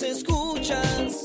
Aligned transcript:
las 0.00 0.02
escuchas, 0.02 1.17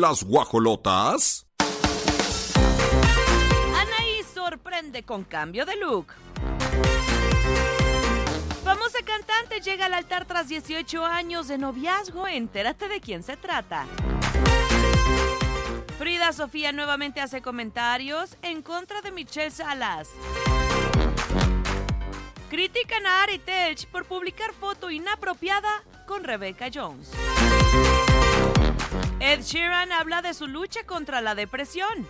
las 0.00 0.24
guajolotas. 0.24 1.46
Anaí 3.76 4.22
sorprende 4.34 5.02
con 5.02 5.24
cambio 5.24 5.66
de 5.66 5.76
look. 5.76 6.14
Famosa 8.64 8.98
cantante 9.04 9.60
llega 9.60 9.86
al 9.86 9.94
altar 9.94 10.24
tras 10.24 10.48
18 10.48 11.04
años 11.04 11.48
de 11.48 11.58
noviazgo. 11.58 12.26
Entérate 12.26 12.88
de 12.88 13.00
quién 13.00 13.22
se 13.22 13.36
trata. 13.36 13.86
Frida 15.98 16.32
Sofía 16.32 16.72
nuevamente 16.72 17.20
hace 17.20 17.42
comentarios 17.42 18.38
en 18.40 18.62
contra 18.62 19.02
de 19.02 19.12
Michelle 19.12 19.50
Salas. 19.50 20.08
Critican 22.48 23.04
a 23.06 23.22
Ari 23.22 23.38
Telch 23.38 23.86
por 23.86 24.06
publicar 24.06 24.52
foto 24.54 24.90
inapropiada 24.90 25.84
con 26.06 26.24
Rebecca 26.24 26.68
Jones. 26.72 27.10
Ed 29.22 29.42
Sheeran 29.42 29.92
habla 29.92 30.22
de 30.22 30.32
su 30.32 30.48
lucha 30.48 30.84
contra 30.84 31.20
la 31.20 31.34
depresión. 31.34 32.08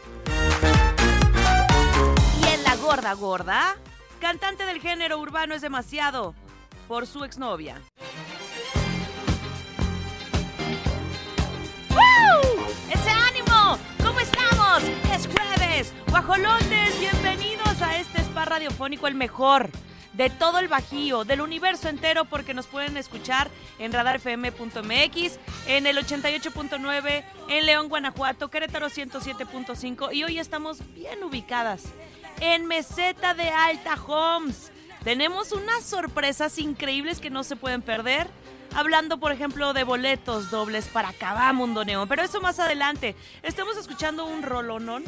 Y 2.40 2.46
en 2.54 2.62
la 2.62 2.76
gorda 2.76 3.12
gorda, 3.14 3.76
cantante 4.20 4.64
del 4.64 4.80
género 4.80 5.18
urbano 5.18 5.54
es 5.54 5.60
demasiado 5.60 6.36
por 6.86 7.08
su 7.08 7.24
exnovia. 7.24 7.82
¡Woo! 11.90 12.66
¡Ese 12.92 13.10
ánimo! 13.10 13.76
¿Cómo 14.04 14.20
estamos? 14.20 14.84
Es 15.12 15.26
jueves. 15.26 15.92
Guajolotes, 16.10 17.00
bienvenidos 17.00 17.82
a 17.82 17.98
este 17.98 18.20
spa 18.20 18.44
radiofónico, 18.44 19.08
el 19.08 19.16
mejor 19.16 19.68
de 20.12 20.30
todo 20.30 20.58
el 20.58 20.68
Bajío, 20.68 21.24
del 21.24 21.40
universo 21.40 21.88
entero, 21.88 22.24
porque 22.24 22.54
nos 22.54 22.66
pueden 22.66 22.96
escuchar 22.96 23.50
en 23.78 23.92
radarfm.mx, 23.92 25.38
en 25.66 25.86
el 25.86 25.96
88.9, 25.98 27.24
en 27.48 27.66
León, 27.66 27.88
Guanajuato, 27.88 28.48
Querétaro 28.48 28.88
107.5 28.88 30.12
y 30.12 30.24
hoy 30.24 30.38
estamos 30.38 30.78
bien 30.94 31.22
ubicadas 31.22 31.84
en 32.40 32.66
Meseta 32.66 33.34
de 33.34 33.48
Alta 33.50 33.94
Homes. 34.06 34.72
Tenemos 35.04 35.52
unas 35.52 35.84
sorpresas 35.84 36.58
increíbles 36.58 37.20
que 37.20 37.30
no 37.30 37.44
se 37.44 37.56
pueden 37.56 37.82
perder. 37.82 38.26
Hablando, 38.74 39.18
por 39.18 39.32
ejemplo, 39.32 39.72
de 39.72 39.82
boletos 39.82 40.50
dobles 40.50 40.86
para 40.86 41.12
Cabamundo 41.12 41.84
Neón. 41.84 42.08
Pero 42.08 42.22
eso 42.22 42.40
más 42.40 42.60
adelante. 42.60 43.16
Estamos 43.42 43.76
escuchando 43.76 44.26
un 44.26 44.42
rolonón 44.42 45.04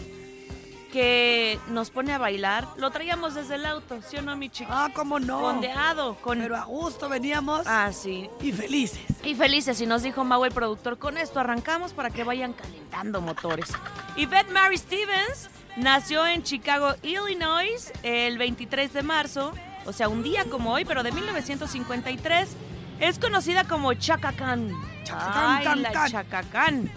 que 0.93 1.59
nos 1.69 1.91
pone 1.91 2.13
a 2.13 2.19
bailar. 2.19 2.69
Lo 2.77 2.91
traíamos 2.91 3.35
desde 3.35 3.55
el 3.57 3.65
auto, 3.67 3.99
¿sí 4.09 4.19
o 4.19 4.23
no, 4.23 4.37
mi 4.37 4.51
chico? 4.51 4.71
Ah, 4.73 4.91
cómo 4.95 5.19
no. 5.19 5.41
Fondeado. 5.41 6.15
Con... 6.17 6.39
Pero 6.39 6.57
a 6.57 6.65
gusto 6.65 7.09
veníamos 7.09 7.67
Ah, 7.67 7.91
sí. 7.93 8.29
y 8.41 8.53
felices. 8.53 9.01
Y 9.25 9.35
felices, 9.35 9.81
y 9.81 9.87
nos 9.87 10.03
dijo 10.03 10.23
Mau 10.23 10.45
el 10.45 10.53
productor, 10.53 10.99
con 10.99 11.17
esto 11.17 11.41
arrancamos 11.41 11.93
para 11.95 12.11
que 12.11 12.23
vayan 12.25 12.53
calentando 12.53 13.21
motores. 13.21 13.71
Yvette 14.17 14.51
Mary 14.53 14.77
Stevens 14.77 15.49
nació 15.77 16.27
en 16.27 16.43
Chicago, 16.43 16.95
Illinois, 17.03 17.91
el 18.03 18.37
23 18.37 18.93
de 18.93 19.03
marzo, 19.03 19.53
o 19.87 19.93
sea, 19.93 20.09
un 20.09 20.23
día 20.23 20.45
como 20.45 20.73
hoy, 20.75 20.85
pero 20.85 21.03
de 21.03 21.11
1953. 21.13 22.51
Es 23.01 23.19
conocida 23.19 23.65
como 23.65 23.95
Chaka 23.95 24.33
Khan. 24.33 24.71
Chaka 25.05 25.57
Ay, 25.57 25.65
Khan, 25.65 25.83
la 25.83 26.25
Khan. 26.53 26.91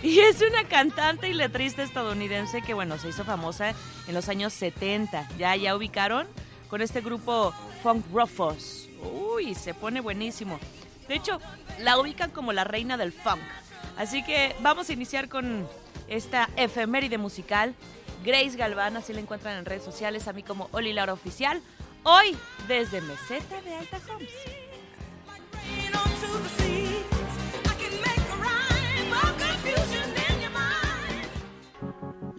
Y 0.02 0.20
es 0.20 0.40
una 0.40 0.64
cantante 0.64 1.28
y 1.28 1.34
letrista 1.34 1.82
estadounidense 1.82 2.62
que, 2.62 2.74
bueno, 2.74 2.98
se 2.98 3.10
hizo 3.10 3.24
famosa 3.24 3.74
en 4.08 4.14
los 4.14 4.28
años 4.28 4.52
70. 4.54 5.28
¿Ya, 5.36 5.54
ya 5.56 5.76
ubicaron? 5.76 6.26
Con 6.68 6.80
este 6.80 7.00
grupo 7.00 7.52
Funk 7.82 8.06
Ruffos. 8.12 8.88
Uy, 9.02 9.54
se 9.54 9.74
pone 9.74 10.00
buenísimo. 10.00 10.58
De 11.08 11.16
hecho, 11.16 11.38
la 11.80 11.98
ubican 11.98 12.30
como 12.30 12.52
la 12.52 12.64
reina 12.64 12.96
del 12.96 13.12
funk. 13.12 13.40
Así 13.98 14.22
que 14.22 14.54
vamos 14.60 14.88
a 14.88 14.92
iniciar 14.92 15.28
con 15.28 15.68
esta 16.08 16.48
efeméride 16.56 17.18
musical. 17.18 17.74
Grace 18.24 18.56
Galván, 18.56 18.96
así 18.96 19.12
la 19.12 19.20
encuentran 19.20 19.56
en 19.58 19.64
redes 19.64 19.82
sociales, 19.82 20.28
a 20.28 20.32
mí 20.32 20.42
como 20.42 20.68
Oli 20.72 20.92
Laura 20.92 21.12
Oficial. 21.12 21.60
Hoy, 22.02 22.36
desde 22.68 23.00
Meseta 23.00 23.60
de 23.62 23.74
Alta 23.74 23.98
Homes. 24.08 24.30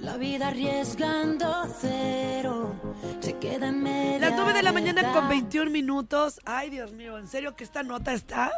La 0.01 0.17
vida 0.17 0.47
arriesgando 0.47 1.67
cero 1.79 2.73
se 3.19 3.37
queda 3.37 3.67
en 3.67 3.83
medio. 3.83 4.19
Las 4.19 4.33
9 4.35 4.53
de 4.53 4.63
la 4.63 4.71
mañana 4.71 5.13
con 5.13 5.29
21 5.29 5.69
minutos. 5.69 6.41
Ay, 6.43 6.71
Dios 6.71 6.91
mío, 6.91 7.19
¿en 7.19 7.27
serio 7.27 7.55
que 7.55 7.63
esta 7.63 7.83
nota 7.83 8.11
está? 8.11 8.51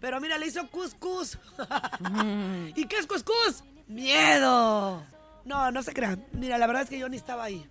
Pero 0.00 0.20
mira, 0.20 0.36
le 0.36 0.48
hizo 0.48 0.66
cuscús. 0.68 1.38
¿Y 2.74 2.86
qué 2.86 2.96
es 2.98 3.06
cuscús? 3.06 3.62
Miedo. 3.86 5.04
No, 5.44 5.70
no 5.70 5.82
se 5.84 5.92
crean. 5.92 6.24
Mira, 6.32 6.58
la 6.58 6.66
verdad 6.66 6.82
es 6.82 6.90
que 6.90 6.98
yo 6.98 7.08
ni 7.08 7.16
estaba 7.16 7.44
ahí. 7.44 7.64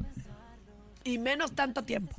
Y 1.03 1.17
menos 1.17 1.51
tanto 1.51 1.83
tiempo. 1.83 2.15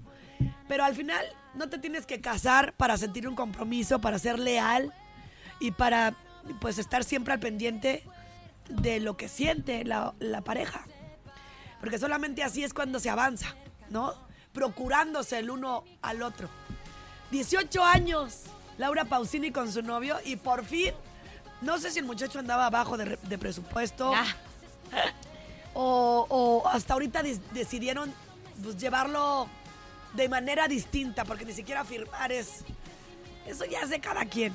Pero 0.68 0.84
al 0.84 0.94
final 0.94 1.24
no 1.54 1.70
te 1.70 1.78
tienes 1.78 2.04
que 2.04 2.20
casar 2.20 2.74
para 2.74 2.98
sentir 2.98 3.26
un 3.26 3.36
compromiso, 3.36 4.02
para 4.02 4.18
ser 4.18 4.38
leal 4.38 4.92
y 5.60 5.70
para 5.70 6.14
pues 6.60 6.76
estar 6.76 7.04
siempre 7.04 7.32
al 7.32 7.40
pendiente 7.40 8.04
de 8.68 9.00
lo 9.00 9.16
que 9.16 9.28
siente 9.28 9.84
la, 9.84 10.14
la 10.18 10.42
pareja. 10.42 10.84
Porque 11.80 11.98
solamente 11.98 12.42
así 12.42 12.62
es 12.62 12.74
cuando 12.74 13.00
se 13.00 13.10
avanza, 13.10 13.54
¿no? 13.88 14.14
Procurándose 14.52 15.38
el 15.38 15.50
uno 15.50 15.84
al 16.02 16.22
otro. 16.22 16.48
18 17.30 17.84
años, 17.84 18.42
Laura 18.78 19.04
Pausini 19.04 19.50
con 19.52 19.72
su 19.72 19.82
novio 19.82 20.16
y 20.24 20.36
por 20.36 20.64
fin, 20.64 20.92
no 21.62 21.78
sé 21.78 21.90
si 21.90 21.98
el 22.00 22.04
muchacho 22.04 22.38
andaba 22.38 22.66
abajo 22.66 22.96
de, 22.96 23.04
re- 23.04 23.18
de 23.22 23.38
presupuesto 23.38 24.12
Ah, 24.14 24.26
o, 25.74 26.26
o 26.28 26.68
hasta 26.68 26.94
ahorita 26.94 27.22
decidieron 27.52 28.12
pues, 28.62 28.76
llevarlo 28.76 29.48
de 30.14 30.28
manera 30.28 30.66
distinta, 30.66 31.24
porque 31.24 31.44
ni 31.44 31.52
siquiera 31.52 31.84
firmar 31.84 32.32
es... 32.32 32.64
Eso 33.46 33.64
ya 33.64 33.80
es 33.80 33.90
de 33.90 34.00
cada 34.00 34.24
quien. 34.26 34.52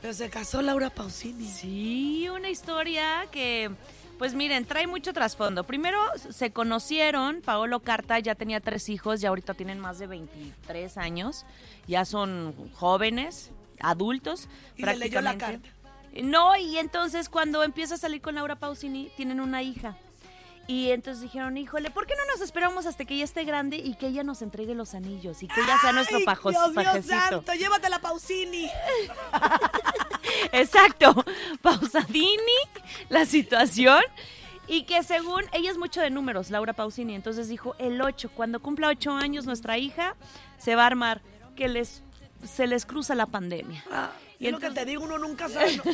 Pero 0.00 0.14
se 0.14 0.30
casó 0.30 0.62
Laura 0.62 0.90
Pausini. 0.90 1.48
Sí, 1.48 2.28
una 2.28 2.50
historia 2.50 3.26
que, 3.32 3.70
pues 4.18 4.34
miren, 4.34 4.64
trae 4.64 4.86
mucho 4.86 5.12
trasfondo. 5.12 5.64
Primero 5.64 5.98
se 6.30 6.50
conocieron, 6.52 7.40
Paolo 7.40 7.80
Carta 7.80 8.18
ya 8.18 8.34
tenía 8.34 8.60
tres 8.60 8.88
hijos, 8.88 9.20
ya 9.20 9.28
ahorita 9.28 9.54
tienen 9.54 9.78
más 9.78 9.98
de 9.98 10.06
23 10.06 10.98
años, 10.98 11.46
ya 11.86 12.04
son 12.04 12.54
jóvenes, 12.74 13.50
adultos. 13.80 14.48
Y 14.76 14.84
le 14.84 14.96
leyó 14.96 15.20
la 15.20 15.34
prácticamente. 15.34 15.72
No, 16.22 16.56
y 16.56 16.78
entonces 16.78 17.28
cuando 17.28 17.62
empieza 17.62 17.94
a 17.94 17.98
salir 17.98 18.20
con 18.20 18.34
Laura 18.34 18.56
Pausini, 18.56 19.10
tienen 19.16 19.40
una 19.40 19.62
hija. 19.62 19.96
Y 20.66 20.90
entonces 20.90 21.22
dijeron, 21.22 21.56
híjole, 21.56 21.90
¿por 21.90 22.06
qué 22.06 22.14
no 22.14 22.26
nos 22.30 22.42
esperamos 22.42 22.84
hasta 22.84 23.06
que 23.06 23.14
ella 23.14 23.24
esté 23.24 23.44
grande 23.44 23.78
y 23.78 23.94
que 23.94 24.08
ella 24.08 24.22
nos 24.22 24.42
entregue 24.42 24.74
los 24.74 24.92
anillos 24.94 25.42
y 25.42 25.48
que 25.48 25.58
ella 25.62 25.78
sea 25.80 25.92
nuestro 25.92 26.18
¡Ay, 26.18 26.24
pajos, 26.24 26.52
Dios 26.52 26.72
pajecito? 26.74 27.14
santo! 27.14 27.54
¡Llévatela, 27.54 28.00
Pausini! 28.00 28.68
Exacto, 30.52 31.24
Pausadini, 31.62 32.36
la 33.08 33.24
situación. 33.26 34.02
Y 34.66 34.82
que 34.82 35.02
según, 35.02 35.44
ella 35.52 35.70
es 35.70 35.78
mucho 35.78 36.02
de 36.02 36.10
números, 36.10 36.50
Laura 36.50 36.74
Pausini, 36.74 37.14
entonces 37.14 37.48
dijo, 37.48 37.74
el 37.78 38.00
8, 38.02 38.30
cuando 38.34 38.60
cumpla 38.60 38.88
8 38.88 39.12
años 39.12 39.46
nuestra 39.46 39.78
hija, 39.78 40.14
se 40.58 40.74
va 40.74 40.82
a 40.82 40.86
armar, 40.88 41.22
que 41.56 41.68
les, 41.68 42.02
se 42.44 42.66
les 42.66 42.84
cruza 42.84 43.14
la 43.14 43.24
pandemia. 43.24 43.82
Ah, 43.90 44.10
Y 44.38 44.46
es 44.46 44.52
lo 44.52 44.58
que 44.58 44.70
te 44.70 44.84
digo, 44.84 45.04
uno 45.04 45.16
nunca 45.16 45.48
sabe. 45.48 45.76
¿no? 45.78 45.84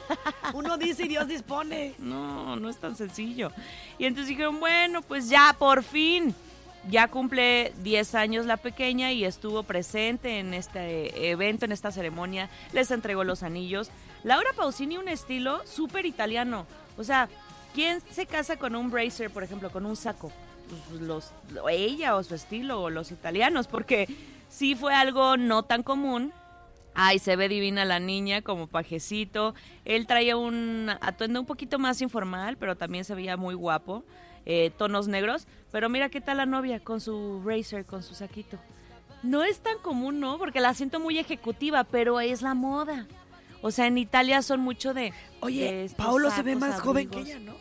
Uno 0.55 0.77
dice 0.77 1.05
y 1.05 1.09
Dios 1.09 1.29
dispone. 1.29 1.95
No, 1.99 2.57
no 2.57 2.69
es 2.69 2.79
tan 2.79 2.97
sencillo. 2.97 3.53
Y 3.97 4.07
entonces 4.07 4.31
dijeron, 4.31 4.59
bueno, 4.59 5.03
pues 5.03 5.29
ya, 5.29 5.55
por 5.57 5.85
fin. 5.85 6.35
Ya 6.91 7.09
cumple 7.09 7.73
10 7.83 8.15
años 8.15 8.47
la 8.47 8.59
pequeña 8.59 9.11
y 9.13 9.25
estuvo 9.25 9.63
presente 9.63 10.39
en 10.39 10.53
este 10.53 11.31
evento, 11.31 11.65
en 11.65 11.73
esta 11.73 11.91
ceremonia. 11.91 12.51
Les 12.73 12.91
entregó 12.91 13.25
los 13.25 13.43
anillos. 13.43 13.91
Laura 14.23 14.51
Pausini, 14.55 14.99
un 14.99 15.09
estilo 15.09 15.67
súper 15.67 16.05
italiano. 16.05 16.67
O 16.99 17.05
sea, 17.05 17.29
¿quién 17.75 18.03
se 18.11 18.27
casa 18.27 18.57
con 18.57 18.77
un 18.77 18.91
bracer, 18.91 19.31
por 19.31 19.43
ejemplo, 19.43 19.71
con 19.71 19.87
un 19.87 19.97
saco? 19.97 20.31
Pues 20.89 21.01
los, 21.01 21.31
ella 21.71 22.17
o 22.17 22.23
su 22.23 22.35
estilo 22.35 22.83
o 22.83 22.91
los 22.91 23.11
italianos, 23.13 23.67
porque 23.67 24.09
sí 24.51 24.75
fue 24.75 24.95
algo 24.95 25.37
no 25.37 25.63
tan 25.63 25.83
común. 25.83 26.33
Ay, 26.95 27.19
se 27.19 27.35
ve 27.35 27.49
divina 27.49 27.85
la 27.85 27.99
niña 27.99 28.43
como 28.43 28.67
pajecito. 28.67 29.55
Él 29.85 30.07
traía 30.07 30.37
un 30.37 30.91
atuendo 31.01 31.41
un 31.41 31.47
poquito 31.47 31.79
más 31.79 32.01
informal, 32.03 32.57
pero 32.57 32.77
también 32.77 33.05
se 33.05 33.15
veía 33.15 33.37
muy 33.37 33.55
guapo. 33.55 34.05
Eh, 34.47 34.71
tonos 34.77 35.09
negros. 35.09 35.47
Pero 35.73 35.89
mira 35.89 36.09
qué 36.09 36.21
tal 36.21 36.37
la 36.37 36.47
novia 36.47 36.81
con 36.81 37.01
su 37.01 37.43
racer, 37.45 37.85
con 37.85 38.03
su 38.03 38.15
saquito. 38.15 38.59
No 39.23 39.43
es 39.43 39.61
tan 39.61 39.79
común, 39.79 40.21
¿no? 40.21 40.39
Porque 40.39 40.61
la 40.61 40.75
siento 40.75 41.01
muy 41.01 41.19
ejecutiva, 41.19 41.85
pero 41.85 42.21
es 42.21 42.43
la 42.43 42.55
moda. 42.55 43.07
O 43.63 43.71
sea, 43.71 43.87
en 43.87 43.97
Italia 43.97 44.43
son 44.43 44.61
mucho 44.61 44.93
de. 44.93 45.13
Oye, 45.41 45.91
Paulo 45.97 46.31
se 46.31 46.43
ve 46.43 46.55
más 46.55 46.81
joven 46.81 47.09
que 47.09 47.21
ella, 47.21 47.39
¿no? 47.39 47.55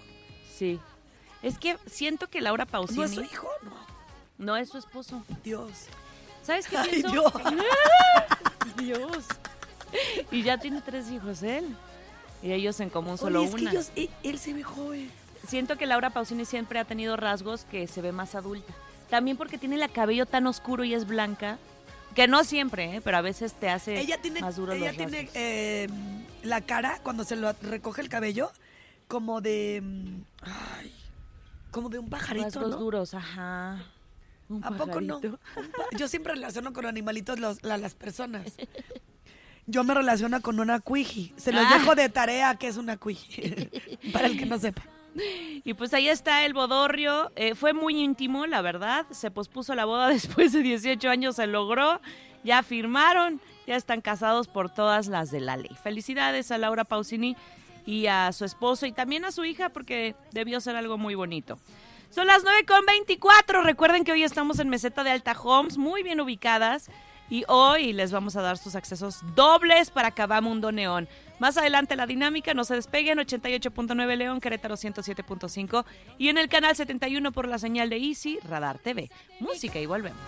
Sí. 0.54 0.80
Es 1.42 1.58
que 1.58 1.78
siento 1.86 2.30
que 2.30 2.42
Laura 2.42 2.66
Pausini. 2.66 3.00
¿No 3.00 3.04
es 3.06 3.12
su 3.12 3.22
hijo? 3.22 3.48
No. 3.64 3.72
no 4.38 4.58
es 4.58 4.70
su 4.70 4.78
esposo. 4.78 5.24
Dios. 5.44 5.88
¿Sabes 6.42 6.68
qué 6.68 6.78
Ay, 6.78 6.90
pienso? 6.90 7.10
Dios. 7.10 7.34
Dios. 8.78 9.26
Y 10.32 10.44
ya 10.44 10.58
tiene 10.58 10.82
tres 10.82 11.10
hijos 11.10 11.42
él. 11.44 11.76
Y 12.42 12.52
ellos 12.52 12.80
en 12.82 12.90
común 12.90 13.18
solo 13.18 13.40
Oye, 13.40 13.48
es 13.50 13.56
que 13.56 13.62
ellos, 13.62 13.92
él, 13.96 14.10
él 14.24 14.40
se 14.40 14.54
ve 14.54 14.64
joven. 14.64 15.10
Siento 15.48 15.78
que 15.78 15.86
Laura 15.86 16.10
Pausini 16.10 16.46
siempre 16.46 16.80
ha 16.80 16.86
tenido 16.86 17.18
rasgos 17.18 17.66
que 17.66 17.88
se 17.88 18.02
ve 18.02 18.12
más 18.12 18.36
adulta. 18.36 18.74
También 19.10 19.38
porque 19.38 19.58
tiene 19.58 19.76
el 19.76 19.92
cabello 19.92 20.26
tan 20.26 20.48
oscuro 20.48 20.84
y 20.84 20.94
es 20.94 21.06
blanca. 21.06 21.58
Que 22.16 22.28
no 22.28 22.44
siempre, 22.44 22.96
¿eh? 22.98 23.02
pero 23.02 23.18
a 23.18 23.22
veces 23.22 23.54
te 23.54 23.70
hace 23.70 24.00
Ella 24.00 24.22
tiene, 24.22 24.40
más 24.40 24.56
duros 24.56 24.76
ella 24.76 24.88
los 24.90 24.98
tiene 24.98 25.18
rasgos. 25.18 25.32
eh, 25.36 25.88
la 26.44 26.62
cara, 26.62 27.00
cuando 27.02 27.24
se 27.24 27.36
lo 27.36 27.52
recoge 27.64 28.02
el 28.02 28.10
cabello, 28.10 28.52
como 29.08 29.42
de... 29.42 29.82
Ay, 30.44 30.94
como 31.72 31.90
de 31.90 31.98
un 31.98 32.10
pajarito, 32.10 32.46
rasgos 32.46 32.70
¿no? 32.70 32.78
duros, 32.78 33.14
ajá. 33.16 33.84
Un 34.48 34.64
¿A 34.64 34.72
poco 34.78 35.02
no? 35.02 35.20
Yo 35.98 36.08
siempre 36.08 36.34
relaciono 36.36 36.72
con 36.72 36.86
animalitos 36.86 37.40
los- 37.40 37.64
la- 37.64 37.78
las 37.80 37.96
personas. 37.96 38.46
Yo 39.66 39.84
me 39.84 39.94
relaciono 39.96 40.40
con 40.42 40.60
una 40.60 40.82
cuiji. 40.82 41.34
Se 41.38 41.52
los 41.52 41.66
Ah. 41.66 41.78
dejo 41.80 41.96
de 41.96 42.10
tarea 42.10 42.54
que 42.58 42.68
es 42.68 42.78
una 42.78 42.98
cuiji. 42.98 43.70
Para 44.14 44.28
el 44.28 44.38
que 44.38 44.46
no 44.46 44.60
sepa. 44.60 44.84
Y 45.66 45.74
pues 45.76 45.94
ahí 45.94 46.10
está 46.10 46.46
el 46.46 46.54
bodorrio. 46.54 47.32
Eh, 47.36 47.56
fue 47.56 47.74
muy 47.74 48.02
íntimo, 48.02 48.46
la 48.46 48.62
verdad. 48.62 49.06
Se 49.12 49.32
pospuso 49.32 49.76
la 49.76 49.86
boda 49.86 50.08
después 50.10 50.52
de 50.52 50.62
18 50.62 51.10
años, 51.10 51.38
se 51.38 51.48
logró. 51.48 52.02
Ya 52.44 52.62
firmaron, 52.64 53.40
ya 53.66 53.76
están 53.76 54.02
casados 54.02 54.48
por 54.48 54.70
todas 54.70 55.08
las 55.08 55.32
de 55.32 55.40
la 55.40 55.56
ley. 55.56 55.72
Felicidades 55.82 56.52
a 56.52 56.58
Laura 56.58 56.84
Pausini 56.84 57.38
y 57.86 58.08
a 58.08 58.32
su 58.34 58.44
esposo 58.44 58.86
y 58.86 58.92
también 58.92 59.24
a 59.24 59.32
su 59.32 59.46
hija 59.46 59.70
porque 59.70 60.16
debió 60.32 60.60
ser 60.60 60.76
algo 60.76 60.98
muy 60.98 61.16
bonito. 61.16 61.58
Son 62.10 62.28
las 62.28 62.44
9.24. 62.44 63.64
Recuerden 63.64 64.04
que 64.04 64.12
hoy 64.12 64.24
estamos 64.24 64.60
en 64.60 64.70
Meseta 64.70 65.04
de 65.04 65.12
Alta 65.12 65.36
Homes, 65.42 65.78
muy 65.78 66.04
bien 66.04 66.20
ubicadas. 66.20 66.90
Y 67.30 67.46
hoy 67.48 67.94
les 67.94 68.12
vamos 68.12 68.36
a 68.36 68.42
dar 68.42 68.58
sus 68.58 68.76
accesos 68.76 69.22
dobles 69.34 69.90
para 69.90 70.12
Cabamundo 70.12 70.72
Neón. 70.72 71.08
Más 71.40 71.58
adelante 71.58 71.96
la 71.96 72.06
dinámica, 72.06 72.54
no 72.54 72.64
se 72.64 72.76
despeguen, 72.76 73.18
88.9 73.20 74.16
León, 74.16 74.40
Querétaro 74.40 74.76
107.5 74.76 75.86
y 76.18 76.30
en 76.30 76.38
el 76.38 76.48
canal 76.50 76.76
71 76.76 77.32
por 77.32 77.48
la 77.48 77.58
señal 77.58 77.90
de 77.90 77.98
Easy, 77.98 78.40
Radar 78.48 78.80
TV. 78.80 79.10
Música 79.40 79.80
y 79.80 79.86
volvemos. 79.86 80.20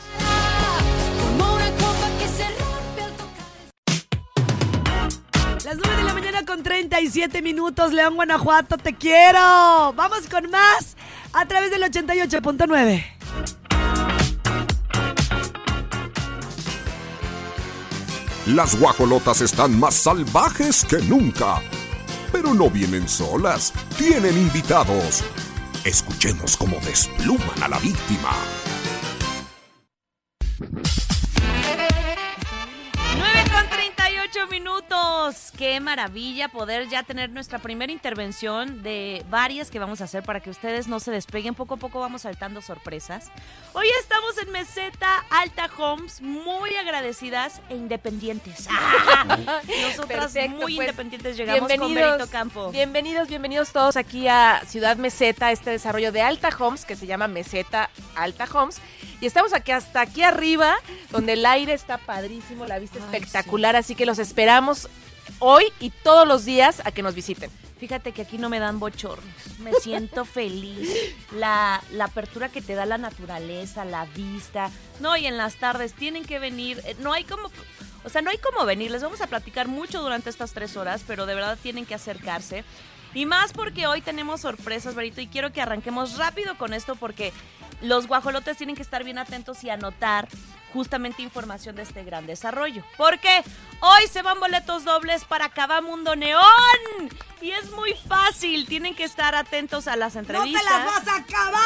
Las 5.63 5.77
9 5.77 5.97
de 5.97 6.03
la 6.03 6.13
mañana 6.13 6.45
con 6.45 6.61
37 6.61 7.41
minutos, 7.41 7.91
León, 7.91 8.15
Guanajuato, 8.15 8.77
te 8.77 8.93
quiero. 8.93 9.93
Vamos 9.95 10.27
con 10.29 10.51
más 10.51 10.95
a 11.33 11.45
través 11.47 11.71
del 11.71 11.81
88.9. 11.81 13.24
Las 18.45 18.79
guajolotas 18.79 19.41
están 19.41 19.79
más 19.79 19.95
salvajes 19.95 20.85
que 20.85 20.99
nunca. 20.99 21.63
Pero 22.31 22.53
no 22.53 22.69
vienen 22.69 23.09
solas, 23.09 23.73
tienen 23.97 24.37
invitados. 24.37 25.23
Escuchemos 25.83 26.55
cómo 26.55 26.77
despluman 26.81 27.63
a 27.63 27.67
la 27.67 27.79
víctima. 27.79 28.29
Qué 35.57 35.79
maravilla 35.79 36.49
poder 36.49 36.89
ya 36.89 37.03
tener 37.03 37.29
nuestra 37.29 37.59
primera 37.59 37.89
intervención 37.89 38.83
de 38.83 39.23
varias 39.29 39.71
que 39.71 39.79
vamos 39.79 40.01
a 40.01 40.03
hacer 40.03 40.21
para 40.21 40.41
que 40.41 40.49
ustedes 40.49 40.89
no 40.89 40.99
se 40.99 41.11
despeguen. 41.11 41.55
Poco 41.55 41.75
a 41.75 41.77
poco 41.77 42.01
vamos 42.01 42.23
saltando 42.23 42.61
sorpresas. 42.61 43.31
Hoy 43.71 43.87
estamos 44.01 44.37
en 44.37 44.51
Meseta 44.51 45.23
Alta 45.29 45.69
Homes, 45.77 46.21
muy 46.21 46.75
agradecidas 46.75 47.61
e 47.69 47.75
independientes. 47.75 48.67
Nosotras 49.81 50.33
Perfecto, 50.33 50.57
muy 50.57 50.75
pues, 50.75 50.89
independientes 50.89 51.37
llegamos 51.37 51.71
con 51.71 51.93
Berito 51.93 52.27
Campo. 52.29 52.71
Bienvenidos, 52.71 53.29
bienvenidos 53.29 53.71
todos 53.71 53.95
aquí 53.95 54.27
a 54.27 54.61
Ciudad 54.67 54.97
Meseta, 54.97 55.53
este 55.53 55.69
desarrollo 55.69 56.11
de 56.11 56.21
Alta 56.21 56.49
Homes 56.59 56.83
que 56.83 56.97
se 56.97 57.07
llama 57.07 57.29
Meseta 57.29 57.89
Alta 58.15 58.45
Homes. 58.53 58.81
Y 59.21 59.25
estamos 59.25 59.53
aquí 59.53 59.71
hasta 59.71 60.01
aquí 60.01 60.21
arriba, 60.21 60.75
donde 61.11 61.33
el 61.33 61.45
aire 61.45 61.73
está 61.73 61.97
padrísimo, 61.97 62.65
la 62.65 62.77
vista 62.77 62.99
Ay, 62.99 63.05
espectacular, 63.05 63.77
así 63.77 63.95
que 63.95 64.05
los 64.05 64.19
esperamos 64.19 64.89
hoy 65.39 65.65
y 65.79 65.89
todos 65.89 66.27
los 66.27 66.45
días 66.45 66.81
a 66.85 66.91
que 66.91 67.01
nos 67.03 67.15
visiten. 67.15 67.49
Fíjate 67.79 68.13
que 68.13 68.21
aquí 68.21 68.37
no 68.37 68.49
me 68.49 68.59
dan 68.59 68.79
bochornos. 68.79 69.25
Me 69.59 69.73
siento 69.81 70.23
feliz. 70.25 70.89
La, 71.33 71.83
la 71.91 72.05
apertura 72.05 72.49
que 72.49 72.61
te 72.61 72.73
da 72.73 72.85
la 72.85 72.97
naturaleza, 72.97 73.83
la 73.85 74.05
vista. 74.05 74.71
No, 75.01 75.17
y 75.17 75.25
en 75.27 75.37
las 75.37 75.55
tardes 75.55 75.93
tienen 75.93 76.23
que 76.25 76.39
venir. 76.39 76.81
Eh, 76.85 76.95
No 76.99 77.11
hay 77.13 77.25
como. 77.25 77.51
O 78.05 78.09
sea, 78.09 78.21
no 78.21 78.29
hay 78.29 78.37
como 78.37 78.65
venir. 78.65 78.91
Les 78.91 79.03
vamos 79.03 79.19
a 79.21 79.27
platicar 79.27 79.67
mucho 79.67 80.01
durante 80.01 80.29
estas 80.29 80.53
tres 80.53 80.77
horas, 80.77 81.03
pero 81.05 81.25
de 81.25 81.35
verdad 81.35 81.57
tienen 81.61 81.85
que 81.85 81.95
acercarse. 81.95 82.63
Y 83.13 83.25
más 83.25 83.51
porque 83.53 83.87
hoy 83.87 84.01
tenemos 84.01 84.41
sorpresas, 84.41 84.93
Berito, 84.93 85.21
y 85.21 85.27
quiero 85.27 85.51
que 85.53 85.61
arranquemos 85.61 86.17
rápido 86.17 86.57
con 86.57 86.73
esto 86.73 86.95
porque 86.95 87.31
los 87.81 88.07
guajolotes 88.07 88.57
tienen 88.57 88.75
que 88.75 88.81
estar 88.81 89.03
bien 89.03 89.17
atentos 89.17 89.63
y 89.63 89.69
anotar 89.69 90.27
justamente 90.75 91.23
información 91.23 91.73
de 91.77 91.83
este 91.83 92.03
gran 92.03 92.27
desarrollo. 92.27 92.83
Porque 92.97 93.43
hoy 93.79 94.07
se 94.11 94.21
van 94.21 94.39
boletos 94.41 94.83
dobles 94.83 95.23
para 95.23 95.47
Cabamundo 95.49 96.17
Neón. 96.17 96.43
Y 97.41 97.51
es 97.51 97.71
muy 97.71 97.93
fácil, 98.07 98.65
tienen 98.67 98.93
que 98.93 99.05
estar 99.05 99.35
atentos 99.35 99.87
a 99.87 99.95
las 99.95 100.15
¡No 100.15 100.19
entrevistas. 100.21 100.61
te 100.63 100.69
las 100.69 100.85
vas 100.85 101.07
a 101.07 101.15
acabar! 101.15 101.63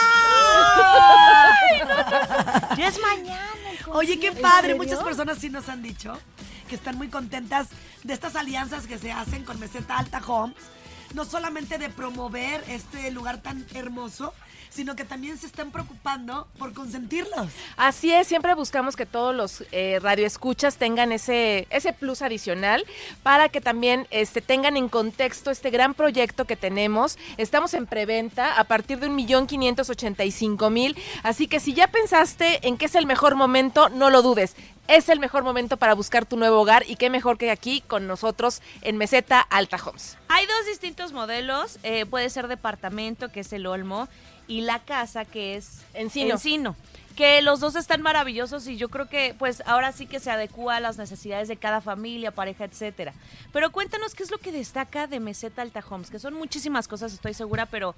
Ya 2.78 2.88
es 2.88 3.00
mañana. 3.02 3.50
el 3.72 3.78
Oye, 3.92 4.20
qué 4.20 4.32
padre. 4.32 4.74
¿En 4.74 4.78
Muchas 4.78 5.04
personas 5.04 5.40
sí 5.40 5.50
nos 5.50 5.68
han 5.70 5.82
dicho 5.82 6.18
que 6.68 6.76
están 6.76 6.96
muy 6.98 7.08
contentas 7.08 7.68
de 8.04 8.14
estas 8.14 8.36
alianzas 8.36 8.86
que 8.86 9.00
se 9.00 9.12
hacen 9.12 9.44
con 9.44 9.60
Meseta 9.60 9.98
Alta 9.98 10.22
Homes. 10.26 10.56
No 11.16 11.26
solamente 11.26 11.80
de 11.80 11.90
promover 11.90 12.64
este 12.68 13.10
lugar 13.10 13.40
tan 13.40 13.66
hermoso, 13.74 14.36
sino 14.70 14.96
que 14.96 15.06
también 15.06 15.38
se 15.38 15.48
están 15.48 15.72
preocupando 15.72 16.48
por 16.58 16.74
consentirlos. 16.74 17.48
Así 17.78 18.14
es, 18.14 18.28
siempre 18.28 18.54
buscamos 18.54 18.96
que 18.96 19.06
todos 19.06 19.36
los 19.36 19.64
eh, 19.72 20.00
radioescuchas 20.02 20.78
tengan 20.78 21.12
ese, 21.12 21.68
ese 21.70 21.94
plus 21.94 22.22
adicional 22.22 22.86
para 23.24 23.50
que 23.50 23.62
también 23.62 24.08
este, 24.12 24.42
tengan 24.42 24.78
en 24.78 24.90
contexto 24.90 25.52
este 25.52 25.70
gran 25.70 25.94
proyecto 25.94 26.46
que 26.46 26.56
tenemos. 26.56 27.18
Estamos 27.38 27.74
en 27.74 27.88
preventa 27.88 28.60
a 28.60 28.64
partir 28.64 29.00
de 29.00 29.08
un 29.08 29.16
millón 29.16 29.48
quinientos 29.48 29.90
ochenta 29.90 30.24
y 30.24 30.32
cinco 30.32 30.70
mil, 30.70 30.98
así 31.24 31.48
que 31.48 31.60
si 31.60 31.74
ya 31.74 31.88
pensaste 31.88 32.68
en 32.68 32.78
que 32.78 32.86
es 32.86 32.96
el 32.96 33.06
mejor 33.06 33.36
momento, 33.36 33.90
no 33.90 34.10
lo 34.10 34.22
dudes. 34.22 34.56
Es 34.88 35.08
el 35.08 35.20
mejor 35.20 35.44
momento 35.44 35.78
para 35.78 35.94
buscar 35.94 36.26
tu 36.26 36.36
nuevo 36.36 36.62
hogar 36.62 36.84
y 36.88 36.96
qué 36.96 37.12
mejor 37.12 37.38
que 37.38 37.52
aquí 37.52 37.82
con 37.82 38.08
nosotros 38.08 38.64
en 38.82 38.98
Meseta 38.98 39.40
Alta 39.40 39.78
Homes. 39.78 40.18
Hay 40.30 40.48
dos 40.48 40.66
distintos 40.66 41.14
modelos. 41.14 41.78
eh, 41.84 42.08
puede 42.08 42.30
ser 42.32 42.48
departamento, 42.48 43.32
que 43.32 43.42
es 43.42 43.54
el 43.54 43.68
Olmo, 43.68 44.08
y 44.50 44.62
la 44.62 44.80
casa, 44.80 45.24
que 45.24 45.56
es 45.56 45.84
Encino. 45.94 46.34
Encino. 46.34 46.76
Que 47.16 47.42
los 47.42 47.60
dos 47.60 47.76
están 47.76 48.02
maravillosos 48.02 48.68
y 48.68 48.78
yo 48.78 48.90
creo 48.90 49.08
que 49.08 49.36
pues 49.38 49.62
ahora 49.66 49.92
sí 49.92 50.08
que 50.08 50.20
se 50.20 50.32
adecua 50.32 50.78
a 50.78 50.80
las 50.80 50.98
necesidades 50.98 51.48
de 51.48 51.58
cada 51.58 51.82
familia, 51.82 52.32
pareja, 52.32 52.64
etcétera. 52.64 53.14
Pero 53.54 53.72
cuéntanos 53.72 54.16
qué 54.16 54.24
es 54.24 54.32
lo 54.32 54.38
que 54.38 54.52
destaca 54.52 55.06
de 55.06 55.20
Meseta 55.20 55.62
Alta 55.62 55.84
Homes, 55.88 56.10
que 56.10 56.18
son 56.18 56.34
muchísimas 56.34 56.88
cosas, 56.88 57.14
estoy 57.14 57.34
segura, 57.34 57.66
pero 57.66 57.94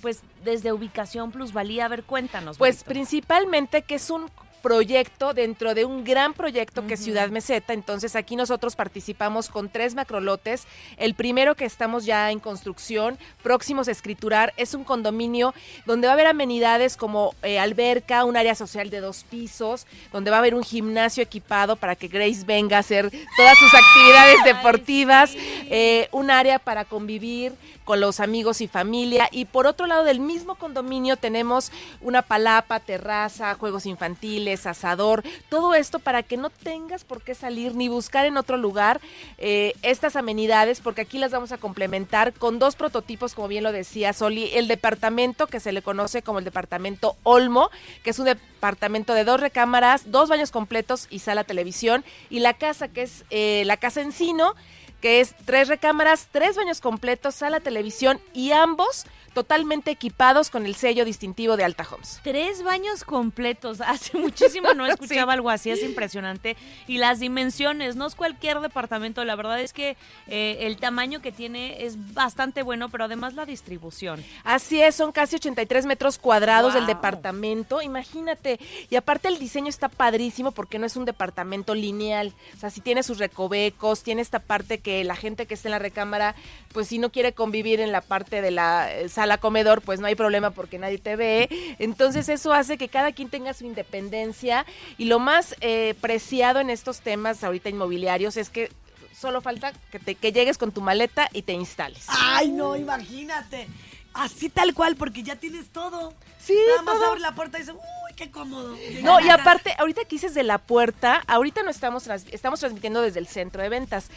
pues 0.00 0.20
desde 0.44 0.72
ubicación, 0.72 1.32
plusvalía, 1.32 1.84
a 1.84 1.88
ver, 1.88 2.04
cuéntanos. 2.04 2.58
Pues 2.58 2.84
principalmente 2.84 3.82
que 3.82 3.96
es 3.96 4.08
un 4.08 4.30
proyecto 4.62 5.34
dentro 5.34 5.74
de 5.74 5.84
un 5.84 6.04
gran 6.04 6.34
proyecto 6.34 6.86
que 6.86 6.94
es 6.94 7.00
Ciudad 7.00 7.28
Meseta. 7.30 7.72
Entonces 7.72 8.16
aquí 8.16 8.36
nosotros 8.36 8.76
participamos 8.76 9.48
con 9.48 9.68
tres 9.68 9.94
macrolotes. 9.94 10.66
El 10.96 11.14
primero 11.14 11.54
que 11.54 11.64
estamos 11.64 12.04
ya 12.04 12.30
en 12.30 12.40
construcción, 12.40 13.18
próximos 13.42 13.88
a 13.88 13.92
escriturar, 13.92 14.52
es 14.56 14.74
un 14.74 14.84
condominio 14.84 15.54
donde 15.86 16.06
va 16.06 16.12
a 16.12 16.14
haber 16.14 16.26
amenidades 16.26 16.96
como 16.96 17.34
eh, 17.42 17.58
alberca, 17.58 18.24
un 18.24 18.36
área 18.36 18.54
social 18.54 18.90
de 18.90 19.00
dos 19.00 19.24
pisos, 19.28 19.86
donde 20.12 20.30
va 20.30 20.36
a 20.36 20.40
haber 20.40 20.54
un 20.54 20.62
gimnasio 20.62 21.22
equipado 21.22 21.76
para 21.76 21.96
que 21.96 22.08
Grace 22.08 22.44
venga 22.44 22.76
a 22.76 22.80
hacer 22.80 23.10
todas 23.36 23.58
sus 23.58 23.72
actividades 23.74 24.44
deportivas, 24.44 25.32
eh, 25.70 26.08
un 26.12 26.30
área 26.30 26.58
para 26.58 26.84
convivir 26.84 27.54
con 27.84 28.00
los 28.00 28.20
amigos 28.20 28.60
y 28.60 28.68
familia. 28.68 29.28
Y 29.32 29.46
por 29.46 29.66
otro 29.66 29.86
lado 29.86 30.04
del 30.04 30.20
mismo 30.20 30.54
condominio 30.54 31.16
tenemos 31.16 31.72
una 32.00 32.22
palapa, 32.22 32.78
terraza, 32.80 33.54
juegos 33.54 33.86
infantiles, 33.86 34.49
asador, 34.66 35.22
todo 35.48 35.74
esto 35.74 35.98
para 35.98 36.22
que 36.22 36.36
no 36.36 36.50
tengas 36.50 37.04
por 37.04 37.22
qué 37.22 37.34
salir 37.34 37.74
ni 37.74 37.88
buscar 37.88 38.26
en 38.26 38.36
otro 38.36 38.56
lugar 38.56 39.00
eh, 39.38 39.74
estas 39.82 40.16
amenidades, 40.16 40.80
porque 40.80 41.02
aquí 41.02 41.18
las 41.18 41.32
vamos 41.32 41.52
a 41.52 41.58
complementar 41.58 42.32
con 42.32 42.58
dos 42.58 42.76
prototipos, 42.76 43.34
como 43.34 43.48
bien 43.48 43.64
lo 43.64 43.72
decía 43.72 44.12
Soli, 44.12 44.50
el 44.54 44.68
departamento 44.68 45.46
que 45.46 45.60
se 45.60 45.72
le 45.72 45.82
conoce 45.82 46.22
como 46.22 46.38
el 46.38 46.44
departamento 46.44 47.16
Olmo, 47.22 47.70
que 48.02 48.10
es 48.10 48.18
un 48.18 48.26
departamento 48.26 49.14
de 49.14 49.24
dos 49.24 49.40
recámaras, 49.40 50.10
dos 50.10 50.28
baños 50.28 50.50
completos 50.50 51.06
y 51.10 51.20
sala 51.20 51.44
televisión, 51.44 52.04
y 52.28 52.40
la 52.40 52.54
casa 52.54 52.88
que 52.88 53.02
es 53.02 53.24
eh, 53.30 53.62
la 53.66 53.76
casa 53.76 54.00
Encino, 54.00 54.54
que 55.00 55.20
es 55.20 55.34
tres 55.44 55.68
recámaras, 55.68 56.28
tres 56.30 56.56
baños 56.56 56.80
completos, 56.80 57.34
sala 57.34 57.60
televisión 57.60 58.20
y 58.34 58.52
ambos 58.52 59.06
totalmente 59.32 59.92
equipados 59.92 60.50
con 60.50 60.66
el 60.66 60.74
sello 60.74 61.04
distintivo 61.04 61.56
de 61.56 61.62
Alta 61.62 61.86
Homes. 61.88 62.18
Tres 62.24 62.64
baños 62.64 63.04
completos. 63.04 63.80
Hace 63.86 64.18
muchísimo 64.18 64.74
no 64.74 64.84
escuchaba 64.88 65.34
algo 65.34 65.50
así, 65.50 65.70
es 65.70 65.84
impresionante. 65.84 66.56
Y 66.88 66.98
las 66.98 67.20
dimensiones, 67.20 67.94
no 67.94 68.06
es 68.06 68.16
cualquier 68.16 68.58
departamento, 68.58 69.24
la 69.24 69.36
verdad 69.36 69.60
es 69.60 69.72
que 69.72 69.96
eh, 70.26 70.58
el 70.62 70.78
tamaño 70.78 71.22
que 71.22 71.30
tiene 71.30 71.84
es 71.84 72.12
bastante 72.12 72.64
bueno, 72.64 72.88
pero 72.88 73.04
además 73.04 73.34
la 73.34 73.46
distribución. 73.46 74.22
Así 74.42 74.82
es, 74.82 74.96
son 74.96 75.12
casi 75.12 75.36
83 75.36 75.86
metros 75.86 76.18
cuadrados 76.18 76.74
del 76.74 76.86
Wow. 76.86 76.94
departamento, 76.96 77.82
imagínate. 77.82 78.58
Y 78.90 78.96
aparte 78.96 79.28
el 79.28 79.38
diseño 79.38 79.68
está 79.68 79.88
padrísimo 79.88 80.50
porque 80.50 80.80
no 80.80 80.86
es 80.86 80.96
un 80.96 81.04
departamento 81.04 81.76
lineal. 81.76 82.34
O 82.56 82.58
sea, 82.58 82.70
si 82.70 82.80
tiene 82.80 83.04
sus 83.04 83.18
recovecos, 83.18 84.02
tiene 84.02 84.22
esta 84.22 84.40
parte 84.40 84.78
que 84.78 84.89
la 85.04 85.16
gente 85.16 85.46
que 85.46 85.54
está 85.54 85.68
en 85.68 85.72
la 85.72 85.78
recámara, 85.78 86.34
pues 86.72 86.88
si 86.88 86.98
no 86.98 87.10
quiere 87.10 87.32
convivir 87.32 87.80
en 87.80 87.92
la 87.92 88.00
parte 88.00 88.42
de 88.42 88.50
la 88.50 88.92
eh, 88.92 89.08
sala 89.08 89.38
comedor, 89.38 89.82
pues 89.82 90.00
no 90.00 90.06
hay 90.06 90.14
problema 90.14 90.50
porque 90.50 90.78
nadie 90.78 90.98
te 90.98 91.16
ve. 91.16 91.48
Entonces 91.78 92.28
eso 92.28 92.52
hace 92.52 92.78
que 92.78 92.88
cada 92.88 93.12
quien 93.12 93.28
tenga 93.28 93.54
su 93.54 93.64
independencia. 93.64 94.66
Y 94.98 95.06
lo 95.06 95.18
más 95.18 95.56
eh, 95.60 95.94
preciado 96.00 96.60
en 96.60 96.70
estos 96.70 97.00
temas 97.00 97.42
ahorita 97.44 97.68
inmobiliarios 97.68 98.36
es 98.36 98.50
que 98.50 98.70
solo 99.18 99.40
falta 99.40 99.72
que, 99.90 99.98
te, 99.98 100.14
que 100.14 100.32
llegues 100.32 100.58
con 100.58 100.72
tu 100.72 100.80
maleta 100.80 101.28
y 101.32 101.42
te 101.42 101.52
instales. 101.52 102.06
Ay, 102.08 102.50
no, 102.50 102.76
imagínate. 102.76 103.68
Así 104.12 104.48
tal 104.48 104.74
cual, 104.74 104.96
porque 104.96 105.22
ya 105.22 105.36
tienes 105.36 105.68
todo. 105.68 106.14
Sí, 106.38 106.56
Nada 106.68 106.82
más 106.82 106.94
todo. 106.96 107.06
abres 107.06 107.22
la 107.22 107.34
puerta 107.34 107.58
y 107.58 107.60
dices, 107.60 107.76
uy, 107.76 108.14
qué 108.16 108.30
cómodo. 108.30 108.76
No, 109.02 109.20
y 109.20 109.28
aparte, 109.28 109.74
ahorita 109.78 110.02
que 110.02 110.16
dices 110.16 110.34
de 110.34 110.42
la 110.42 110.58
puerta, 110.58 111.22
ahorita 111.28 111.62
no 111.62 111.70
estamos, 111.70 112.08
estamos 112.08 112.58
transmitiendo 112.58 113.02
desde 113.02 113.20
el 113.20 113.28
centro 113.28 113.62
de 113.62 113.68
ventas, 113.68 114.10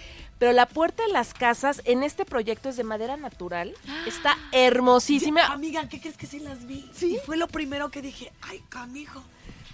pero 0.44 0.52
la 0.52 0.66
puerta 0.66 1.04
de 1.04 1.14
las 1.14 1.34
casas 1.34 1.82
en 1.86 2.04
este 2.04 2.26
proyecto 2.26 2.68
es 2.68 2.76
de 2.76 2.84
madera 2.84 3.16
natural, 3.16 3.74
está 4.06 4.38
hermosísima. 4.52 5.48
Yo, 5.48 5.54
amiga, 5.54 5.88
¿qué 5.88 6.02
crees 6.02 6.18
que 6.18 6.28
sí 6.28 6.40
las 6.40 6.68
vi? 6.68 6.86
¿Sí? 6.94 7.16
Y 7.16 7.26
fue 7.26 7.38
lo 7.38 7.48
primero 7.48 7.90
que 7.90 8.02
dije, 8.02 8.30
ay, 8.42 8.62
canijo, 8.68 9.24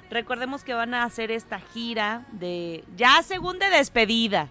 Recordemos 0.09 0.63
que 0.63 0.73
van 0.73 0.93
a 0.93 1.03
hacer 1.03 1.31
esta 1.31 1.59
gira 1.59 2.25
de 2.31 2.83
ya 2.95 3.21
segunda 3.21 3.69
despedida, 3.69 4.49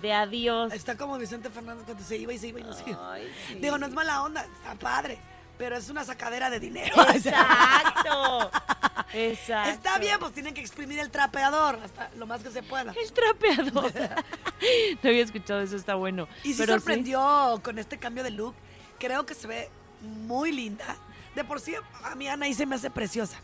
de 0.00 0.12
adiós. 0.12 0.72
Está 0.72 0.96
como 0.96 1.18
Vicente 1.18 1.50
Fernández 1.50 1.84
cuando 1.84 2.04
se 2.04 2.16
iba 2.16 2.32
y 2.32 2.38
se 2.38 2.48
iba 2.48 2.60
y 2.60 2.62
no 2.62 2.72
se 2.72 2.88
iba. 2.90 3.12
Ay, 3.14 3.28
sí. 3.48 3.54
Digo, 3.54 3.76
no 3.76 3.86
es 3.86 3.92
mala 3.92 4.22
onda, 4.22 4.44
está 4.44 4.74
padre, 4.76 5.18
pero 5.58 5.76
es 5.76 5.90
una 5.90 6.04
sacadera 6.04 6.48
de 6.48 6.60
dinero. 6.60 6.94
Exacto. 7.14 8.50
Exacto. 9.12 9.70
Está 9.70 9.98
bien, 9.98 10.18
pues 10.20 10.32
tienen 10.32 10.54
que 10.54 10.60
exprimir 10.60 11.00
el 11.00 11.10
trapeador 11.10 11.80
hasta 11.84 12.10
lo 12.16 12.26
más 12.26 12.42
que 12.42 12.50
se 12.50 12.62
pueda. 12.62 12.92
El 12.92 13.12
trapeador. 13.12 13.92
no 15.02 15.10
había 15.10 15.24
escuchado 15.24 15.60
eso, 15.60 15.74
está 15.74 15.96
bueno. 15.96 16.28
Y 16.44 16.52
sí 16.52 16.58
Pero 16.58 16.74
sorprendió 16.74 17.60
con 17.64 17.80
este 17.80 17.98
cambio 17.98 18.22
de 18.22 18.30
look. 18.30 18.54
Creo 19.00 19.26
que 19.26 19.34
se 19.34 19.48
ve 19.48 19.70
muy 20.00 20.52
linda. 20.52 20.96
De 21.34 21.44
por 21.44 21.60
sí, 21.60 21.74
a 22.04 22.14
mí 22.14 22.28
Anaí 22.28 22.54
se 22.54 22.66
me 22.66 22.76
hace 22.76 22.90
preciosa. 22.90 23.40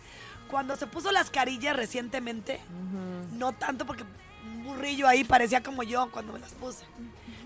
Cuando 0.51 0.77
se 0.77 0.87
puso 0.87 1.11
las 1.13 1.31
carillas 1.31 1.77
recientemente, 1.77 2.61
no 3.33 3.53
tanto 3.53 3.85
porque 3.87 4.05
un 4.45 4.65
burrillo 4.65 5.09
ahí 5.09 5.25
parecía 5.25 5.63
como 5.63 5.83
yo 5.83 6.11
cuando 6.11 6.33
me 6.33 6.39
las 6.39 6.53
puse. 6.53 6.85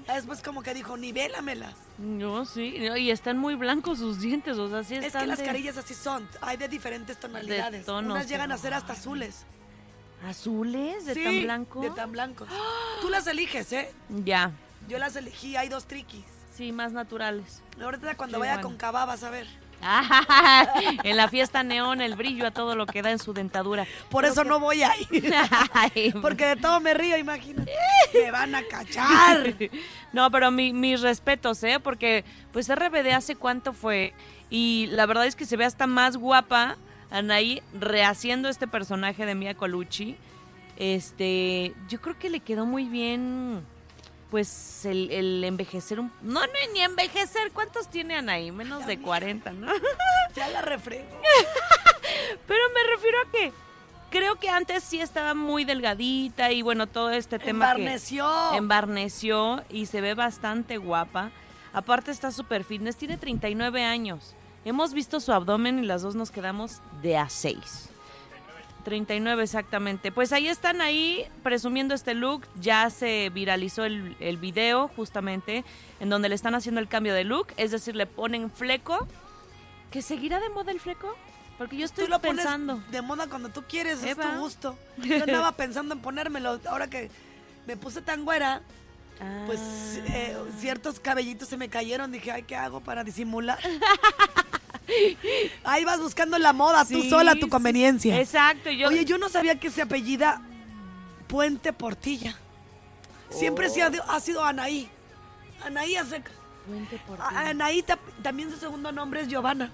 Después 0.07 0.43
como 0.43 0.63
que 0.63 0.75
dijo, 0.75 0.97
nivélamelas. 0.97 1.75
No, 1.99 2.45
sí, 2.45 2.63
y 2.77 3.11
están 3.11 3.39
muy 3.39 3.55
blancos 3.55 3.99
sus 3.99 4.21
dientes, 4.21 4.59
o 4.59 4.69
sea, 4.69 4.83
sí 4.83 4.97
Es 4.97 5.05
están 5.05 5.23
que 5.23 5.27
las 5.29 5.39
de- 5.39 5.45
carillas 5.45 5.77
así 5.77 5.95
son. 5.95 6.29
Hay 6.41 6.57
de 6.57 6.67
diferentes 6.69 7.19
tonalidades. 7.21 7.87
tonos, 7.87 8.11
Unas 8.13 8.29
llegan 8.29 8.51
a 8.51 8.59
ser 8.59 8.75
hasta 8.75 8.95
azules. 8.95 9.45
¿Azules? 10.27 11.07
¿De 11.07 11.15
Sí, 11.15 11.25
tan 11.25 11.43
blanco? 11.43 11.81
De 11.81 11.91
tan 11.91 12.13
blancos. 12.13 12.49
Tú 13.01 13.09
las 13.09 13.27
eliges, 13.27 13.73
¿eh? 13.73 13.93
Ya, 14.25 14.53
Yo 14.89 14.99
las 14.99 15.15
elegí, 15.17 15.57
hay 15.57 15.69
dos 15.69 15.87
triquis. 15.87 16.25
sí, 16.55 16.73
más 16.73 16.93
naturales. 16.93 17.63
Ahorita 17.81 18.17
cuando 18.17 18.37
Qué 18.37 18.41
vaya 18.41 18.55
bueno. 18.55 18.69
con 18.69 18.77
Cava 18.77 19.05
vas 19.07 19.23
a 19.23 19.31
ver. 19.31 19.47
en 21.05 21.17
la 21.17 21.29
fiesta 21.29 21.63
neón, 21.63 22.01
el 22.01 22.15
brillo 22.17 22.47
a 22.47 22.51
todo 22.51 22.77
lo 22.77 22.87
que 22.87 23.03
da 23.03 23.11
en 23.11 23.19
su 23.19 23.33
dentadura. 23.33 23.87
Por 24.11 24.25
eso 24.25 24.45
no 24.45 24.61
voy 24.61 24.83
ahí. 24.83 25.07
Porque 26.23 26.47
de 26.47 26.57
todo 26.57 26.81
me 26.81 26.95
río, 26.95 27.17
imagínate. 27.17 27.73
Me 28.15 28.31
van 28.31 28.55
a 28.55 28.63
cachar. 28.65 29.55
No, 30.13 30.31
pero 30.31 30.51
mi- 30.51 30.73
mis 30.73 31.01
respetos, 31.01 31.63
¿eh? 31.63 31.79
Porque 31.81 32.25
pues 32.53 32.69
RBD 32.69 33.13
hace 33.15 33.37
cuánto 33.37 33.73
fue 33.73 34.13
y 34.51 34.89
la 34.91 35.07
verdad 35.07 35.27
es 35.27 35.37
que 35.37 35.45
se 35.47 35.57
ve 35.57 35.65
hasta 35.65 35.87
más 35.87 36.17
guapa 36.17 36.77
Anaí 37.11 37.63
rehaciendo 37.79 38.49
este 38.49 38.67
personaje 38.67 39.27
de 39.27 39.35
Mia 39.35 39.55
Colucci. 39.55 40.17
Este, 40.77 41.73
yo 41.89 42.01
creo 42.01 42.19
que 42.19 42.31
le 42.31 42.41
quedó 42.41 42.67
muy 42.67 42.85
bien 42.85 43.65
pues 44.31 44.85
el, 44.85 45.11
el 45.11 45.43
envejecer 45.45 45.99
un 46.01 46.13
no 46.23 46.41
no 46.41 46.53
ni 46.73 46.81
envejecer, 46.81 47.51
¿cuántos 47.53 47.89
tiene 47.89 48.17
Anaí? 48.17 48.53
Menos 48.53 48.87
de 48.87 49.01
40, 49.01 49.53
¿no? 49.53 49.67
Ya 50.35 50.49
la 50.49 50.63
refrego. 50.63 51.05
Pero 52.47 52.61
me 52.75 52.95
refiero 52.95 53.19
a 53.27 53.31
que 53.33 53.53
creo 54.11 54.37
que 54.37 54.49
antes 54.49 54.83
sí 54.85 55.01
estaba 55.01 55.35
muy 55.35 55.65
delgadita 55.65 56.53
y 56.53 56.63
bueno, 56.63 56.87
todo 56.87 57.11
este 57.11 57.39
tema 57.39 57.75
que 57.75 57.81
Embarneció. 57.81 58.55
embarneció 58.55 59.65
y 59.69 59.87
se 59.87 60.01
ve 60.01 60.15
bastante 60.15 60.77
guapa. 60.79 61.31
Aparte 61.73 62.11
está 62.11 62.31
súper 62.33 62.65
fitness, 62.65 62.97
tiene 62.97 63.17
39 63.17 63.85
años. 63.85 64.35
Hemos 64.65 64.93
visto 64.93 65.21
su 65.21 65.33
abdomen 65.33 65.79
y 65.83 65.87
las 65.87 66.03
dos 66.03 66.15
nos 66.15 66.31
quedamos 66.31 66.81
de 67.03 67.17
a 67.17 67.29
6. 67.29 67.89
39 68.81 69.43
exactamente. 69.43 70.13
Pues 70.13 70.33
ahí 70.33 70.49
están 70.49 70.81
ahí 70.81 71.27
presumiendo 71.43 71.95
este 71.95 72.15
look. 72.15 72.47
Ya 72.61 72.91
se 72.91 73.31
viralizó 73.31 73.85
el, 73.85 74.17
el 74.21 74.37
video 74.37 74.89
justamente 74.89 75.65
en 76.01 76.09
donde 76.09 76.29
le 76.29 76.35
están 76.35 76.55
haciendo 76.55 76.81
el 76.81 76.89
cambio 76.89 77.15
de 77.15 77.25
look. 77.25 77.49
Es 77.57 77.71
decir, 77.71 77.97
le 77.97 78.07
ponen 78.07 78.51
fleco. 78.51 79.07
¿Que 79.91 80.03
seguirá 80.03 80.41
de 80.41 80.49
moda 80.51 80.73
el 80.73 80.81
fleco? 80.81 81.17
Porque 81.59 81.77
yo 81.77 81.85
estoy 81.85 82.05
Tú 82.05 82.11
lo 82.11 82.21
pones 82.21 82.45
pensando. 82.45 82.83
de 82.91 83.03
moda 83.03 83.27
cuando 83.29 83.51
tú 83.51 83.63
quieres, 83.69 84.03
es 84.03 84.17
tu 84.17 84.29
gusto. 84.39 84.79
Yo 84.97 85.17
andaba 85.23 85.53
pensando 85.53 85.95
en 85.95 86.01
ponérmelo. 86.01 86.59
Ahora 86.67 86.89
que 86.89 87.11
me 87.67 87.77
puse 87.77 88.01
tan 88.01 88.25
güera, 88.25 88.63
pues 89.47 89.61
Ah. 89.61 90.05
eh, 90.09 90.37
ciertos 90.59 91.01
cabellitos 91.01 91.49
se 91.49 91.57
me 91.57 91.69
cayeron. 91.69 92.11
Dije, 92.13 92.31
ay, 92.33 92.43
¿qué 92.45 92.57
hago 92.57 92.81
para 92.81 93.05
disimular? 93.05 93.59
Ahí 95.65 95.85
vas 95.85 96.01
buscando 96.01 96.39
la 96.39 96.53
moda, 96.53 96.85
tú 96.85 97.03
sola, 97.05 97.35
tu 97.35 97.47
sí. 97.47 97.51
conveniencia. 97.51 98.21
Exacto. 98.21 98.71
Yo, 98.71 98.89
Oye, 98.89 99.05
yo 99.05 99.19
no 99.19 99.29
sabía 99.29 99.59
que 99.61 99.71
se 99.71 99.83
apellida 99.83 100.43
Puente 101.29 101.73
Portilla. 101.73 102.35
Siempre 103.29 103.69
Oh. 103.69 104.03
ha, 104.09 104.17
ha 104.17 104.21
sido 104.21 104.45
Anaí. 104.45 104.89
Anaí 105.65 105.95
hace... 105.97 106.23
Puente 106.67 107.01
por 107.07 107.21
a- 107.21 107.29
ti. 107.29 107.35
Anaí 107.37 107.83
ta- 107.83 107.99
también 108.23 108.51
su 108.51 108.57
segundo 108.57 108.91
nombre 108.91 109.21
es 109.21 109.29
Giovanna. 109.29 109.71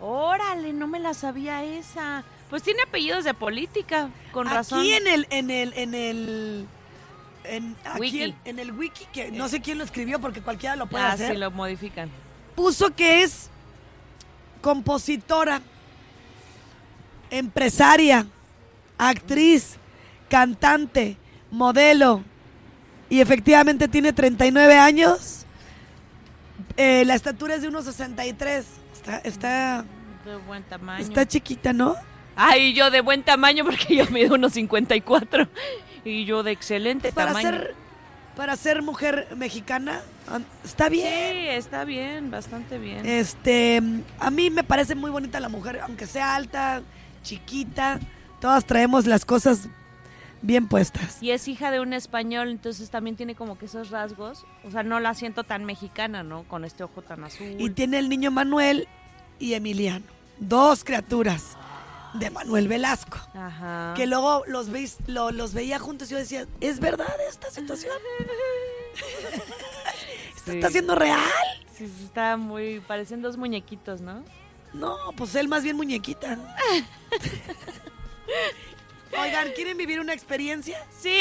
Órale, 0.00 0.74
no 0.74 0.86
me 0.86 1.00
la 1.00 1.14
sabía 1.14 1.64
esa. 1.64 2.22
Pues 2.50 2.62
tiene 2.62 2.82
apellidos 2.82 3.24
de 3.24 3.32
política, 3.32 4.10
con 4.32 4.46
razón. 4.46 4.80
Aquí 4.80 4.92
en 4.92 5.06
el, 5.06 5.26
en 5.30 5.50
el, 5.50 5.72
en 5.72 5.94
el, 5.94 6.66
en, 7.48 7.76
aquí 7.84 8.00
Wiki. 8.00 8.22
En, 8.22 8.36
en 8.44 8.58
el 8.58 8.72
wiki, 8.72 9.06
que 9.12 9.30
no 9.30 9.48
sé 9.48 9.60
quién 9.60 9.78
lo 9.78 9.84
escribió 9.84 10.20
porque 10.20 10.40
cualquiera 10.40 10.76
lo 10.76 10.86
puede 10.86 11.04
ah, 11.04 11.12
hacer, 11.12 11.32
sí, 11.32 11.38
lo 11.38 11.50
modifican. 11.50 12.10
puso 12.54 12.94
que 12.94 13.22
es 13.22 13.50
compositora, 14.60 15.62
empresaria, 17.30 18.26
actriz, 18.98 19.76
cantante, 20.28 21.16
modelo, 21.50 22.22
y 23.08 23.20
efectivamente 23.20 23.88
tiene 23.88 24.12
39 24.12 24.76
años. 24.76 25.46
Eh, 26.76 27.04
la 27.06 27.14
estatura 27.14 27.54
es 27.54 27.62
de 27.62 27.68
unos 27.68 27.84
63. 27.84 28.66
Está, 28.92 29.18
está, 29.18 29.84
De 30.24 30.36
buen 30.46 30.62
tamaño. 30.64 31.02
está 31.02 31.26
chiquita, 31.26 31.72
¿no? 31.72 31.94
Ay, 32.34 32.74
yo 32.74 32.90
de 32.90 33.00
buen 33.00 33.22
tamaño 33.22 33.64
porque 33.64 33.96
yo 33.96 34.06
mido 34.06 34.34
unos 34.34 34.52
54. 34.54 35.48
Y 36.06 36.24
yo 36.24 36.42
de 36.42 36.52
excelente 36.52 37.10
Para 37.12 37.32
tamaño. 37.32 37.50
ser, 37.50 37.74
para 38.36 38.56
ser 38.56 38.82
mujer 38.82 39.26
mexicana, 39.36 40.02
está 40.64 40.88
bien. 40.88 41.32
Sí, 41.32 41.48
está 41.48 41.84
bien, 41.84 42.30
bastante 42.30 42.78
bien. 42.78 43.04
Este, 43.04 43.82
a 44.20 44.30
mí 44.30 44.50
me 44.50 44.62
parece 44.62 44.94
muy 44.94 45.10
bonita 45.10 45.40
la 45.40 45.48
mujer, 45.48 45.80
aunque 45.82 46.06
sea 46.06 46.36
alta, 46.36 46.82
chiquita, 47.22 47.98
todas 48.40 48.64
traemos 48.64 49.06
las 49.06 49.24
cosas 49.24 49.68
bien 50.42 50.68
puestas. 50.68 51.20
Y 51.20 51.32
es 51.32 51.48
hija 51.48 51.72
de 51.72 51.80
un 51.80 51.92
español, 51.92 52.50
entonces 52.50 52.88
también 52.90 53.16
tiene 53.16 53.34
como 53.34 53.58
que 53.58 53.66
esos 53.66 53.90
rasgos. 53.90 54.46
O 54.64 54.70
sea, 54.70 54.84
no 54.84 55.00
la 55.00 55.12
siento 55.14 55.42
tan 55.42 55.64
mexicana, 55.64 56.22
¿no? 56.22 56.44
Con 56.44 56.64
este 56.64 56.84
ojo 56.84 57.02
tan 57.02 57.24
azul. 57.24 57.56
Y 57.58 57.70
tiene 57.70 57.98
el 57.98 58.08
niño 58.08 58.30
Manuel 58.30 58.86
y 59.40 59.54
Emiliano, 59.54 60.06
dos 60.38 60.84
criaturas 60.84 61.56
de 62.18 62.30
Manuel 62.30 62.68
Velasco. 62.68 63.18
Ajá. 63.34 63.94
Que 63.96 64.06
luego 64.06 64.42
los, 64.46 64.70
veis, 64.70 64.96
lo- 65.06 65.30
los 65.30 65.52
veía 65.54 65.78
juntos 65.78 66.08
y 66.08 66.12
yo 66.12 66.18
decía, 66.18 66.46
¿es 66.60 66.80
verdad 66.80 67.14
esta 67.28 67.50
situación? 67.50 67.94
¿Esto 70.36 70.52
Sí. 70.52 70.58
está 70.58 70.70
siendo 70.70 70.94
real? 70.94 71.20
Sí, 71.76 71.86
sí, 71.88 72.04
está 72.04 72.36
muy... 72.36 72.80
Parecen 72.80 73.20
dos 73.22 73.36
muñequitos, 73.36 74.00
¿no? 74.00 74.22
No, 74.72 74.96
pues 75.16 75.34
él 75.34 75.48
más 75.48 75.62
bien 75.64 75.76
muñequita. 75.76 76.38
Oigan, 79.18 79.48
¿quieren 79.54 79.76
vivir 79.78 80.00
una 80.00 80.12
experiencia? 80.12 80.78
¡Sí! 81.00 81.16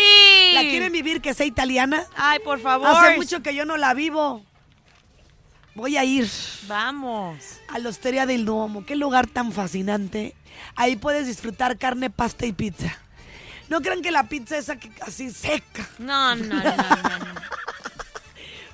¿La 0.54 0.62
quieren 0.62 0.92
vivir 0.92 1.22
que 1.22 1.34
sea 1.34 1.46
italiana? 1.46 2.06
Ay, 2.16 2.40
por 2.40 2.60
favor. 2.60 2.88
Hace 2.88 3.16
mucho 3.16 3.42
que 3.42 3.56
yo 3.56 3.64
no 3.66 3.78
la 3.78 3.94
vivo. 3.94 4.44
Voy 5.76 5.98
a 5.98 6.04
ir 6.04 6.28
Vamos. 6.68 7.38
a 7.68 7.80
la 7.80 7.90
Hostería 7.90 8.26
del 8.26 8.46
Duomo. 8.46 8.86
Qué 8.86 8.96
lugar 8.96 9.28
tan 9.28 9.52
fascinante. 9.52 10.34
Ahí 10.76 10.96
puedes 10.96 11.28
disfrutar 11.28 11.78
carne, 11.78 12.10
pasta 12.10 12.46
y 12.46 12.54
pizza. 12.54 12.98
No 13.70 13.82
crean 13.82 14.02
que 14.02 14.12
la 14.12 14.30
pizza 14.30 14.58
esa 14.58 14.78
que 14.78 14.90
así 15.02 15.32
seca. 15.32 15.86
No, 15.98 16.36
no, 16.36 16.46
no, 16.46 16.64
no. 16.64 16.64
no. 16.64 16.76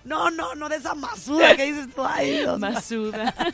No, 0.04 0.32
no, 0.32 0.56
no 0.60 0.68
de 0.70 0.78
esa 0.78 0.96
masuda 0.96 1.56
que 1.56 1.66
dices 1.66 1.94
tú. 1.94 2.04
Ay, 2.06 2.40
Dios. 2.40 2.60
Masuda. 2.60 3.36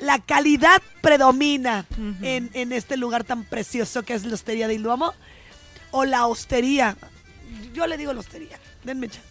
La 0.00 0.18
calidad 0.18 0.82
predomina 1.02 1.84
en, 2.22 2.48
en 2.54 2.72
este 2.72 2.96
lugar 2.96 3.22
tan 3.24 3.44
precioso 3.44 4.02
que 4.02 4.14
es 4.14 4.24
la 4.24 4.32
Hostería 4.32 4.66
del 4.66 4.82
Duomo. 4.82 5.12
O 5.90 6.06
la 6.06 6.26
hostería. 6.26 6.96
Yo 7.74 7.86
le 7.86 7.98
digo 7.98 8.14
la 8.14 8.20
hostería. 8.20 8.58
Denme 8.82 9.08
chance. 9.08 9.28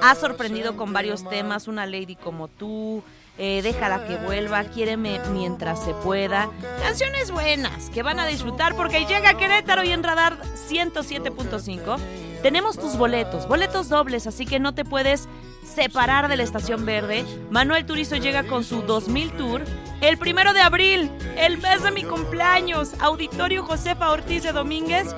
ha 0.00 0.14
sorprendido 0.14 0.76
con 0.76 0.92
varios 0.92 1.28
temas, 1.28 1.68
Una 1.68 1.86
Lady 1.86 2.16
como 2.16 2.48
tú, 2.48 3.02
eh, 3.38 3.60
Déjala 3.62 4.06
que 4.06 4.16
vuelva, 4.16 4.62
Quiéreme 4.64 5.20
mientras 5.32 5.82
se 5.84 5.94
pueda. 5.94 6.50
Canciones 6.82 7.30
buenas 7.30 7.88
que 7.90 8.02
van 8.02 8.20
a 8.20 8.26
disfrutar 8.26 8.76
porque 8.76 9.06
llega 9.06 9.34
Querétaro 9.34 9.82
y 9.84 9.90
en 9.90 10.02
Radar 10.02 10.38
107.5 10.68 11.98
tenemos 12.42 12.78
tus 12.78 12.96
boletos, 12.96 13.46
boletos 13.48 13.88
dobles, 13.88 14.26
así 14.26 14.46
que 14.46 14.58
no 14.58 14.74
te 14.74 14.84
puedes 14.84 15.28
separar 15.64 16.28
de 16.28 16.36
la 16.36 16.42
Estación 16.42 16.84
Verde. 16.84 17.24
Manuel 17.50 17.86
Turizo 17.86 18.16
llega 18.16 18.44
con 18.44 18.64
su 18.64 18.82
2000 18.82 19.32
Tour 19.32 19.62
el 20.02 20.18
primero 20.18 20.52
de 20.52 20.60
abril, 20.60 21.10
el 21.36 21.58
mes 21.58 21.82
de 21.84 21.92
mi 21.92 22.02
cumpleaños. 22.02 22.94
Auditorio 22.98 23.62
Josefa 23.62 24.10
Ortiz 24.10 24.42
de 24.42 24.52
Domínguez. 24.52 25.14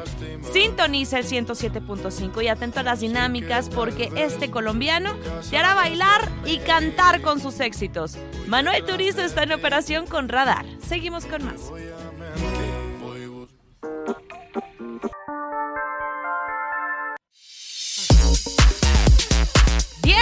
Sintoniza 0.52 1.18
el 1.18 1.26
107.5 1.26 2.44
y 2.44 2.48
atento 2.48 2.80
a 2.80 2.82
las 2.82 3.00
dinámicas 3.00 3.70
porque 3.70 4.12
este 4.14 4.50
colombiano 4.50 5.14
te 5.48 5.56
hará 5.56 5.74
bailar 5.74 6.28
y 6.44 6.58
cantar 6.58 7.22
con 7.22 7.40
sus 7.40 7.60
éxitos. 7.60 8.18
Manuel 8.46 8.84
Turizo 8.84 9.22
está 9.22 9.44
en 9.44 9.52
operación 9.52 10.06
con 10.06 10.28
Radar. 10.28 10.66
Seguimos 10.86 11.24
con 11.24 11.46
más. 11.46 11.72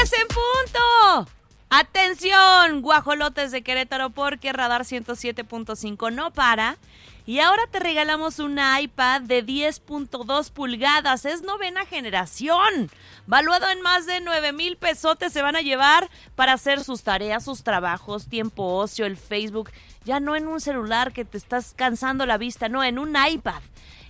10 0.02 0.12
en 0.14 0.26
punto. 0.26 1.30
Atención, 1.70 2.82
guajolotes 2.82 3.52
de 3.52 3.62
Querétaro, 3.62 4.10
porque 4.10 4.52
Radar 4.52 4.82
107.5 4.82 6.12
no 6.12 6.32
para. 6.32 6.76
Y 7.24 7.38
ahora 7.38 7.62
te 7.70 7.78
regalamos 7.78 8.40
una 8.40 8.80
iPad 8.80 9.20
de 9.20 9.46
10.2 9.46 10.50
pulgadas. 10.50 11.24
Es 11.24 11.42
novena 11.42 11.86
generación. 11.86 12.90
Valuado 13.28 13.68
en 13.68 13.80
más 13.80 14.04
de 14.06 14.20
9 14.20 14.52
mil 14.52 14.76
pesotes 14.76 15.32
se 15.32 15.40
van 15.40 15.54
a 15.54 15.60
llevar 15.60 16.10
para 16.34 16.54
hacer 16.54 16.82
sus 16.82 17.04
tareas, 17.04 17.44
sus 17.44 17.62
trabajos, 17.62 18.26
tiempo 18.26 18.74
ocio, 18.74 19.06
el 19.06 19.16
Facebook. 19.16 19.70
Ya 20.04 20.18
no 20.18 20.34
en 20.34 20.48
un 20.48 20.60
celular 20.60 21.12
que 21.12 21.24
te 21.24 21.38
estás 21.38 21.74
cansando 21.76 22.26
la 22.26 22.38
vista, 22.38 22.68
no, 22.68 22.82
en 22.82 22.98
un 22.98 23.14
iPad. 23.14 23.62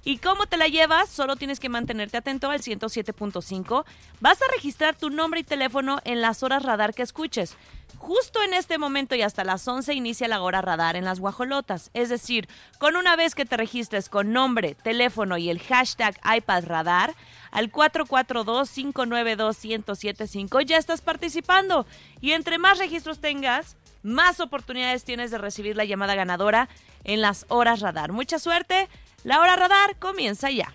¿Y 0.05 0.19
cómo 0.19 0.47
te 0.47 0.57
la 0.57 0.67
llevas? 0.67 1.09
Solo 1.09 1.37
tienes 1.37 1.61
que 1.61 1.69
mantenerte 1.69 2.17
atento 2.17 2.51
al 2.51 2.61
107.5. 2.61 3.85
Vas 4.21 4.43
a 4.43 4.51
registrar 4.53 4.97
tu 4.97 5.11
nombre 5.11 5.39
y 5.41 5.45
teléfono 5.45 6.01
en 6.05 6.21
las 6.21 6.43
horas 6.43 6.65
radar 6.65 6.93
que 6.93 7.03
escuches. 7.03 7.57
Justo 7.99 8.43
en 8.43 8.53
este 8.53 8.79
momento 8.79 9.15
y 9.15 9.23
hasta 9.23 9.45
las 9.45 9.69
11 9.69 9.95
inicia 9.95 10.27
la 10.27 10.43
hora 10.43 10.61
radar 10.61 10.97
en 10.97 11.05
las 11.05 11.21
guajolotas. 11.21 11.93
Es 11.95 12.09
decir, 12.09 12.49
con 12.79 12.97
una 12.97 13.15
vez 13.15 13.37
que 13.37 13.45
te 13.45 13.57
registres 13.57 14.09
con 14.09 14.33
nombre, 14.33 14.75
teléfono 14.75 15.39
y 15.39 15.51
el 15.51 15.61
hashtag 15.61 16.19
iPad 16.37 16.65
radar, 16.67 17.15
al 17.53 17.71
442-592-1075 17.71 20.65
ya 20.65 20.79
estás 20.79 21.01
participando. 21.01 21.87
Y 22.21 22.33
entre 22.33 22.59
más 22.59 22.79
registros 22.79 23.21
tengas, 23.21 23.77
más 24.03 24.41
oportunidades 24.41 25.05
tienes 25.05 25.31
de 25.31 25.39
recibir 25.39 25.77
la 25.77 25.85
llamada 25.85 26.17
ganadora 26.17 26.69
en 27.05 27.21
las 27.21 27.47
horas 27.49 27.79
radar. 27.79 28.11
Mucha 28.11 28.41
suerte. 28.41 28.89
La 29.25 29.41
hora 29.41 29.55
radar 29.55 29.97
comienza 29.99 30.51
ya. 30.51 30.73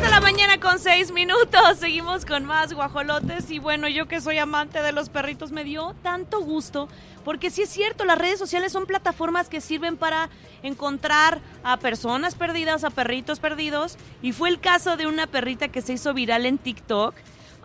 de 0.00 0.08
la 0.08 0.20
mañana 0.20 0.58
con 0.58 0.78
6 0.78 1.12
minutos. 1.12 1.78
Seguimos 1.78 2.24
con 2.24 2.46
más 2.46 2.72
guajolotes. 2.72 3.50
Y 3.50 3.58
bueno, 3.58 3.86
yo 3.86 4.08
que 4.08 4.22
soy 4.22 4.38
amante 4.38 4.80
de 4.82 4.92
los 4.92 5.10
perritos, 5.10 5.52
me 5.52 5.62
dio 5.62 5.94
tanto 6.02 6.40
gusto. 6.40 6.88
Porque 7.22 7.50
sí 7.50 7.62
es 7.62 7.68
cierto, 7.68 8.06
las 8.06 8.16
redes 8.16 8.38
sociales 8.38 8.72
son 8.72 8.86
plataformas 8.86 9.50
que 9.50 9.60
sirven 9.60 9.98
para 9.98 10.30
encontrar 10.62 11.40
a 11.64 11.76
personas 11.76 12.34
perdidas, 12.34 12.84
a 12.84 12.90
perritos 12.90 13.40
perdidos. 13.40 13.98
Y 14.22 14.32
fue 14.32 14.48
el 14.48 14.58
caso 14.58 14.96
de 14.96 15.06
una 15.06 15.26
perrita 15.26 15.68
que 15.68 15.82
se 15.82 15.92
hizo 15.92 16.14
viral 16.14 16.46
en 16.46 16.56
TikTok. 16.56 17.14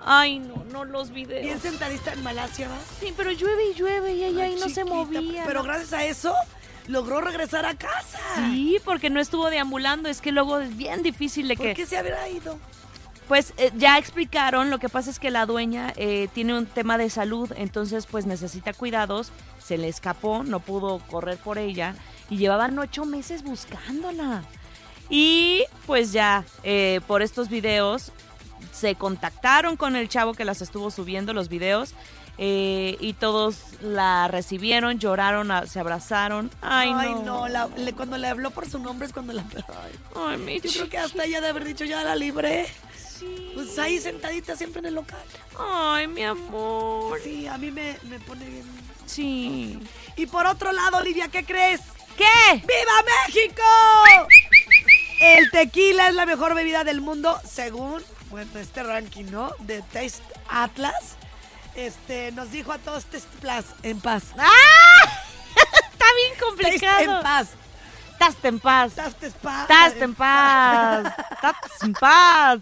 Ay, 0.05 0.39
no, 0.39 0.63
no 0.71 0.85
los 0.85 1.09
videos. 1.09 1.43
Bien 1.43 1.59
sentadista 1.59 2.13
en 2.13 2.21
Malasia, 2.21 2.67
¿va? 2.69 2.77
Sí, 2.99 3.11
pero 3.17 3.31
llueve 3.31 3.71
y 3.71 3.73
llueve 3.73 4.13
y 4.13 4.23
ella 4.23 4.43
Ay, 4.43 4.53
ahí 4.53 4.59
no 4.59 4.69
se 4.69 4.85
movía. 4.85 5.43
Pero 5.47 5.59
¿no? 5.59 5.65
gracias 5.65 5.93
a 5.93 6.05
eso 6.05 6.35
logró 6.87 7.21
regresar 7.21 7.65
a 7.65 7.75
casa. 7.75 8.19
Sí, 8.35 8.77
porque 8.85 9.09
no 9.09 9.19
estuvo 9.19 9.49
deambulando. 9.49 10.07
Es 10.07 10.21
que 10.21 10.31
luego 10.31 10.59
es 10.59 10.77
bien 10.77 11.01
difícil 11.01 11.47
de 11.47 11.55
¿Por 11.55 11.65
que... 11.65 11.73
qué 11.73 11.85
se 11.87 11.97
habrá 11.97 12.29
ido? 12.29 12.59
Pues 13.27 13.55
eh, 13.57 13.71
ya 13.75 13.97
explicaron, 13.97 14.69
lo 14.69 14.77
que 14.77 14.87
pasa 14.87 15.09
es 15.09 15.17
que 15.17 15.31
la 15.31 15.47
dueña 15.47 15.91
eh, 15.95 16.27
tiene 16.35 16.55
un 16.55 16.67
tema 16.67 16.99
de 16.99 17.09
salud, 17.09 17.51
entonces 17.57 18.05
pues 18.05 18.27
necesita 18.27 18.71
cuidados, 18.71 19.31
se 19.57 19.79
le 19.79 19.87
escapó, 19.87 20.43
no 20.43 20.59
pudo 20.59 20.99
correr 21.09 21.37
por 21.39 21.57
ella 21.57 21.95
y 22.29 22.37
llevaban 22.37 22.77
ocho 22.77 23.03
meses 23.03 23.43
buscándola. 23.43 24.43
Y 25.09 25.63
pues 25.87 26.11
ya 26.11 26.45
eh, 26.63 27.01
por 27.07 27.23
estos 27.23 27.49
videos 27.49 28.11
se 28.75 28.95
contactaron 28.95 29.77
con 29.77 29.95
el 29.95 30.09
chavo 30.09 30.33
que 30.33 30.43
las 30.45 30.61
estuvo 30.61 30.91
subiendo 30.91 31.31
los 31.33 31.47
videos 31.49 31.93
eh, 32.37 32.97
y 32.99 33.13
todos 33.13 33.57
la 33.81 34.27
recibieron, 34.27 34.99
lloraron, 34.99 35.51
a- 35.51 35.65
se 35.67 35.79
abrazaron. 35.79 36.51
Ay, 36.61 36.91
no. 37.23 37.47
la- 37.47 37.67
le- 37.77 37.93
cuando 37.93 38.17
le 38.17 38.27
habló 38.27 38.51
por 38.51 38.69
su 38.69 38.77
nombre 38.79 39.07
es 39.07 39.13
cuando 39.13 39.31
la... 39.31 39.45
Ay, 40.15 40.37
mi 40.37 40.59
Yo 40.59 40.69
creo 40.71 40.89
que 40.89 40.97
hasta 40.97 41.23
ella 41.23 41.39
de 41.39 41.47
haber 41.47 41.63
dicho, 41.63 41.85
ya 41.85 42.03
la 42.03 42.15
libré. 42.15 42.67
Sí. 43.17 43.51
Pues 43.55 43.79
ahí 43.79 43.97
sentadita 43.99 44.57
siempre 44.57 44.79
en 44.81 44.87
el 44.87 44.95
local. 44.95 45.17
Ay, 45.57 46.07
mi 46.07 46.23
amor. 46.25 47.17
Sí, 47.23 47.47
a 47.47 47.57
mí 47.57 47.71
me, 47.71 47.97
me 48.09 48.19
pone 48.19 48.45
bien. 48.49 48.65
Sí. 49.05 49.79
Y 50.17 50.25
por 50.25 50.45
otro 50.45 50.73
lado, 50.73 50.97
Olivia, 50.97 51.29
¿qué 51.29 51.45
crees? 51.45 51.79
¿Qué? 52.17 52.25
¡Viva 52.55 53.03
México! 53.27 53.63
El 55.21 55.49
tequila 55.51 56.09
es 56.09 56.15
la 56.15 56.25
mejor 56.25 56.53
bebida 56.55 56.83
del 56.83 56.99
mundo 57.01 57.39
según, 57.49 58.03
bueno, 58.29 58.49
este 58.59 58.83
ranking, 58.83 59.25
¿no? 59.31 59.51
De 59.59 59.81
Taste 59.81 60.23
Atlas. 60.49 61.15
Este, 61.75 62.31
nos 62.31 62.51
dijo 62.51 62.71
a 62.71 62.77
todos 62.77 63.05
Taste 63.05 63.27
Plus 63.41 63.65
en 63.83 63.99
paz. 63.99 64.23
¡Ah! 64.37 64.49
Está 65.55 66.05
bien 66.15 66.33
Taste 66.33 66.39
complicado. 66.45 67.17
en 67.17 67.23
paz. 67.23 67.47
Taste 68.17 68.47
en 68.47 68.59
paz. 68.59 68.93
Taste 68.95 69.25
en 69.27 69.33
paz. 69.33 69.67
Taste 69.67 70.03
en 70.03 70.15
paz. 70.15 71.13
Taste 71.41 71.85
en 71.85 71.93
paz. 71.93 72.59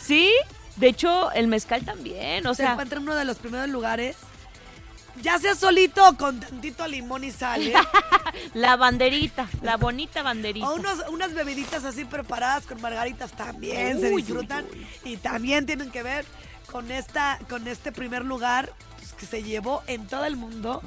Sí, 0.00 0.32
de 0.76 0.88
hecho, 0.88 1.30
el 1.32 1.48
mezcal 1.48 1.84
también. 1.84 2.46
O 2.46 2.54
Se 2.54 2.62
sea, 2.62 2.72
encuentra 2.72 2.96
en 2.98 3.04
uno 3.04 3.14
de 3.14 3.24
los 3.24 3.36
primeros 3.38 3.68
lugares. 3.68 4.16
Ya 5.22 5.38
sea 5.38 5.54
solito 5.54 6.06
o 6.08 6.16
con 6.16 6.40
tantito 6.40 6.86
limón 6.88 7.22
y 7.24 7.30
sal, 7.30 7.62
¿eh? 7.62 7.74
la 8.54 8.76
banderita, 8.76 9.48
la 9.62 9.76
bonita 9.76 10.22
banderita. 10.22 10.68
O 10.68 10.74
unos, 10.74 10.98
unas 11.08 11.32
bebiditas 11.34 11.84
así 11.84 12.04
preparadas 12.04 12.66
con 12.66 12.80
margaritas 12.80 13.32
también 13.32 14.00
se 14.00 14.12
Uy, 14.12 14.22
disfrutan. 14.22 14.66
Y 15.04 15.16
también 15.18 15.66
tienen 15.66 15.90
que 15.90 16.02
ver 16.02 16.24
con 16.70 16.90
esta, 16.90 17.38
con 17.48 17.68
este 17.68 17.92
primer 17.92 18.24
lugar 18.24 18.72
pues, 18.98 19.12
que 19.12 19.26
se 19.26 19.42
llevó 19.44 19.82
en 19.86 20.06
todo 20.08 20.24
el 20.24 20.36
mundo 20.36 20.82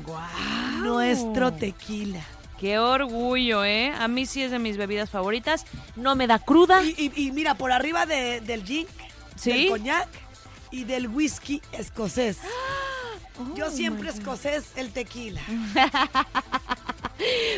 nuestro 0.81 1.53
tequila. 1.53 2.21
Qué 2.59 2.79
orgullo, 2.79 3.63
¿eh? 3.63 3.93
A 3.97 4.07
mí 4.07 4.25
sí 4.25 4.41
es 4.43 4.51
de 4.51 4.59
mis 4.59 4.77
bebidas 4.77 5.09
favoritas. 5.11 5.65
No 5.95 6.15
me 6.15 6.25
da 6.27 6.39
cruda. 6.39 6.83
Y, 6.83 7.11
y- 7.15 7.27
y 7.27 7.31
mira, 7.31 7.53
por 7.55 7.71
arriba 7.71 8.05
de- 8.05 8.41
del 8.41 8.63
gin, 8.65 8.87
¿Sí? 9.35 9.51
del 9.51 9.69
coñac 9.69 10.07
y 10.71 10.83
del 10.83 11.07
whisky 11.07 11.61
escocés. 11.71 12.39
Yo 13.55 13.69
siempre 13.71 14.09
escocés 14.09 14.65
el 14.75 14.91
tequila. 14.91 15.41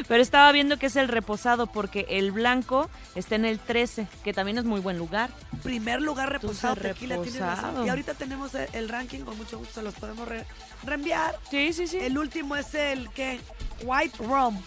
Pero 0.07 0.21
estaba 0.23 0.51
viendo 0.53 0.77
que 0.79 0.85
es 0.85 0.95
el 0.95 1.09
reposado 1.09 1.67
porque 1.67 2.05
el 2.09 2.31
blanco 2.31 2.89
está 3.15 3.35
en 3.35 3.43
el 3.45 3.59
13, 3.59 4.07
que 4.23 4.33
también 4.33 4.57
es 4.57 4.63
muy 4.63 4.79
buen 4.79 4.97
lugar. 4.97 5.29
Primer 5.63 6.01
lugar 6.01 6.31
reposado 6.31 6.73
Entonces, 6.75 6.93
tequila, 6.95 7.15
tienes 7.21 7.39
razón. 7.41 7.55
reposado. 7.65 7.85
Y 7.85 7.89
ahorita 7.89 8.13
tenemos 8.13 8.55
el, 8.55 8.69
el 8.73 8.87
ranking, 8.89 9.19
con 9.21 9.37
mucho 9.37 9.57
gusto 9.59 9.73
se 9.75 9.81
los 9.83 9.93
podemos 9.95 10.27
re- 10.27 10.45
reenviar. 10.83 11.37
Sí, 11.51 11.73
sí, 11.73 11.87
sí. 11.87 11.97
El 11.97 12.17
último 12.17 12.55
es 12.55 12.73
el 12.73 13.09
que 13.09 13.41
White 13.83 14.17
Rum. 14.19 14.57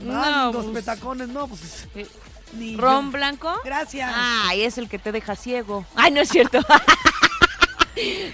No, 0.00 0.12
Mandos, 0.14 0.66
pues- 0.66 0.84
petacones, 0.84 1.28
no, 1.28 1.46
pues. 1.46 1.86
Eh, 1.94 2.06
Ni 2.54 2.76
¿Ron 2.76 3.06
yo. 3.06 3.12
blanco? 3.12 3.54
Gracias. 3.64 4.12
Ay, 4.14 4.62
es 4.62 4.78
el 4.78 4.88
que 4.88 4.98
te 4.98 5.12
deja 5.12 5.36
ciego. 5.36 5.86
Ay, 5.94 6.10
no 6.10 6.20
es 6.20 6.28
cierto. 6.28 6.58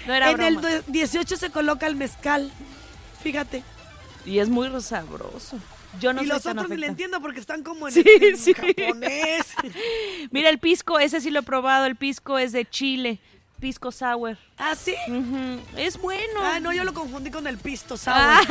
no 0.07 0.13
era 0.13 0.31
en 0.31 0.41
el 0.41 0.57
broma. 0.57 0.69
do- 0.75 0.83
18 0.87 1.37
se 1.37 1.49
coloca 1.49 1.87
el 1.87 1.95
mezcal. 1.95 2.51
Fíjate. 3.21 3.63
Y 4.25 4.39
es 4.39 4.49
muy 4.49 4.69
sabroso. 4.81 5.59
Yo 5.99 6.11
no 6.11 6.21
y 6.23 6.25
los 6.25 6.45
otros 6.45 6.67
ni 6.69 6.75
le 6.77 6.87
entiendo 6.87 7.21
porque 7.21 7.39
están 7.39 7.63
como 7.63 7.87
en, 7.87 7.93
Sí, 7.93 8.03
en 8.05 8.37
sí. 8.37 8.53
japonés. 8.53 9.45
Mira, 10.31 10.49
el 10.49 10.59
pisco, 10.59 10.99
ese 10.99 11.21
sí 11.21 11.29
lo 11.31 11.39
he 11.39 11.43
probado. 11.43 11.85
El 11.85 11.95
pisco 11.95 12.37
es 12.37 12.51
de 12.51 12.65
Chile. 12.65 13.19
Pisco 13.59 13.91
sour. 13.93 14.37
¿Ah, 14.57 14.75
sí? 14.75 14.93
Es 15.77 15.97
bueno. 15.97 16.41
Ah, 16.41 16.59
no, 16.59 16.73
yo 16.73 16.83
lo 16.83 16.93
confundí 16.93 17.31
con 17.31 17.47
el 17.47 17.57
pisto 17.57 17.95
sour. 17.95 18.15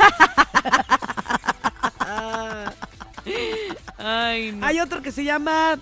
Ay, 3.97 4.51
no. 4.51 4.65
Hay 4.65 4.79
otro 4.79 5.01
que 5.01 5.11
se 5.11 5.23
llama 5.23 5.77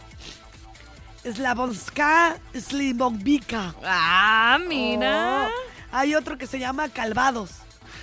Slavonska 1.24 2.38
Slimovika. 2.54 3.76
Ah, 3.84 4.58
mira. 4.68 5.48
Oh, 5.48 5.52
hay 5.92 6.16
otro 6.16 6.38
que 6.38 6.48
se 6.48 6.60
llama 6.60 6.90
Calvados. 6.90 7.52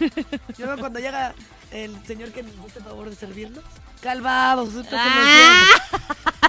Yo 0.59 0.67
veo 0.67 0.79
cuando 0.79 0.99
llega 0.99 1.35
el 1.71 2.05
señor 2.07 2.33
que 2.33 2.43
nos 2.43 2.53
hace 2.67 2.79
el 2.79 2.85
favor 2.85 3.11
de 3.11 3.17
servirnos. 3.17 3.65
Calvados. 4.01 4.71
Ah. 4.93 5.67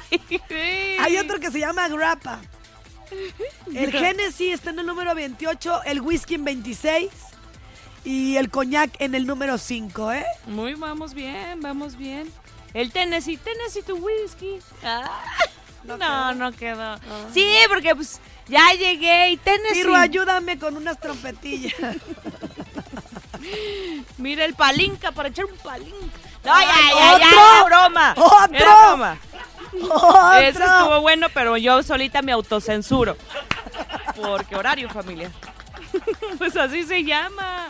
Hay 0.99 1.17
otro 1.17 1.39
que 1.39 1.51
se 1.51 1.60
llama 1.60 1.88
Grappa. 1.89 2.39
El 3.73 3.91
Genesis 3.91 4.53
está 4.53 4.69
en 4.69 4.79
el 4.79 4.86
número 4.86 5.13
28, 5.13 5.84
el 5.86 6.01
whisky 6.01 6.36
en 6.36 6.45
26 6.45 7.12
y 8.05 8.38
el 8.38 8.49
coñac 8.49 8.89
en 8.99 9.15
el 9.15 9.27
número 9.27 9.57
5, 9.57 10.13
¿eh? 10.13 10.25
Muy, 10.47 10.75
vamos 10.75 11.13
bien, 11.13 11.60
vamos 11.62 11.97
bien. 11.97 12.31
El 12.73 12.91
Tennessee, 12.91 13.38
Tennessee 13.38 13.81
tu 13.81 13.97
whisky. 13.97 14.60
Ah, 14.84 15.21
no, 15.84 16.34
no 16.34 16.52
quedó. 16.52 16.98
Sí, 17.34 17.48
porque 17.70 17.96
pues 17.96 18.20
ya 18.48 18.72
llegué 18.74 19.32
y 19.32 19.38
Tennessee. 19.38 19.82
Tiro, 19.82 19.96
ayúdame 19.96 20.58
con 20.60 20.76
unas 20.78 21.00
trompetillas. 21.00 21.74
Mira 24.17 24.46
el 24.46 24.54
palinca 24.54 25.12
para 25.12 25.30
echar 25.30 25.46
un 25.46 25.58
palinca. 25.58 26.17
No, 26.44 26.60
ya, 26.60 26.67
ya, 26.96 27.20
ya, 27.20 27.63
broma. 27.63 28.13
¡Otro! 28.17 28.56
Era 28.56 28.86
broma. 28.88 29.17
¡Otro! 29.82 30.34
Eso 30.39 30.63
estuvo 30.63 31.02
bueno, 31.02 31.28
pero 31.34 31.58
yo 31.58 31.84
solita 31.84 32.22
me 32.22 32.32
autocensuro. 32.32 33.15
Porque 34.15 34.56
horario 34.56 34.89
familiar. 34.89 35.32
Pues 36.38 36.56
así 36.56 36.84
se 36.84 37.04
llama. 37.04 37.67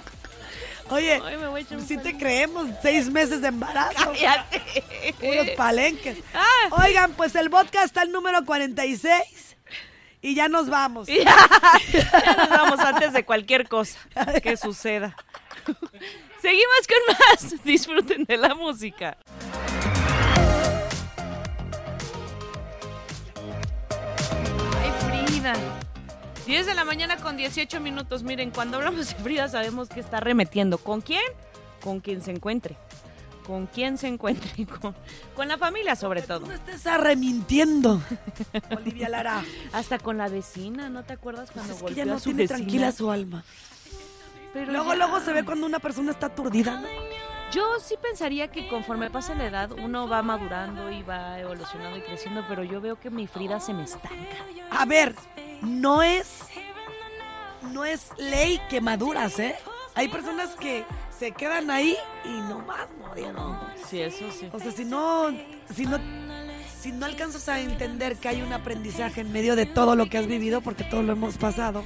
Oye, 0.92 1.22
Ay, 1.24 1.38
me 1.38 1.48
voy 1.48 1.62
a 1.62 1.64
echar 1.64 1.78
un 1.78 1.88
si 1.88 1.98
te 1.98 2.18
creemos, 2.18 2.68
seis 2.82 3.10
meses 3.10 3.42
de 3.42 3.48
embarazo. 3.48 3.96
Cállate. 4.12 4.62
Puros 5.20 5.50
palenques. 5.56 6.18
Ah. 6.34 6.84
Oigan, 6.86 7.14
pues 7.14 7.34
el 7.36 7.48
vodka 7.48 7.84
está 7.84 8.04
el 8.04 8.12
número 8.12 8.44
46 8.46 9.56
y 10.22 10.36
ya 10.36 10.50
nos 10.50 10.70
vamos. 10.70 11.08
Ya, 11.12 11.24
ya 11.94 12.36
nos 12.36 12.50
vamos 12.50 12.80
antes 12.82 13.14
de 13.14 13.24
cualquier 13.24 13.68
cosa 13.68 13.98
que 14.44 14.58
suceda. 14.58 15.16
Seguimos 16.42 16.88
con 16.88 17.16
más. 17.16 17.64
Disfruten 17.64 18.26
de 18.26 18.38
la 18.38 18.54
música. 18.54 19.18
Ay, 24.82 25.26
Frida. 25.28 25.54
10 26.52 26.66
de 26.66 26.74
la 26.76 26.84
mañana 26.84 27.16
con 27.16 27.38
18 27.38 27.80
minutos. 27.80 28.24
Miren, 28.24 28.52
cuando 28.52 28.76
hablamos 28.76 29.08
de 29.08 29.16
Frida 29.16 29.48
sabemos 29.48 29.88
que 29.88 30.02
está 30.02 30.20
remetiendo. 30.20 30.78
¿Con 30.80 31.00
quién? 31.00 31.22
Con 31.82 32.02
quien 32.02 32.22
se 32.22 32.32
encuentre. 32.32 32.76
Con 33.48 33.68
quien 33.68 33.98
se 33.98 34.10
encuentre. 34.10 34.66
Con, 34.82 34.94
con 35.34 35.48
la 35.48 35.58
familia 35.58 35.96
sobre 35.96 36.22
todo. 36.22 36.48
No 36.48 36.52
estés 36.52 36.86
arremintiendo, 36.86 38.02
Olivia 38.76 39.08
Lara. 39.08 39.46
Hasta 39.72 39.98
con 39.98 40.18
la 40.18 40.28
vecina, 40.28 40.90
¿no 40.90 41.04
te 41.04 41.14
acuerdas 41.14 41.52
cuando 41.52 41.74
Es 41.74 41.82
que 41.84 41.94
ya 41.96 42.04
no 42.04 42.16
a 42.16 42.20
su 42.20 42.26
tiene 42.26 42.44
vecina? 42.44 42.58
tranquila 42.58 42.92
su 42.92 43.10
alma. 43.10 43.46
Pero 44.54 44.74
Luego, 44.74 44.90
ya- 44.92 44.96
luego 44.98 45.20
se 45.22 45.32
ve 45.32 45.46
cuando 45.46 45.66
una 45.66 45.80
persona 45.80 46.12
está 46.12 46.26
aturdida. 46.26 46.82
¿no? 46.82 46.88
Yo 47.54 47.80
sí 47.80 47.96
pensaría 48.02 48.50
que 48.50 48.68
conforme 48.68 49.10
pasa 49.10 49.34
la 49.36 49.46
edad 49.48 49.72
uno 49.72 50.08
va 50.10 50.22
madurando 50.22 50.92
y 50.92 51.02
va 51.02 51.40
evolucionando 51.40 51.98
y 51.98 52.02
creciendo, 52.02 52.44
pero 52.50 52.64
yo 52.66 52.82
veo 52.82 53.00
que 53.00 53.10
mi 53.10 53.26
Frida 53.26 53.60
se 53.62 53.74
me 53.74 53.84
estanca. 53.84 54.18
A 54.70 54.86
ver, 54.86 55.16
no 55.62 56.04
es. 56.04 56.28
No 57.72 57.86
es 57.86 58.10
ley 58.18 58.60
que 58.70 58.82
maduras, 58.82 59.38
¿eh? 59.40 59.56
Hay 59.94 60.08
personas 60.08 60.50
que 60.56 60.84
se 61.18 61.32
quedan 61.32 61.70
ahí 61.70 61.96
y 62.26 62.30
no 62.50 62.60
más 62.60 62.88
murieron. 63.00 63.60
Sí, 63.88 64.02
eso 64.02 64.32
sí. 64.32 64.50
O 64.52 64.60
sea, 64.60 64.72
si 64.72 64.86
no, 64.86 65.30
si 65.74 65.86
no, 65.86 66.00
si 66.80 66.92
no 66.92 67.06
alcanzas 67.06 67.48
a 67.50 67.60
entender 67.60 68.16
que 68.18 68.30
hay 68.30 68.42
un 68.42 68.52
aprendizaje 68.54 69.22
en 69.22 69.32
medio 69.32 69.56
de 69.56 69.68
todo 69.68 69.96
lo 69.96 70.08
que 70.08 70.18
has 70.18 70.26
vivido, 70.26 70.62
porque 70.62 70.84
todo 70.84 71.04
lo 71.04 71.14
hemos 71.14 71.38
pasado, 71.38 71.84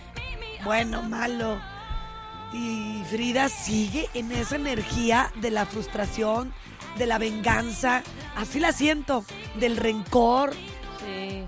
bueno, 0.63 1.01
malo. 1.01 1.59
Y 2.53 3.03
Frida 3.09 3.49
sigue 3.49 4.07
en 4.13 4.31
esa 4.31 4.55
energía 4.55 5.31
de 5.41 5.51
la 5.51 5.65
frustración, 5.65 6.53
de 6.97 7.07
la 7.07 7.17
venganza, 7.17 8.03
así 8.37 8.61
la 8.61 8.71
siento, 8.71 9.25
del 9.59 9.75
rencor. 9.75 10.53
Sí. 10.99 11.43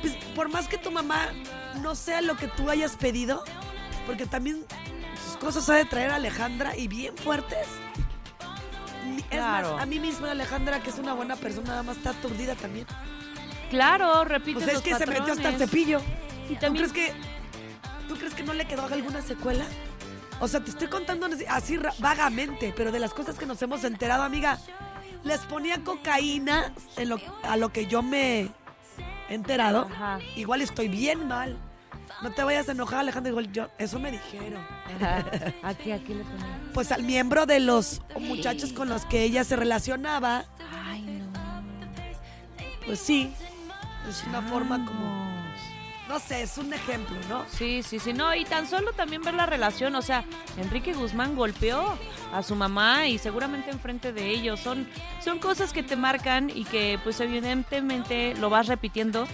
Pues, 0.00 0.14
por 0.36 0.48
más 0.50 0.68
que 0.68 0.78
tu 0.78 0.92
mamá 0.92 1.30
no 1.80 1.94
sea 1.94 2.20
lo 2.20 2.36
que 2.36 2.48
tú 2.48 2.70
hayas 2.70 2.96
pedido, 2.96 3.44
porque 4.06 4.26
también 4.26 4.64
sus 5.26 5.36
cosas 5.36 5.68
ha 5.68 5.74
de 5.74 5.84
traer 5.84 6.10
a 6.10 6.16
Alejandra 6.16 6.76
y 6.76 6.88
bien 6.88 7.16
fuertes. 7.16 7.66
Es 9.30 9.38
Claro. 9.40 9.74
más, 9.74 9.82
a 9.82 9.86
mí 9.86 9.98
misma 10.00 10.30
Alejandra, 10.30 10.80
que 10.80 10.90
es 10.90 10.98
una 10.98 11.12
buena 11.14 11.36
persona, 11.36 11.68
nada 11.70 11.82
más 11.82 11.96
está 11.96 12.10
aturdida 12.10 12.54
también. 12.54 12.86
Claro, 13.70 14.24
repite 14.24 14.60
Pues 14.60 14.76
es 14.76 14.80
que 14.82 14.94
se 14.94 15.06
metió 15.06 15.32
hasta 15.32 15.48
el 15.48 15.56
cepillo. 15.58 16.00
Y 16.48 16.54
¿Tú 16.54 16.60
también 16.60 16.88
crees 16.90 16.92
que 16.92 17.12
tú 18.08 18.16
crees 18.16 18.34
que 18.34 18.42
no 18.44 18.52
le 18.52 18.66
quedó 18.66 18.84
alguna 18.86 19.22
secuela? 19.22 19.64
O 20.40 20.48
sea, 20.48 20.60
te 20.62 20.70
estoy 20.70 20.88
contando 20.88 21.26
así- 21.48 21.78
vagamente, 21.98 22.72
pero 22.76 22.92
de 22.92 22.98
las 23.00 23.14
cosas 23.14 23.36
que 23.38 23.46
nos 23.46 23.60
hemos 23.62 23.82
enterado, 23.84 24.22
amiga, 24.22 24.58
les 25.22 25.40
ponía 25.42 25.82
cocaína 25.82 26.72
en 26.96 27.08
lo- 27.08 27.20
a 27.42 27.56
lo 27.56 27.70
que 27.72 27.86
yo 27.86 28.02
me 28.02 28.50
enterado. 29.28 29.88
Ajá. 29.92 30.18
Igual 30.36 30.60
estoy 30.62 30.88
bien 30.88 31.26
mal. 31.28 31.56
No 32.22 32.30
te 32.32 32.42
vayas 32.44 32.68
a 32.68 32.72
enojar, 32.72 33.00
Alejandra. 33.00 33.30
Igual 33.30 33.50
yo, 33.52 33.68
eso 33.78 33.98
me 33.98 34.10
dijeron. 34.10 34.62
Aquí, 35.62 35.92
aquí 35.92 36.14
le. 36.14 36.24
Pues 36.72 36.92
al 36.92 37.02
miembro 37.02 37.46
de 37.46 37.60
los 37.60 38.02
muchachos 38.20 38.72
con 38.72 38.88
los 38.88 39.04
que 39.06 39.22
ella 39.22 39.44
se 39.44 39.56
relacionaba, 39.56 40.44
Ay, 40.86 41.02
no. 41.02 41.62
pues 42.86 42.98
sí, 43.00 43.32
es 44.08 44.24
una 44.28 44.42
forma 44.42 44.84
como, 44.84 45.23
no 46.08 46.18
sé, 46.18 46.42
es 46.42 46.58
un 46.58 46.72
ejemplo, 46.72 47.16
¿no? 47.28 47.44
Sí, 47.48 47.82
sí, 47.82 47.98
sí, 47.98 48.12
no, 48.12 48.34
y 48.34 48.44
tan 48.44 48.66
solo 48.68 48.92
también 48.92 49.22
ver 49.22 49.34
la 49.34 49.46
relación, 49.46 49.94
o 49.94 50.02
sea, 50.02 50.24
Enrique 50.58 50.92
Guzmán 50.92 51.34
golpeó 51.34 51.96
a 52.32 52.42
su 52.42 52.54
mamá 52.54 53.06
y 53.08 53.18
seguramente 53.18 53.70
enfrente 53.70 54.12
de 54.12 54.30
ellos, 54.30 54.60
son, 54.60 54.88
son 55.22 55.38
cosas 55.38 55.72
que 55.72 55.82
te 55.82 55.96
marcan 55.96 56.50
y 56.50 56.64
que 56.64 56.98
pues 57.02 57.20
evidentemente 57.20 58.34
lo 58.36 58.50
vas 58.50 58.66
repitiendo 58.66 59.26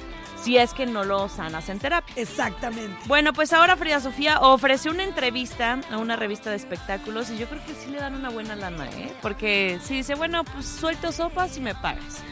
si 0.42 0.56
es 0.56 0.72
que 0.72 0.86
no 0.86 1.04
lo 1.04 1.28
sanas 1.28 1.68
en 1.68 1.78
terapia. 1.78 2.14
Exactamente. 2.16 2.96
Bueno, 3.06 3.32
pues 3.32 3.52
ahora 3.52 3.76
Frida 3.76 4.00
Sofía 4.00 4.40
ofreció 4.40 4.90
una 4.90 5.04
entrevista 5.04 5.78
a 5.90 5.98
una 5.98 6.16
revista 6.16 6.50
de 6.50 6.56
espectáculos 6.56 7.30
y 7.30 7.36
yo 7.36 7.46
creo 7.46 7.62
que 7.66 7.74
sí 7.74 7.90
le 7.90 7.98
dan 7.98 8.14
una 8.14 8.30
buena 8.30 8.56
lana, 8.56 8.88
¿eh? 8.90 9.12
Porque 9.20 9.78
sí 9.82 9.96
dice, 9.96 10.14
bueno, 10.14 10.44
pues 10.44 10.66
suelto 10.66 11.12
sopas 11.12 11.56
y 11.56 11.60
me 11.60 11.74
pagas. 11.74 12.22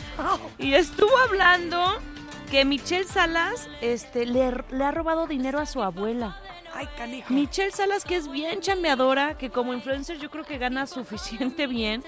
Y 0.58 0.72
estuvo 0.74 1.16
hablando 1.18 2.00
que 2.50 2.64
Michelle 2.64 3.04
Salas 3.04 3.68
este, 3.80 4.26
le, 4.26 4.52
le 4.70 4.84
ha 4.84 4.90
robado 4.90 5.26
dinero 5.26 5.58
a 5.58 5.66
su 5.66 5.82
abuela. 5.82 6.40
Ay, 6.74 6.88
canijo. 6.96 7.32
Michelle 7.32 7.70
Salas, 7.72 8.04
que 8.04 8.16
es 8.16 8.30
bien 8.30 8.60
chambeadora, 8.60 9.36
que 9.36 9.50
como 9.50 9.72
influencer 9.74 10.18
yo 10.18 10.30
creo 10.30 10.44
que 10.44 10.58
gana 10.58 10.86
suficiente 10.86 11.66
bien 11.66 12.02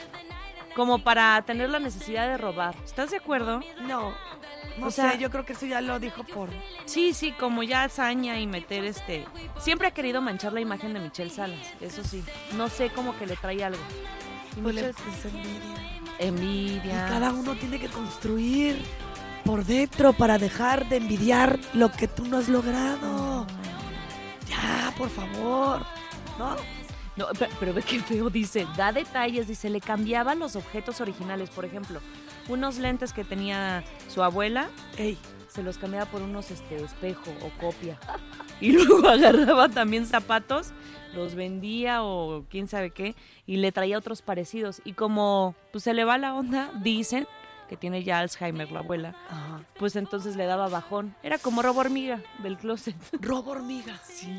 como 0.77 1.01
para 1.03 1.41
tener 1.43 1.69
la 1.71 1.79
necesidad 1.81 2.29
de 2.29 2.39
robar. 2.39 2.75
¿Estás 2.85 3.11
de 3.11 3.17
acuerdo? 3.17 3.61
No, 3.83 4.15
no 4.79 4.87
O 4.87 4.91
sea- 4.91 5.13
sé, 5.13 5.19
yo 5.19 5.29
creo 5.31 5.45
que 5.45 5.55
eso 5.55 5.67
ya 5.67 5.81
lo 5.81 5.99
dijo 5.99 6.23
por... 6.23 6.49
Sí, 6.85 7.13
sí, 7.13 7.33
como 7.33 7.63
ya 7.65 7.83
hazaña 7.85 8.39
y 8.39 8.47
meter 8.47 8.85
este... 8.85 9.27
Siempre 9.59 9.89
ha 9.89 9.91
querido 9.91 10.23
manchar 10.23 10.53
la 10.53 10.61
imagen 10.61 10.95
de 10.95 11.01
Michelle 11.01 11.31
Salas, 11.31 11.67
eso 11.81 12.05
sí. 12.05 12.23
No 12.57 12.69
sé, 12.69 12.91
como 12.91 13.19
que 13.19 13.27
le 13.27 13.37
trae 13.37 13.65
algo. 13.65 13.83
Pues 14.63 14.75
le- 14.77 14.93
Michelle- 14.93 15.29
envidia. 15.29 16.01
envidia. 16.21 17.07
Y 17.07 17.11
cada 17.11 17.33
uno 17.33 17.55
tiene 17.57 17.81
que 17.81 17.89
construir 17.89 18.81
por 19.45 19.65
dentro 19.65 20.13
para 20.13 20.39
dejar 20.39 20.89
de 20.89 20.97
envidiar 20.97 21.59
lo 21.75 21.91
que 21.91 22.07
tú 22.09 22.25
no 22.27 22.39
has 22.39 22.49
logrado. 22.49 23.47
Ya, 24.49 24.93
por 24.97 25.09
favor. 25.11 25.83
¿No? 26.39 26.57
No, 27.17 27.27
pe- 27.39 27.49
pero 27.59 27.75
ve 27.75 27.83
qué 27.83 28.01
feo 28.01 28.31
dice, 28.31 28.67
da 28.77 28.93
detalles, 28.93 29.47
dice, 29.49 29.69
le 29.69 29.81
cambiaba 29.81 30.35
los 30.35 30.57
objetos 30.57 31.01
originales, 31.01 31.51
por 31.51 31.65
ejemplo, 31.65 32.01
unos 32.49 32.79
lentes 32.79 33.13
que 33.13 33.25
tenía 33.25 33.85
su 34.09 34.23
abuela, 34.23 34.69
Ey, 34.97 35.19
se 35.49 35.63
los 35.63 35.77
cambiaba 35.77 36.07
por 36.11 36.23
unos 36.23 36.51
este 36.51 36.77
espejo 36.83 37.31
o 37.43 37.51
copia. 37.61 37.99
Y 38.63 38.73
luego 38.73 39.09
agarraba 39.09 39.71
también 39.71 40.05
zapatos, 40.07 40.73
los 41.15 41.35
vendía 41.35 42.03
o 42.03 42.45
quién 42.51 42.69
sabe 42.69 42.91
qué, 42.91 43.17
y 43.47 43.57
le 43.57 43.73
traía 43.73 43.97
otros 43.97 44.21
parecidos. 44.21 44.83
Y 44.85 44.93
como 44.93 45.55
pues 45.73 45.85
se 45.85 45.95
le 45.95 46.05
va 46.05 46.19
la 46.19 46.35
onda, 46.35 46.71
dicen 46.83 47.27
que 47.71 47.77
tiene 47.77 48.03
ya 48.03 48.19
Alzheimer 48.19 48.73
la 48.73 48.81
abuela, 48.81 49.15
ajá. 49.29 49.63
pues 49.79 49.95
entonces 49.95 50.35
le 50.35 50.45
daba 50.45 50.69
bajón. 50.69 51.15
Era 51.23 51.39
como 51.39 51.63
robo 51.63 51.79
hormiga 51.79 52.21
del 52.43 52.59
closet. 52.59 52.97
robo 53.21 53.53
hormiga. 53.53 53.97
Sí. 54.03 54.37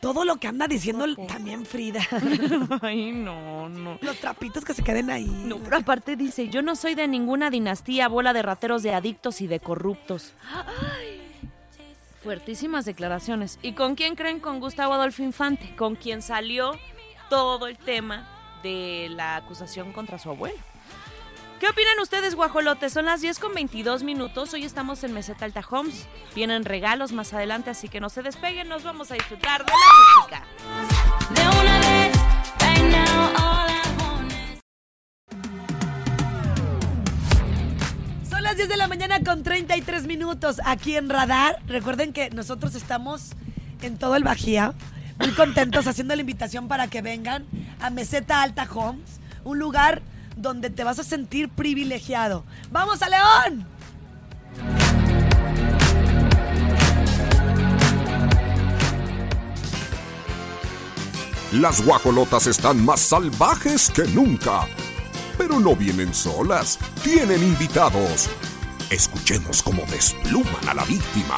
Todo 0.00 0.24
lo 0.24 0.34
que 0.38 0.48
anda 0.48 0.66
diciendo 0.66 1.06
también 1.28 1.64
Frida. 1.64 2.00
Ay, 2.82 3.12
no, 3.12 3.68
no. 3.68 3.96
Los 4.00 4.18
trapitos 4.18 4.64
que 4.64 4.74
se 4.74 4.82
queden 4.82 5.08
ahí. 5.10 5.24
No, 5.24 5.58
pero 5.58 5.76
aparte 5.76 6.16
dice, 6.16 6.48
yo 6.48 6.62
no 6.62 6.74
soy 6.74 6.96
de 6.96 7.06
ninguna 7.06 7.48
dinastía, 7.48 8.08
bola 8.08 8.32
de 8.32 8.42
rateros, 8.42 8.82
de 8.82 8.92
adictos 8.92 9.40
y 9.40 9.46
de 9.46 9.60
corruptos. 9.60 10.34
Fuertísimas 12.24 12.84
declaraciones. 12.84 13.60
¿Y 13.62 13.74
con 13.74 13.94
quién 13.94 14.16
creen? 14.16 14.40
Con 14.40 14.58
Gustavo 14.58 14.94
Adolfo 14.94 15.22
Infante, 15.22 15.76
con 15.76 15.94
quien 15.94 16.22
salió 16.22 16.72
todo 17.30 17.68
el 17.68 17.78
tema 17.78 18.28
de 18.64 19.06
la 19.10 19.36
acusación 19.36 19.92
contra 19.92 20.18
su 20.18 20.30
abuelo. 20.30 20.58
¿Qué 21.62 21.68
opinan 21.68 22.00
ustedes, 22.02 22.34
guajolotes? 22.34 22.92
Son 22.92 23.04
las 23.04 23.20
10 23.20 23.38
con 23.38 23.54
22 23.54 24.02
minutos. 24.02 24.52
Hoy 24.52 24.64
estamos 24.64 25.04
en 25.04 25.14
Meseta 25.14 25.44
Alta 25.44 25.62
Homes. 25.70 26.08
Vienen 26.34 26.64
regalos 26.64 27.12
más 27.12 27.32
adelante, 27.34 27.70
así 27.70 27.88
que 27.88 28.00
no 28.00 28.08
se 28.08 28.20
despeguen. 28.24 28.68
Nos 28.68 28.82
vamos 28.82 29.12
a 29.12 29.14
disfrutar 29.14 29.64
de 29.64 29.70
la 29.70 29.76
música. 30.16 30.44
De 31.32 31.40
una 31.60 31.78
vez, 31.78 32.16
right 32.58 32.82
now, 32.90 33.30
all 33.38 33.70
Son 38.28 38.42
las 38.42 38.56
10 38.56 38.68
de 38.68 38.76
la 38.76 38.88
mañana 38.88 39.22
con 39.22 39.44
33 39.44 40.08
minutos 40.08 40.60
aquí 40.64 40.96
en 40.96 41.08
Radar. 41.08 41.60
Recuerden 41.68 42.12
que 42.12 42.30
nosotros 42.30 42.74
estamos 42.74 43.34
en 43.82 43.98
todo 43.98 44.16
el 44.16 44.24
Bajío, 44.24 44.74
muy 45.20 45.30
contentos 45.30 45.86
haciendo 45.86 46.16
la 46.16 46.22
invitación 46.22 46.66
para 46.66 46.88
que 46.88 47.02
vengan 47.02 47.46
a 47.78 47.90
Meseta 47.90 48.42
Alta 48.42 48.66
Homes, 48.68 49.20
un 49.44 49.60
lugar 49.60 50.02
donde 50.36 50.70
te 50.70 50.84
vas 50.84 50.98
a 50.98 51.04
sentir 51.04 51.48
privilegiado. 51.48 52.44
¡Vamos 52.70 53.02
a 53.02 53.08
León! 53.08 53.66
Las 61.52 61.84
guajolotas 61.84 62.46
están 62.46 62.82
más 62.82 63.00
salvajes 63.00 63.90
que 63.90 64.04
nunca. 64.04 64.66
Pero 65.36 65.60
no 65.60 65.76
vienen 65.76 66.14
solas, 66.14 66.78
tienen 67.02 67.42
invitados. 67.42 68.30
Escuchemos 68.88 69.62
cómo 69.62 69.82
despluman 69.86 70.66
a 70.66 70.72
la 70.72 70.84
víctima. 70.84 71.36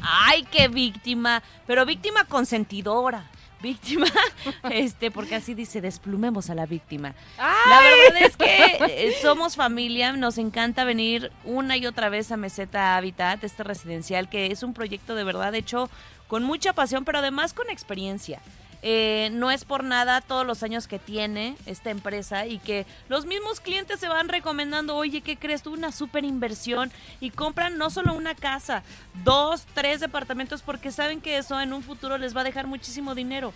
Ay, 0.00 0.44
qué 0.50 0.68
víctima. 0.68 1.42
Pero 1.66 1.84
víctima 1.84 2.24
consentidora. 2.24 3.28
Víctima, 3.64 4.06
este, 4.70 5.10
porque 5.10 5.36
así 5.36 5.54
dice, 5.54 5.80
desplumemos 5.80 6.50
a 6.50 6.54
la 6.54 6.66
víctima. 6.66 7.14
La 7.38 7.80
verdad 7.80 8.22
es 8.22 8.36
que 8.36 8.46
eh, 9.08 9.14
somos 9.22 9.56
familia, 9.56 10.12
nos 10.12 10.36
encanta 10.36 10.84
venir 10.84 11.32
una 11.44 11.78
y 11.78 11.86
otra 11.86 12.10
vez 12.10 12.30
a 12.30 12.36
Meseta 12.36 12.94
Habitat, 12.94 13.42
este 13.42 13.64
residencial, 13.64 14.28
que 14.28 14.48
es 14.52 14.62
un 14.62 14.74
proyecto 14.74 15.14
de 15.14 15.24
verdad 15.24 15.54
hecho 15.54 15.88
con 16.28 16.42
mucha 16.42 16.74
pasión, 16.74 17.06
pero 17.06 17.20
además 17.20 17.54
con 17.54 17.70
experiencia. 17.70 18.42
Eh, 18.86 19.30
no 19.32 19.50
es 19.50 19.64
por 19.64 19.82
nada 19.82 20.20
todos 20.20 20.46
los 20.46 20.62
años 20.62 20.86
que 20.86 20.98
tiene 20.98 21.56
esta 21.64 21.88
empresa 21.88 22.44
y 22.44 22.58
que 22.58 22.84
los 23.08 23.24
mismos 23.24 23.60
clientes 23.60 23.98
se 23.98 24.08
van 24.08 24.28
recomendando, 24.28 24.94
oye, 24.94 25.22
¿qué 25.22 25.38
crees 25.38 25.62
tú? 25.62 25.72
Una 25.72 25.90
super 25.90 26.22
inversión 26.22 26.92
y 27.18 27.30
compran 27.30 27.78
no 27.78 27.88
solo 27.88 28.12
una 28.12 28.34
casa, 28.34 28.82
dos, 29.24 29.64
tres 29.72 30.00
departamentos 30.00 30.60
porque 30.60 30.92
saben 30.92 31.22
que 31.22 31.38
eso 31.38 31.58
en 31.58 31.72
un 31.72 31.82
futuro 31.82 32.18
les 32.18 32.36
va 32.36 32.42
a 32.42 32.44
dejar 32.44 32.66
muchísimo 32.66 33.14
dinero. 33.14 33.54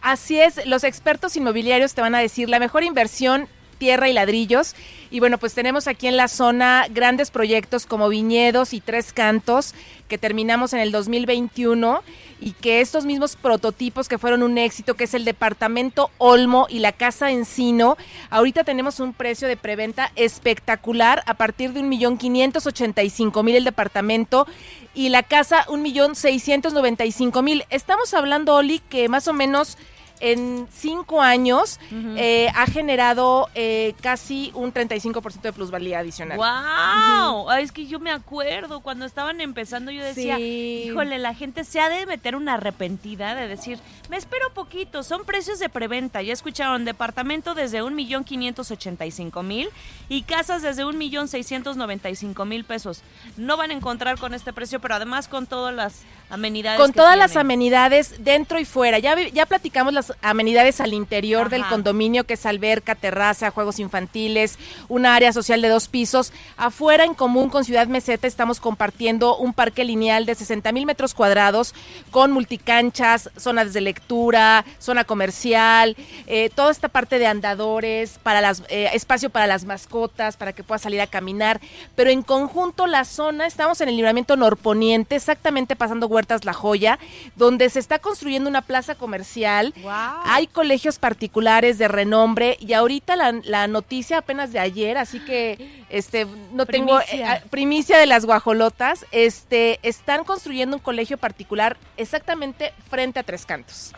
Así 0.00 0.40
es, 0.40 0.64
los 0.64 0.82
expertos 0.82 1.36
inmobiliarios 1.36 1.92
te 1.92 2.00
van 2.00 2.14
a 2.14 2.20
decir 2.20 2.48
la 2.48 2.58
mejor 2.58 2.82
inversión 2.82 3.48
tierra 3.80 4.08
y 4.08 4.12
ladrillos. 4.12 4.76
Y 5.10 5.18
bueno, 5.18 5.38
pues 5.38 5.54
tenemos 5.54 5.88
aquí 5.88 6.06
en 6.06 6.16
la 6.16 6.28
zona 6.28 6.86
grandes 6.88 7.32
proyectos 7.32 7.86
como 7.86 8.08
Viñedos 8.08 8.74
y 8.74 8.80
Tres 8.80 9.12
Cantos, 9.12 9.74
que 10.06 10.18
terminamos 10.18 10.72
en 10.72 10.80
el 10.80 10.92
2021 10.92 12.02
y 12.40 12.52
que 12.52 12.80
estos 12.80 13.06
mismos 13.06 13.36
prototipos 13.36 14.08
que 14.08 14.18
fueron 14.18 14.42
un 14.42 14.58
éxito, 14.58 14.94
que 14.94 15.04
es 15.04 15.14
el 15.14 15.24
departamento 15.24 16.10
Olmo 16.18 16.66
y 16.68 16.78
la 16.78 16.92
casa 16.92 17.30
Encino, 17.30 17.96
ahorita 18.28 18.64
tenemos 18.64 19.00
un 19.00 19.14
precio 19.14 19.48
de 19.48 19.56
preventa 19.56 20.12
espectacular 20.14 21.22
a 21.26 21.34
partir 21.34 21.72
de 21.72 21.80
un 21.80 21.88
millón 21.88 22.18
quinientos 22.18 22.66
ochenta 22.66 23.02
y 23.02 23.10
cinco 23.10 23.42
mil 23.42 23.56
el 23.56 23.64
departamento 23.64 24.46
y 24.94 25.08
la 25.08 25.22
casa 25.22 25.64
un 25.68 25.82
millón 25.82 26.14
seiscientos 26.14 26.72
noventa 26.72 27.04
y 27.04 27.12
cinco 27.12 27.42
mil. 27.42 27.64
Estamos 27.70 28.12
hablando, 28.14 28.54
Oli, 28.54 28.78
que 28.78 29.08
más 29.08 29.26
o 29.26 29.32
menos 29.32 29.78
en 30.20 30.68
cinco 30.70 31.20
años 31.22 31.80
eh, 32.16 32.50
ha 32.54 32.66
generado 32.66 33.48
eh, 33.54 33.94
casi 34.02 34.50
un 34.54 34.72
35% 34.72 35.40
de 35.40 35.52
plusvalía 35.52 35.98
adicional. 35.98 36.36
¡Wow! 36.38 37.50
Ay, 37.50 37.64
es 37.64 37.72
que 37.72 37.86
yo 37.86 37.98
me 37.98 38.10
acuerdo 38.10 38.80
cuando 38.80 39.04
estaban 39.06 39.40
empezando, 39.40 39.90
yo 39.90 40.04
decía, 40.04 40.36
Sí. 40.36 40.84
híjole, 40.86 41.18
la 41.18 41.34
gente 41.34 41.64
se 41.64 41.80
ha 41.80 41.88
de 41.88 42.06
meter 42.06 42.36
una 42.36 42.54
arrepentida 42.54 43.34
de 43.34 43.48
decir, 43.48 43.78
me 44.08 44.16
espero 44.16 44.52
poquito, 44.52 45.02
son 45.02 45.24
precios 45.24 45.58
de 45.58 45.68
preventa. 45.68 46.22
Ya 46.22 46.32
escucharon, 46.32 46.84
departamento 46.84 47.54
desde 47.54 47.82
un 47.82 47.94
millón 47.94 48.24
quinientos 48.24 48.70
ochenta 48.70 49.06
y 49.06 49.10
cinco 49.10 49.42
mil 49.42 49.68
y 50.08 50.22
casas 50.22 50.62
desde 50.62 50.84
un 50.84 50.98
millón 50.98 51.28
seiscientos 51.28 51.76
noventa 51.76 52.10
y 52.10 52.16
cinco 52.16 52.44
mil 52.44 52.64
pesos. 52.64 53.02
No 53.36 53.56
van 53.56 53.70
a 53.70 53.74
encontrar 53.74 54.18
con 54.18 54.34
este 54.34 54.52
precio, 54.52 54.80
pero 54.80 54.94
además 54.94 55.28
con 55.28 55.46
todas 55.46 55.74
las 55.74 56.02
amenidades. 56.28 56.80
Con 56.80 56.92
que 56.92 56.96
todas 56.98 57.16
las 57.16 57.36
amenidades 57.36 58.22
dentro 58.22 58.58
y 58.60 58.64
fuera. 58.64 58.98
Ya, 58.98 59.16
ya 59.28 59.46
platicamos 59.46 59.92
las 59.92 60.09
amenidades 60.22 60.80
al 60.80 60.94
interior 60.94 61.48
del 61.48 61.66
condominio, 61.66 62.24
que 62.24 62.34
es 62.34 62.46
alberca, 62.46 62.94
terraza, 62.94 63.50
juegos 63.50 63.78
infantiles, 63.78 64.58
un 64.88 65.06
área 65.06 65.32
social 65.32 65.62
de 65.62 65.68
dos 65.68 65.88
pisos. 65.88 66.32
Afuera, 66.56 67.04
en 67.04 67.14
común 67.14 67.50
con 67.50 67.64
Ciudad 67.64 67.86
Meseta, 67.86 68.26
estamos 68.26 68.60
compartiendo 68.60 69.36
un 69.36 69.52
parque 69.52 69.84
lineal 69.84 70.26
de 70.26 70.34
60 70.34 70.72
mil 70.72 70.86
metros 70.86 71.14
cuadrados 71.14 71.74
con 72.10 72.32
multicanchas, 72.32 73.30
zonas 73.36 73.72
de 73.72 73.80
lectura, 73.80 74.64
zona 74.78 75.04
comercial, 75.04 75.96
eh, 76.26 76.50
toda 76.54 76.70
esta 76.70 76.88
parte 76.88 77.18
de 77.18 77.26
andadores, 77.26 78.18
para 78.22 78.40
las, 78.40 78.62
eh, 78.68 78.90
espacio 78.94 79.30
para 79.30 79.46
las 79.46 79.64
mascotas, 79.64 80.36
para 80.36 80.52
que 80.52 80.62
puedas 80.62 80.82
salir 80.82 81.00
a 81.00 81.06
caminar. 81.06 81.60
Pero 81.94 82.10
en 82.10 82.22
conjunto, 82.22 82.86
la 82.86 83.04
zona, 83.04 83.46
estamos 83.46 83.80
en 83.80 83.88
el 83.88 83.96
libramiento 83.96 84.36
norponiente, 84.36 85.16
exactamente 85.16 85.76
pasando 85.76 86.06
Huertas 86.06 86.44
La 86.44 86.52
Joya, 86.52 86.98
donde 87.36 87.68
se 87.70 87.78
está 87.78 87.98
construyendo 87.98 88.48
una 88.48 88.62
plaza 88.62 88.94
comercial. 88.94 89.74
Hay 90.24 90.46
colegios 90.46 90.98
particulares 90.98 91.78
de 91.78 91.88
renombre 91.88 92.56
y 92.60 92.72
ahorita 92.72 93.16
la, 93.16 93.32
la 93.44 93.66
noticia 93.66 94.18
apenas 94.18 94.52
de 94.52 94.58
ayer, 94.58 94.96
así 94.98 95.20
que 95.20 95.84
este 95.88 96.26
no 96.52 96.66
tengo 96.66 96.98
Primicia. 96.98 97.36
eh, 97.36 97.42
primicia 97.50 97.98
de 97.98 98.06
las 98.06 98.24
guajolotas, 98.24 99.06
este 99.12 99.78
están 99.82 100.24
construyendo 100.24 100.76
un 100.76 100.82
colegio 100.82 101.18
particular 101.18 101.76
exactamente 101.96 102.72
frente 102.88 103.18
a 103.20 103.22
Tres 103.22 103.44
Cantos. 103.46 103.92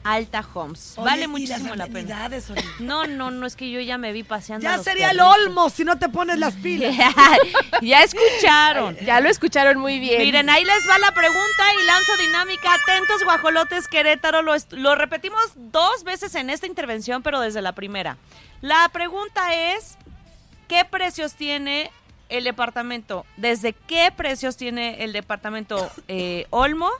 Alta 0.04 0.46
Homes. 0.52 0.94
Oye, 0.96 1.04
vale 1.04 1.28
muchísimo 1.28 1.74
la 1.74 1.86
pena. 1.86 2.28
No, 2.78 3.06
no, 3.06 3.30
no, 3.30 3.46
es 3.46 3.56
que 3.56 3.70
yo 3.70 3.80
ya 3.80 3.98
me 3.98 4.12
vi 4.12 4.22
paseando. 4.22 4.64
Ya 4.64 4.76
los 4.76 4.84
sería 4.84 5.10
el 5.10 5.20
olmo 5.20 5.70
si 5.70 5.84
no 5.84 5.98
te 5.98 6.08
pones 6.08 6.38
las 6.38 6.54
pilas. 6.54 6.94
ya 7.82 8.02
escucharon. 8.02 8.96
Ya 9.04 9.20
lo 9.20 9.28
escucharon 9.28 9.78
muy 9.78 9.98
bien. 9.98 10.20
Miren, 10.20 10.50
ahí 10.50 10.64
les 10.64 10.88
va 10.88 10.98
la 10.98 11.12
pregunta 11.12 11.62
y 11.80 11.86
lanzo 11.86 12.16
dinámica. 12.18 12.74
Atentos, 12.74 13.24
guajolotes 13.24 13.88
Querétaro. 13.88 14.42
Lo, 14.42 14.54
lo 14.70 14.94
repetimos 14.94 15.40
dos 15.56 16.04
veces 16.04 16.34
en 16.34 16.50
esta 16.50 16.66
intervención, 16.66 17.22
pero 17.22 17.40
desde 17.40 17.62
la 17.62 17.72
primera. 17.72 18.18
La 18.60 18.88
pregunta 18.92 19.54
es: 19.54 19.96
¿qué 20.68 20.84
precios 20.84 21.34
tiene 21.34 21.90
el 22.28 22.44
departamento? 22.44 23.24
¿Desde 23.36 23.72
qué 23.72 24.12
precios 24.14 24.56
tiene 24.56 25.04
el 25.04 25.12
departamento 25.12 25.90
eh, 26.08 26.46
Olmo? 26.50 26.90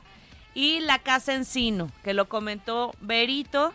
Y 0.55 0.79
la 0.79 0.99
casa 0.99 1.35
Encino, 1.35 1.91
que 2.03 2.13
lo 2.13 2.27
comentó 2.27 2.93
Berito, 3.01 3.73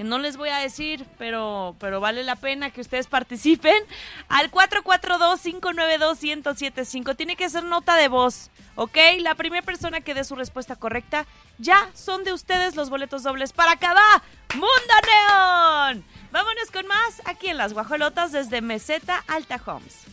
que 0.00 0.04
no 0.04 0.18
les 0.18 0.38
voy 0.38 0.48
a 0.48 0.56
decir, 0.56 1.04
pero, 1.18 1.76
pero 1.78 2.00
vale 2.00 2.24
la 2.24 2.34
pena 2.34 2.70
que 2.70 2.80
ustedes 2.80 3.06
participen. 3.06 3.76
Al 4.28 4.50
442-592-1075. 4.50 7.16
Tiene 7.16 7.36
que 7.36 7.50
ser 7.50 7.64
nota 7.64 7.96
de 7.96 8.08
voz, 8.08 8.48
¿ok? 8.76 8.96
La 9.18 9.34
primera 9.34 9.60
persona 9.60 10.00
que 10.00 10.14
dé 10.14 10.24
su 10.24 10.36
respuesta 10.36 10.74
correcta, 10.74 11.26
ya 11.58 11.90
son 11.92 12.24
de 12.24 12.32
ustedes 12.32 12.76
los 12.76 12.88
boletos 12.88 13.24
dobles 13.24 13.52
para 13.52 13.76
cada 13.76 14.00
Mundo 14.54 14.94
Neón. 15.06 16.02
Vámonos 16.32 16.70
con 16.72 16.86
más 16.86 17.20
aquí 17.26 17.48
en 17.48 17.58
Las 17.58 17.74
Guajolotas 17.74 18.32
desde 18.32 18.62
Meseta 18.62 19.22
Alta 19.28 19.60
Homes. 19.66 20.06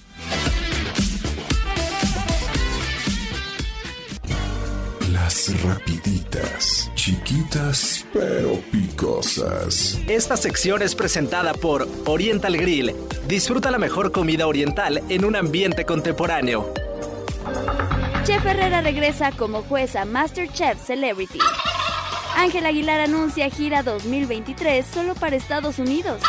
Las 5.24 5.64
rapiditas, 5.64 6.92
chiquitas 6.94 8.06
pero 8.14 8.62
picosas. 8.72 10.00
Esta 10.08 10.38
sección 10.38 10.84
es 10.84 10.94
presentada 10.94 11.56
por 11.56 11.88
Oriental 12.06 12.56
Grill. 12.56 12.96
Disfruta 13.28 13.72
la 13.72 13.80
mejor 13.80 14.12
comida 14.12 14.46
oriental 14.46 15.02
en 15.10 15.26
un 15.26 15.36
ambiente 15.36 15.86
contemporáneo. 15.86 16.72
Chef 18.26 18.46
Herrera 18.46 18.82
regresa 18.82 19.32
como 19.32 19.64
jueza 19.64 20.06
MasterChef 20.06 20.86
Celebrity. 20.86 21.40
Ángel 22.36 22.68
Aguilar 22.68 23.02
anuncia 23.02 23.50
gira 23.50 23.82
2023 23.82 24.86
solo 24.86 25.16
para 25.16 25.36
Estados 25.36 25.80
Unidos. 25.80 26.22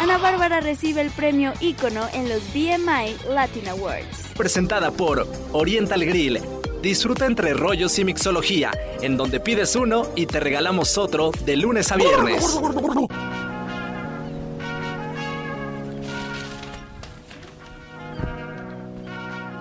Ana 0.00 0.18
Bárbara 0.18 0.60
recibe 0.60 1.00
el 1.00 1.10
premio 1.10 1.54
ícono 1.60 2.06
en 2.12 2.28
los 2.28 2.42
BMI 2.52 3.32
Latin 3.32 3.68
Awards. 3.68 4.26
Presentada 4.36 4.90
por 4.90 5.26
Oriental 5.52 6.04
Grill. 6.04 6.40
Disfruta 6.82 7.26
entre 7.26 7.54
rollos 7.54 7.98
y 7.98 8.04
mixología, 8.04 8.70
en 9.02 9.16
donde 9.16 9.40
pides 9.40 9.74
uno 9.74 10.06
y 10.14 10.26
te 10.26 10.38
regalamos 10.38 10.96
otro 10.96 11.32
de 11.44 11.56
lunes 11.56 11.90
a 11.90 11.96
viernes. 11.96 12.56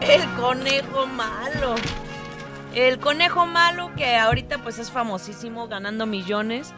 El 0.01 0.25
conejo 0.39 1.07
malo. 1.07 1.75
El 2.75 2.99
conejo 2.99 3.47
malo 3.47 3.89
que 3.97 4.15
ahorita 4.15 4.59
pues 4.59 4.77
es 4.77 4.91
famosísimo 4.91 5.67
ganando 5.67 6.05
millones. 6.05 6.71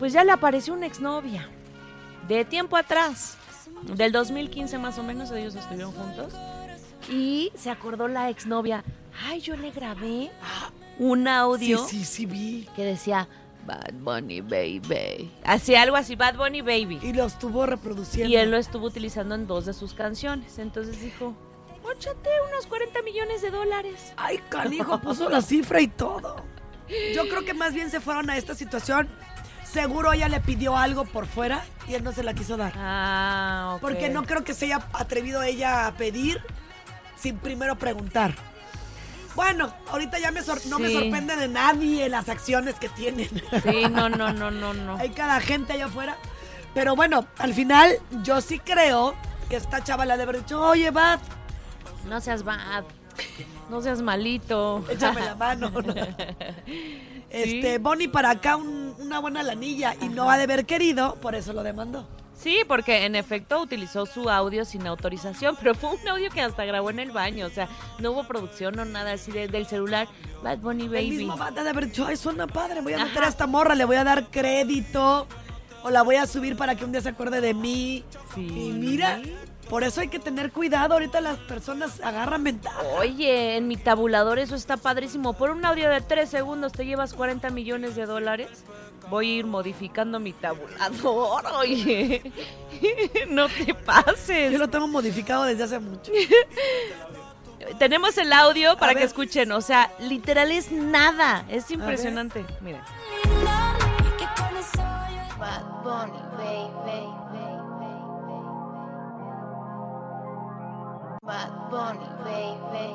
Pues 0.00 0.12
ya 0.12 0.24
le 0.24 0.32
apareció 0.32 0.74
una 0.74 0.86
exnovia. 0.86 1.48
De 2.26 2.44
tiempo 2.44 2.76
atrás. 2.76 3.36
Del 3.82 4.10
2015 4.10 4.76
más 4.78 4.98
o 4.98 5.04
menos 5.04 5.30
ellos 5.30 5.54
estuvieron 5.54 5.92
juntos. 5.92 6.32
Y 7.08 7.52
se 7.54 7.70
acordó 7.70 8.08
la 8.08 8.28
exnovia. 8.28 8.82
Ay, 9.22 9.40
yo 9.40 9.56
le 9.56 9.70
grabé 9.70 10.30
un 10.98 11.28
audio 11.28 11.86
Sí, 11.86 11.98
sí, 11.98 12.04
sí, 12.04 12.26
vi. 12.26 12.68
que 12.76 12.84
decía 12.84 13.28
Bad 13.66 13.94
Bunny 13.94 14.40
Baby. 14.40 15.30
Así 15.44 15.74
algo 15.74 15.96
así, 15.96 16.16
Bad 16.16 16.36
Bunny 16.36 16.60
Baby. 16.60 17.00
Y 17.02 17.12
lo 17.12 17.24
estuvo 17.26 17.66
reproduciendo. 17.66 18.30
Y 18.32 18.36
él 18.36 18.50
lo 18.50 18.56
estuvo 18.56 18.86
utilizando 18.86 19.34
en 19.34 19.46
dos 19.46 19.66
de 19.66 19.72
sus 19.72 19.94
canciones. 19.94 20.58
Entonces 20.58 21.00
dijo, 21.00 21.34
óchate 21.82 22.28
unos 22.50 22.66
40 22.66 23.02
millones 23.02 23.42
de 23.42 23.50
dólares. 23.50 24.12
Ay, 24.16 24.38
canijo, 24.48 25.00
puso 25.02 25.28
la 25.30 25.40
cifra 25.40 25.80
y 25.80 25.88
todo. 25.88 26.36
Yo 27.14 27.22
creo 27.28 27.44
que 27.44 27.54
más 27.54 27.72
bien 27.72 27.90
se 27.90 28.00
fueron 28.00 28.28
a 28.28 28.36
esta 28.36 28.54
situación. 28.54 29.08
Seguro 29.64 30.12
ella 30.12 30.28
le 30.28 30.40
pidió 30.40 30.76
algo 30.76 31.04
por 31.04 31.26
fuera 31.26 31.64
y 31.88 31.94
él 31.94 32.04
no 32.04 32.12
se 32.12 32.22
la 32.22 32.34
quiso 32.34 32.56
dar. 32.56 32.72
Ah, 32.76 33.72
ok. 33.76 33.80
Porque 33.80 34.08
no 34.10 34.24
creo 34.24 34.44
que 34.44 34.54
se 34.54 34.66
haya 34.66 34.86
atrevido 34.92 35.42
ella 35.42 35.86
a 35.86 35.94
pedir 35.96 36.40
sin 37.16 37.38
primero 37.38 37.76
preguntar. 37.76 38.34
Bueno, 39.34 39.72
ahorita 39.90 40.18
ya 40.18 40.30
me 40.30 40.42
sor- 40.42 40.64
no 40.66 40.78
me 40.78 40.88
sorprende 40.92 41.34
de 41.36 41.48
nadie 41.48 42.08
las 42.08 42.28
acciones 42.28 42.76
que 42.76 42.88
tienen. 42.88 43.28
Sí, 43.62 43.82
no, 43.90 44.08
no, 44.08 44.32
no, 44.32 44.50
no, 44.50 44.72
no. 44.74 44.96
Hay 44.98 45.10
cada 45.10 45.40
gente 45.40 45.72
allá 45.72 45.86
afuera. 45.86 46.16
Pero 46.72 46.94
bueno, 46.96 47.26
al 47.38 47.52
final 47.54 47.98
yo 48.22 48.40
sí 48.40 48.58
creo 48.58 49.14
que 49.48 49.56
esta 49.56 49.82
chava 49.82 50.04
le 50.06 50.12
ha 50.12 50.16
de 50.16 50.22
haber 50.24 50.38
dicho, 50.38 50.60
oye, 50.60 50.90
Bad, 50.90 51.20
No 52.08 52.20
seas 52.20 52.42
bad. 52.44 52.84
No 53.70 53.80
seas 53.80 54.02
malito. 54.02 54.84
échame 54.90 55.20
la 55.20 55.34
mano. 55.36 55.72
Este, 57.30 57.78
Bonnie 57.78 58.08
para 58.08 58.30
acá 58.30 58.56
un- 58.56 58.94
una 58.98 59.18
buena 59.18 59.42
lanilla 59.42 59.94
y 60.00 60.08
no 60.08 60.30
ha 60.30 60.36
de 60.36 60.44
haber 60.44 60.66
querido, 60.66 61.16
por 61.16 61.34
eso 61.34 61.52
lo 61.52 61.62
demandó. 61.62 62.06
Sí, 62.36 62.58
porque 62.66 63.06
en 63.06 63.14
efecto 63.14 63.60
utilizó 63.62 64.06
su 64.06 64.28
audio 64.28 64.64
sin 64.64 64.86
autorización, 64.86 65.56
pero 65.60 65.74
fue 65.74 65.90
un 65.90 66.08
audio 66.08 66.30
que 66.30 66.40
hasta 66.40 66.64
grabó 66.64 66.90
en 66.90 66.98
el 66.98 67.10
baño, 67.10 67.46
o 67.46 67.50
sea, 67.50 67.68
no 68.00 68.10
hubo 68.12 68.24
producción 68.24 68.78
o 68.78 68.84
nada 68.84 69.12
así 69.12 69.32
de- 69.32 69.48
del 69.48 69.66
celular. 69.66 70.08
Bad 70.42 70.58
Bunny 70.58 70.84
El 70.84 70.90
Baby. 70.90 71.10
mismo 71.10 71.36
Bad 71.36 71.58
ha 71.58 71.64
de 71.64 71.70
haber 71.70 71.86
dicho, 71.86 72.04
ay, 72.06 72.16
suena 72.16 72.46
padre, 72.46 72.80
voy 72.82 72.92
a 72.92 73.04
meter 73.04 73.24
a 73.24 73.28
esta 73.28 73.46
morra, 73.46 73.74
le 73.74 73.84
voy 73.84 73.96
a 73.96 74.04
dar 74.04 74.30
crédito 74.30 75.26
o 75.82 75.90
la 75.90 76.02
voy 76.02 76.16
a 76.16 76.26
subir 76.26 76.56
para 76.56 76.74
que 76.74 76.84
un 76.84 76.92
día 76.92 77.00
se 77.00 77.10
acuerde 77.10 77.40
de 77.40 77.54
mí. 77.54 78.04
Sí. 78.34 78.40
Y 78.46 78.72
mira, 78.72 79.20
por 79.68 79.84
eso 79.84 80.00
hay 80.00 80.08
que 80.08 80.18
tener 80.18 80.52
cuidado, 80.52 80.94
ahorita 80.94 81.20
las 81.20 81.38
personas 81.38 82.00
agarran 82.00 82.44
ventaja. 82.44 82.82
Oye, 82.98 83.56
en 83.56 83.68
mi 83.68 83.76
tabulador 83.76 84.38
eso 84.38 84.54
está 84.54 84.76
padrísimo. 84.76 85.32
Por 85.32 85.50
un 85.50 85.64
audio 85.64 85.90
de 85.90 86.00
tres 86.00 86.28
segundos 86.28 86.72
te 86.72 86.84
llevas 86.84 87.14
40 87.14 87.50
millones 87.50 87.94
de 87.96 88.06
dólares. 88.06 88.64
Voy 89.10 89.30
a 89.30 89.34
ir 89.36 89.46
modificando 89.46 90.18
mi 90.18 90.32
tabulador, 90.32 91.44
oye. 91.56 92.32
No 93.28 93.48
te 93.48 93.74
pases. 93.74 94.52
Yo 94.52 94.58
lo 94.58 94.68
tengo 94.68 94.88
modificado 94.88 95.44
desde 95.44 95.64
hace 95.64 95.78
mucho. 95.78 96.12
Tenemos 97.78 98.16
el 98.18 98.32
audio 98.32 98.76
para 98.76 98.94
que 98.94 99.04
escuchen. 99.04 99.50
O 99.52 99.60
sea, 99.60 99.90
literal 99.98 100.50
es 100.52 100.70
nada. 100.70 101.44
Es 101.48 101.70
impresionante. 101.70 102.44
Miren. 102.60 102.82
Bad 105.38 105.62
Bunny, 105.82 106.20
baby. 106.38 107.53
Bad 111.24 111.50
Bunny, 111.70 112.06
baby. 112.24 112.94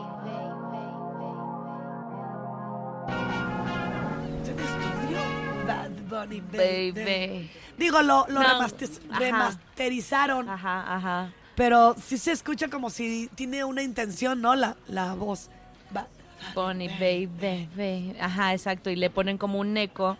¿Se 4.45 4.53
me 4.53 4.63
estudió? 4.63 5.19
Bad 5.67 5.89
Bunny, 6.09 6.41
baby. 6.41 6.91
Baby. 6.91 7.51
Digo, 7.77 8.01
lo, 8.01 8.27
lo 8.27 8.41
No, 8.41 8.47
remaster- 8.47 8.99
remasterizaron, 9.17 10.49
Ajá, 10.49 10.95
ajá. 10.95 11.31
pero 11.55 11.95
sí 12.03 12.17
se 12.17 12.31
escucha 12.31 12.67
como 12.69 12.89
si 12.89 13.29
tiene 13.35 13.63
una 13.63 13.81
intención, 13.81 14.41
¿no? 14.41 14.55
La, 14.55 14.75
la 14.87 15.13
voz. 15.15 15.49
Bad 15.91 16.05
Bunny, 16.53 16.87
baby, 16.87 17.67
baby. 17.75 18.15
Ajá, 18.19 18.53
exacto. 18.53 18.89
Y 18.89 18.95
le 18.95 19.09
ponen 19.09 19.37
como 19.37 19.59
un 19.59 19.75
eco. 19.77 20.17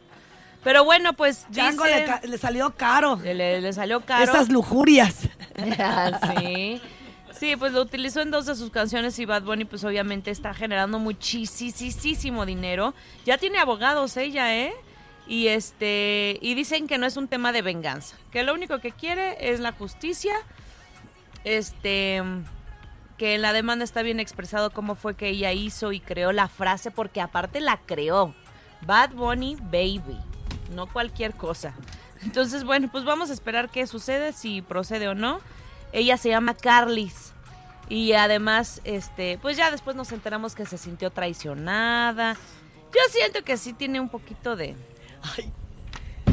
Pero 0.64 0.84
bueno, 0.84 1.14
pues 1.14 1.45
Django 1.49 1.86
dice- 1.86 2.28
le, 2.28 2.38
salió 2.38 2.76
caro. 2.76 3.18
le, 3.24 3.62
le 3.62 3.74
salió 3.74 4.01
caro. 4.01 4.24
Esas 4.24 4.49
lujurias. 4.49 5.16
Sí. 6.39 6.82
Sí, 7.32 7.55
pues 7.55 7.73
lo 7.73 7.82
utilizó 7.82 8.21
en 8.21 8.32
dos 8.32 8.45
de 8.45 8.55
sus 8.55 8.71
canciones 8.71 9.17
y 9.19 9.25
Bad 9.25 9.43
Bunny 9.43 9.65
pues 9.65 9.84
obviamente 9.84 10.32
está 10.32 10.53
generando 10.53 10.99
muchísimo 10.99 12.45
dinero. 12.45 12.93
Ya 13.25 13.38
tiene 13.38 13.59
abogados 13.59 14.17
ella, 14.17 14.55
¿eh? 14.57 14.73
Y 15.27 15.47
este 15.47 16.39
y 16.41 16.55
dicen 16.55 16.88
que 16.88 16.97
no 16.97 17.05
es 17.05 17.15
un 17.15 17.27
tema 17.27 17.51
de 17.51 17.61
venganza, 17.61 18.17
que 18.32 18.43
lo 18.43 18.53
único 18.53 18.80
que 18.80 18.91
quiere 18.91 19.51
es 19.51 19.59
la 19.59 19.71
justicia. 19.71 20.34
Este 21.43 22.21
que 23.17 23.36
en 23.36 23.41
la 23.41 23.53
demanda 23.53 23.84
está 23.84 24.01
bien 24.01 24.19
expresado 24.19 24.71
cómo 24.71 24.95
fue 24.95 25.15
que 25.15 25.27
ella 25.27 25.51
hizo 25.51 25.91
y 25.91 25.99
creó 25.99 26.32
la 26.32 26.47
frase 26.47 26.89
porque 26.89 27.21
aparte 27.21 27.59
la 27.59 27.77
creó. 27.86 28.34
Bad 28.86 29.11
Bunny 29.11 29.57
Baby, 29.61 30.17
no 30.73 30.88
cualquier 30.88 31.34
cosa. 31.34 31.73
Entonces, 32.23 32.63
bueno, 32.63 32.89
pues 32.91 33.03
vamos 33.03 33.30
a 33.30 33.34
esperar 33.34 33.69
qué 33.69 33.88
sucede, 33.88 34.34
si 34.34 34.61
procede 34.61 35.07
o 35.07 35.15
no. 35.15 35.41
Ella 35.92 36.18
se 36.18 36.30
llama 36.30 36.54
Carlis. 36.56 37.34
Y 37.88 38.14
además, 38.14 38.82
este, 38.84 39.40
pues 39.42 39.58
ya 39.58 39.72
después 39.72 39.96
nos 39.96 40.12
enteramos 40.12 40.54
que 40.54 40.66
se 40.66 40.78
sintió 40.78 41.10
traicionada. 41.10 42.36
Yo 42.94 43.00
siento 43.12 43.44
que 43.44 43.58
sí 43.58 43.74
tiene 43.74 44.00
un 44.00 44.10
poquito 44.10 44.56
de. 44.56 44.76
Ay, 45.36 45.52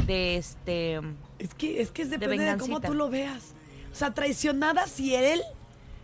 de 0.07 0.37
este. 0.37 1.01
es 1.39 1.55
que, 1.55 1.81
es 1.81 1.91
que 1.91 2.05
De 2.05 2.19
depende 2.19 2.45
de, 2.45 2.53
cómo 2.53 2.67
vengancita. 2.77 2.89
tú 2.89 2.95
lo 2.95 3.09
veas. 3.09 3.55
O 3.91 3.95
sea, 3.95 4.13
traicionada 4.13 4.87
si 4.87 5.15
él 5.15 5.43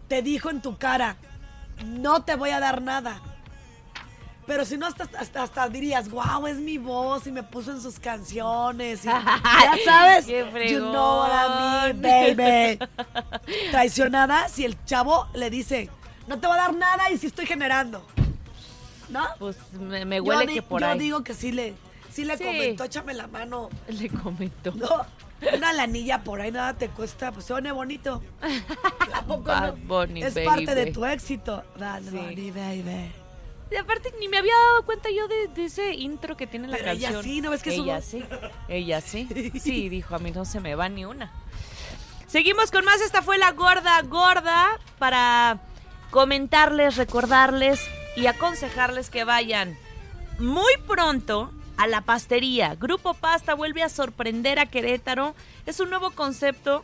te 0.09 0.23
dijo 0.23 0.49
en 0.51 0.63
tu 0.63 0.79
cara, 0.79 1.17
no 1.85 2.23
te 2.23 2.35
voy 2.37 2.51
a 2.51 2.61
dar 2.61 2.81
nada. 2.81 3.21
Pero 4.47 4.65
si 4.65 4.77
no, 4.77 4.87
hasta, 4.87 5.09
hasta, 5.19 5.43
hasta 5.45 5.69
dirías, 5.69 6.11
wow, 6.11 6.47
es 6.49 6.57
mi 6.59 6.77
voz 6.77 7.27
y 7.29 7.33
me 7.33 7.43
puso 7.45 7.71
en 7.71 7.81
sus 7.81 7.99
canciones. 8.01 9.05
y- 9.05 9.09
ya 9.09 9.77
sabes, 9.85 10.27
you 10.27 10.79
know 10.81 11.21
what 11.21 11.91
I 11.91 11.93
mean, 11.95 12.37
baby. 12.37 12.79
Traicionada 13.71 14.49
si 14.49 14.65
el 14.65 14.83
chavo 14.85 15.29
le 15.35 15.49
dice, 15.51 15.89
no 16.27 16.39
te 16.41 16.47
voy 16.47 16.57
a 16.57 16.63
dar 16.63 16.75
nada 16.75 17.11
y 17.11 17.19
si 17.19 17.27
estoy 17.29 17.47
generando. 17.47 18.05
¿No? 19.11 19.27
Pues 19.39 19.57
me, 19.79 20.05
me 20.05 20.17
Yo 20.17 20.25
huele 20.25 20.47
di- 20.47 20.55
que 20.55 20.63
por 20.63 20.81
yo 20.81 20.89
ahí. 20.89 20.99
digo 20.99 21.23
que 21.23 21.35
sí 21.35 21.53
le, 21.53 21.75
sí 22.11 22.25
le 22.25 22.37
Sí. 22.39 22.45
comentó, 22.45 22.85
échame 22.85 23.15
la 23.15 23.27
mano. 23.29 23.69
Le 23.89 24.09
comentó. 24.09 24.73
No, 24.73 25.07
Una 25.57 25.73
lanilla 25.73 26.23
por 26.25 26.41
ahí 26.41 26.51
nada 26.51 26.73
te 26.75 26.89
cuesta, 26.89 27.31
pues 27.31 27.47
suene 27.47 27.71
bonito. 27.73 28.23
¿A 29.15 29.23
poco 29.23 29.53
no? 29.55 29.73
Bunny, 29.77 30.23
es 30.23 30.35
parte 30.41 30.75
de 30.75 30.93
tu 30.93 31.05
éxito. 31.05 31.63
Bad 31.79 32.03
Sí. 32.03 32.11
Bunny, 32.17 32.51
baby. 32.51 33.13
Y 33.73 33.77
aparte 33.77 34.13
ni 34.21 34.29
me 34.29 34.39
había 34.39 34.53
dado 34.71 34.85
cuenta 34.85 35.09
yo 35.11 35.27
de, 35.29 35.49
de 35.49 35.65
ese 35.65 35.95
intro 35.95 36.37
que 36.37 36.47
tiene 36.47 36.69
la 36.69 36.77
Pero 36.77 36.91
ella 36.91 37.01
canción. 37.13 37.25
sí, 37.25 37.41
¿no 37.41 37.51
ves 37.51 37.63
que 37.63 37.75
Ella 37.75 38.01
sí, 38.03 38.23
ella 38.69 39.01
sí. 39.01 39.53
Sí, 39.61 39.89
dijo, 39.89 40.15
a 40.15 40.19
mí 40.19 40.31
no 40.31 40.45
se 40.45 40.61
me 40.61 40.75
va 40.75 40.89
ni 40.89 41.05
una. 41.05 41.33
Seguimos 42.27 42.71
con 42.71 42.85
más, 42.85 43.01
esta 43.01 43.23
fue 43.23 43.39
la 43.39 43.53
gorda 43.53 44.01
gorda 44.03 44.79
para 44.99 45.61
comentarles, 46.11 46.97
recordarles 46.97 47.81
y 48.17 48.27
aconsejarles 48.27 49.11
que 49.11 49.25
vayan 49.25 49.77
muy 50.39 50.73
pronto 50.87 51.51
a 51.77 51.87
la 51.87 52.03
pastería. 52.03 52.75
Grupo 52.75 53.15
Pasta 53.15 53.55
vuelve 53.55 53.83
a 53.83 53.89
sorprender 53.89 54.59
a 54.59 54.67
Querétaro. 54.67 55.35
Es 55.67 55.81
un 55.81 55.91
nuevo 55.91 56.11
concepto 56.11 56.83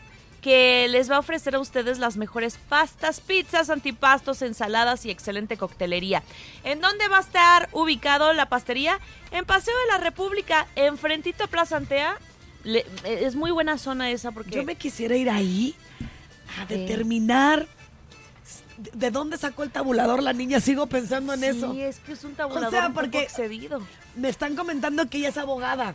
que 0.48 0.88
les 0.88 1.10
va 1.10 1.16
a 1.16 1.18
ofrecer 1.18 1.54
a 1.56 1.58
ustedes 1.58 1.98
las 1.98 2.16
mejores 2.16 2.58
pastas, 2.70 3.20
pizzas, 3.20 3.68
antipastos, 3.68 4.40
ensaladas 4.40 5.04
y 5.04 5.10
excelente 5.10 5.58
coctelería. 5.58 6.22
¿En 6.64 6.80
dónde 6.80 7.06
va 7.08 7.18
a 7.18 7.20
estar 7.20 7.68
ubicado 7.72 8.32
la 8.32 8.46
pastería? 8.48 8.98
En 9.30 9.44
Paseo 9.44 9.74
de 9.78 9.92
la 9.92 9.98
República, 10.02 10.66
enfrentito 10.74 11.44
a 11.44 11.46
Plaza 11.48 11.76
Antea. 11.76 12.16
Le- 12.64 12.86
es 13.04 13.36
muy 13.36 13.50
buena 13.50 13.76
zona 13.76 14.10
esa 14.10 14.30
porque... 14.32 14.52
Yo 14.52 14.62
me 14.64 14.76
quisiera 14.76 15.16
ir 15.16 15.28
ahí 15.28 15.74
a 16.58 16.64
determinar 16.64 17.66
de- 18.78 18.90
de 18.94 19.10
dónde 19.10 19.36
sacó 19.36 19.64
el 19.64 19.70
tabulador 19.70 20.22
la 20.22 20.32
niña. 20.32 20.60
Sigo 20.60 20.86
pensando 20.86 21.34
en 21.34 21.44
eso. 21.44 21.74
Sí, 21.74 21.82
es 21.82 21.98
que 21.98 22.12
es 22.12 22.24
un 22.24 22.34
tabulador 22.34 22.68
O 22.68 22.70
sea, 22.70 22.86
un 22.86 22.94
poco 22.94 23.02
porque- 23.02 23.20
excedido. 23.24 23.82
Me 24.16 24.30
están 24.30 24.56
comentando 24.56 25.10
que 25.10 25.18
ella 25.18 25.28
es 25.28 25.36
abogada. 25.36 25.94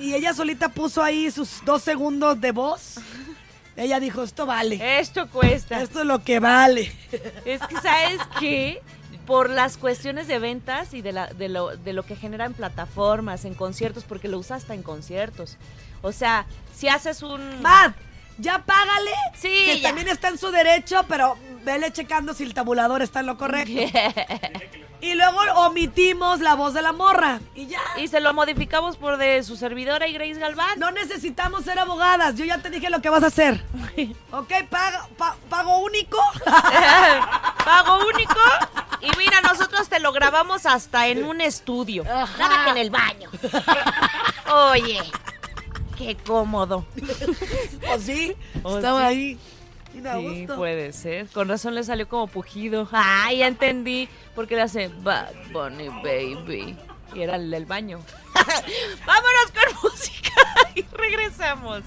Y 0.00 0.14
ella 0.14 0.34
solita 0.34 0.68
puso 0.68 1.02
ahí 1.02 1.30
sus 1.30 1.64
dos 1.64 1.80
segundos 1.82 2.40
de 2.40 2.50
voz. 2.52 2.96
Ella 3.76 4.00
dijo, 4.00 4.22
esto 4.22 4.46
vale. 4.46 5.00
Esto 5.00 5.28
cuesta. 5.28 5.82
Esto 5.82 6.00
es 6.00 6.06
lo 6.06 6.22
que 6.22 6.40
vale. 6.40 6.92
Es 7.44 7.60
que, 7.66 7.76
¿sabes 7.76 8.20
qué? 8.40 8.80
Por 9.26 9.50
las 9.50 9.76
cuestiones 9.76 10.28
de 10.28 10.38
ventas 10.38 10.94
y 10.94 11.02
de, 11.02 11.12
la, 11.12 11.26
de, 11.26 11.48
lo, 11.48 11.76
de 11.76 11.92
lo 11.92 12.04
que 12.04 12.16
genera 12.16 12.46
en 12.46 12.54
plataformas, 12.54 13.44
en 13.44 13.54
conciertos, 13.54 14.04
porque 14.04 14.28
lo 14.28 14.38
usa 14.38 14.56
hasta 14.56 14.74
en 14.74 14.82
conciertos. 14.82 15.56
O 16.02 16.12
sea, 16.12 16.46
si 16.74 16.88
haces 16.88 17.22
un... 17.22 17.60
Mad, 17.60 17.92
ya 18.38 18.62
págale. 18.64 19.12
Sí, 19.34 19.48
Que 19.66 19.80
ya. 19.80 19.88
también 19.88 20.08
está 20.08 20.28
en 20.28 20.38
su 20.38 20.50
derecho, 20.50 21.04
pero 21.08 21.36
vele 21.64 21.92
checando 21.92 22.34
si 22.34 22.44
el 22.44 22.54
tabulador 22.54 23.02
está 23.02 23.20
en 23.20 23.26
lo 23.26 23.36
correcto. 23.36 23.72
y 25.00 25.14
luego 25.14 25.38
omitimos 25.56 26.40
la 26.40 26.54
voz 26.54 26.74
de 26.74 26.82
la 26.82 26.92
morra. 26.92 27.40
Y 27.54 27.66
ya. 27.66 27.80
y 27.96 28.08
se 28.08 28.20
lo 28.20 28.32
modificamos 28.34 28.96
por 28.96 29.16
de 29.16 29.42
su 29.42 29.56
servidora 29.56 30.06
y 30.06 30.12
Grace 30.12 30.34
Galván. 30.40 30.78
No 30.78 30.90
necesitamos 30.90 31.64
ser 31.64 31.78
abogadas. 31.78 32.34
Yo 32.36 32.44
ya 32.44 32.58
te 32.58 32.70
dije 32.70 32.88
lo 32.90 33.00
que 33.00 33.10
vas 33.10 33.22
a 33.22 33.28
hacer. 33.28 33.62
¿Ok? 34.32 34.52
Pa- 34.70 35.36
pago 35.48 35.78
único. 35.78 36.18
Pago 37.64 37.98
único. 38.06 38.40
Y 39.00 39.10
mira, 39.18 39.40
nosotros 39.42 39.88
te 39.88 39.98
lo 40.00 40.12
grabamos 40.12 40.66
hasta 40.66 41.08
en 41.08 41.24
un 41.24 41.40
estudio. 41.40 42.04
Nada 42.04 42.64
que 42.64 42.70
en 42.70 42.76
el 42.78 42.90
baño. 42.90 43.30
Oye, 44.70 45.00
qué 45.96 46.16
cómodo. 46.16 46.84
¿O 47.92 47.98
sí? 47.98 48.34
¿O 48.62 48.76
Estaba 48.76 49.08
sí? 49.10 49.14
ahí. 49.14 49.38
Sí, 49.92 50.38
gusto. 50.40 50.56
puede 50.56 50.92
ser. 50.92 51.26
Con 51.28 51.48
razón 51.48 51.74
le 51.74 51.82
salió 51.82 52.06
como 52.08 52.26
pujido. 52.26 52.86
Ah, 52.92 53.32
ya 53.32 53.46
entendí. 53.46 54.08
Porque 54.34 54.54
le 54.54 54.62
hace 54.62 54.88
Bad 54.88 55.32
Bunny 55.52 55.88
Baby. 55.88 56.76
Y 57.14 57.22
era 57.22 57.36
el 57.36 57.50
del 57.50 57.64
baño. 57.64 58.00
Vámonos 59.06 59.52
con 59.54 59.90
música 59.90 60.32
y 60.74 60.82
regresamos. 60.82 61.82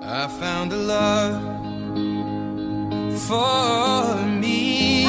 I 0.00 0.26
found 0.40 0.72
a 0.72 0.76
love. 0.76 2.37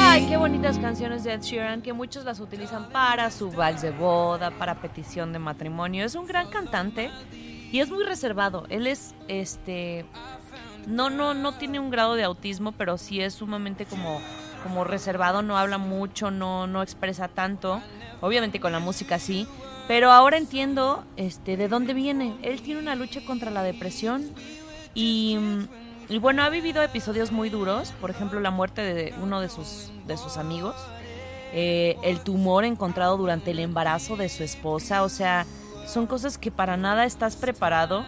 Ay, 0.00 0.26
qué 0.26 0.36
bonitas 0.36 0.78
canciones 0.78 1.24
de 1.24 1.34
Ed 1.34 1.40
Sheeran 1.42 1.82
que 1.82 1.92
muchos 1.92 2.24
las 2.24 2.40
utilizan 2.40 2.88
para 2.90 3.30
su 3.30 3.50
vals 3.50 3.82
de 3.82 3.90
boda, 3.90 4.50
para 4.50 4.80
petición 4.80 5.32
de 5.32 5.38
matrimonio. 5.38 6.04
Es 6.04 6.14
un 6.14 6.26
gran 6.26 6.50
cantante 6.50 7.10
y 7.32 7.80
es 7.80 7.90
muy 7.90 8.04
reservado. 8.04 8.66
Él 8.68 8.86
es 8.86 9.14
este 9.28 10.04
no 10.86 11.10
no 11.10 11.34
no 11.34 11.52
tiene 11.52 11.78
un 11.78 11.90
grado 11.90 12.14
de 12.14 12.24
autismo, 12.24 12.72
pero 12.72 12.98
sí 12.98 13.20
es 13.20 13.34
sumamente 13.34 13.86
como 13.86 14.20
como 14.62 14.84
reservado, 14.84 15.42
no 15.42 15.56
habla 15.56 15.78
mucho, 15.78 16.30
no 16.30 16.66
no 16.66 16.82
expresa 16.82 17.28
tanto. 17.28 17.80
Obviamente 18.20 18.60
con 18.60 18.72
la 18.72 18.80
música 18.80 19.18
sí, 19.18 19.46
pero 19.88 20.10
ahora 20.10 20.36
entiendo 20.36 21.04
este 21.16 21.56
de 21.56 21.68
dónde 21.68 21.94
viene. 21.94 22.36
Él 22.42 22.60
tiene 22.60 22.80
una 22.80 22.94
lucha 22.94 23.24
contra 23.24 23.50
la 23.50 23.62
depresión 23.62 24.30
y, 24.94 25.38
y 26.10 26.18
bueno, 26.18 26.42
ha 26.42 26.48
vivido 26.48 26.82
episodios 26.82 27.30
muy 27.30 27.50
duros, 27.50 27.92
por 28.00 28.10
ejemplo, 28.10 28.40
la 28.40 28.50
muerte 28.50 28.82
de 28.82 29.14
uno 29.22 29.40
de 29.40 29.48
sus, 29.48 29.92
de 30.08 30.16
sus 30.16 30.38
amigos, 30.38 30.74
eh, 31.52 31.96
el 32.02 32.18
tumor 32.18 32.64
encontrado 32.64 33.16
durante 33.16 33.52
el 33.52 33.60
embarazo 33.60 34.16
de 34.16 34.28
su 34.28 34.42
esposa, 34.42 35.04
o 35.04 35.08
sea, 35.08 35.46
son 35.86 36.08
cosas 36.08 36.36
que 36.36 36.50
para 36.50 36.76
nada 36.76 37.04
estás 37.04 37.36
preparado. 37.36 38.04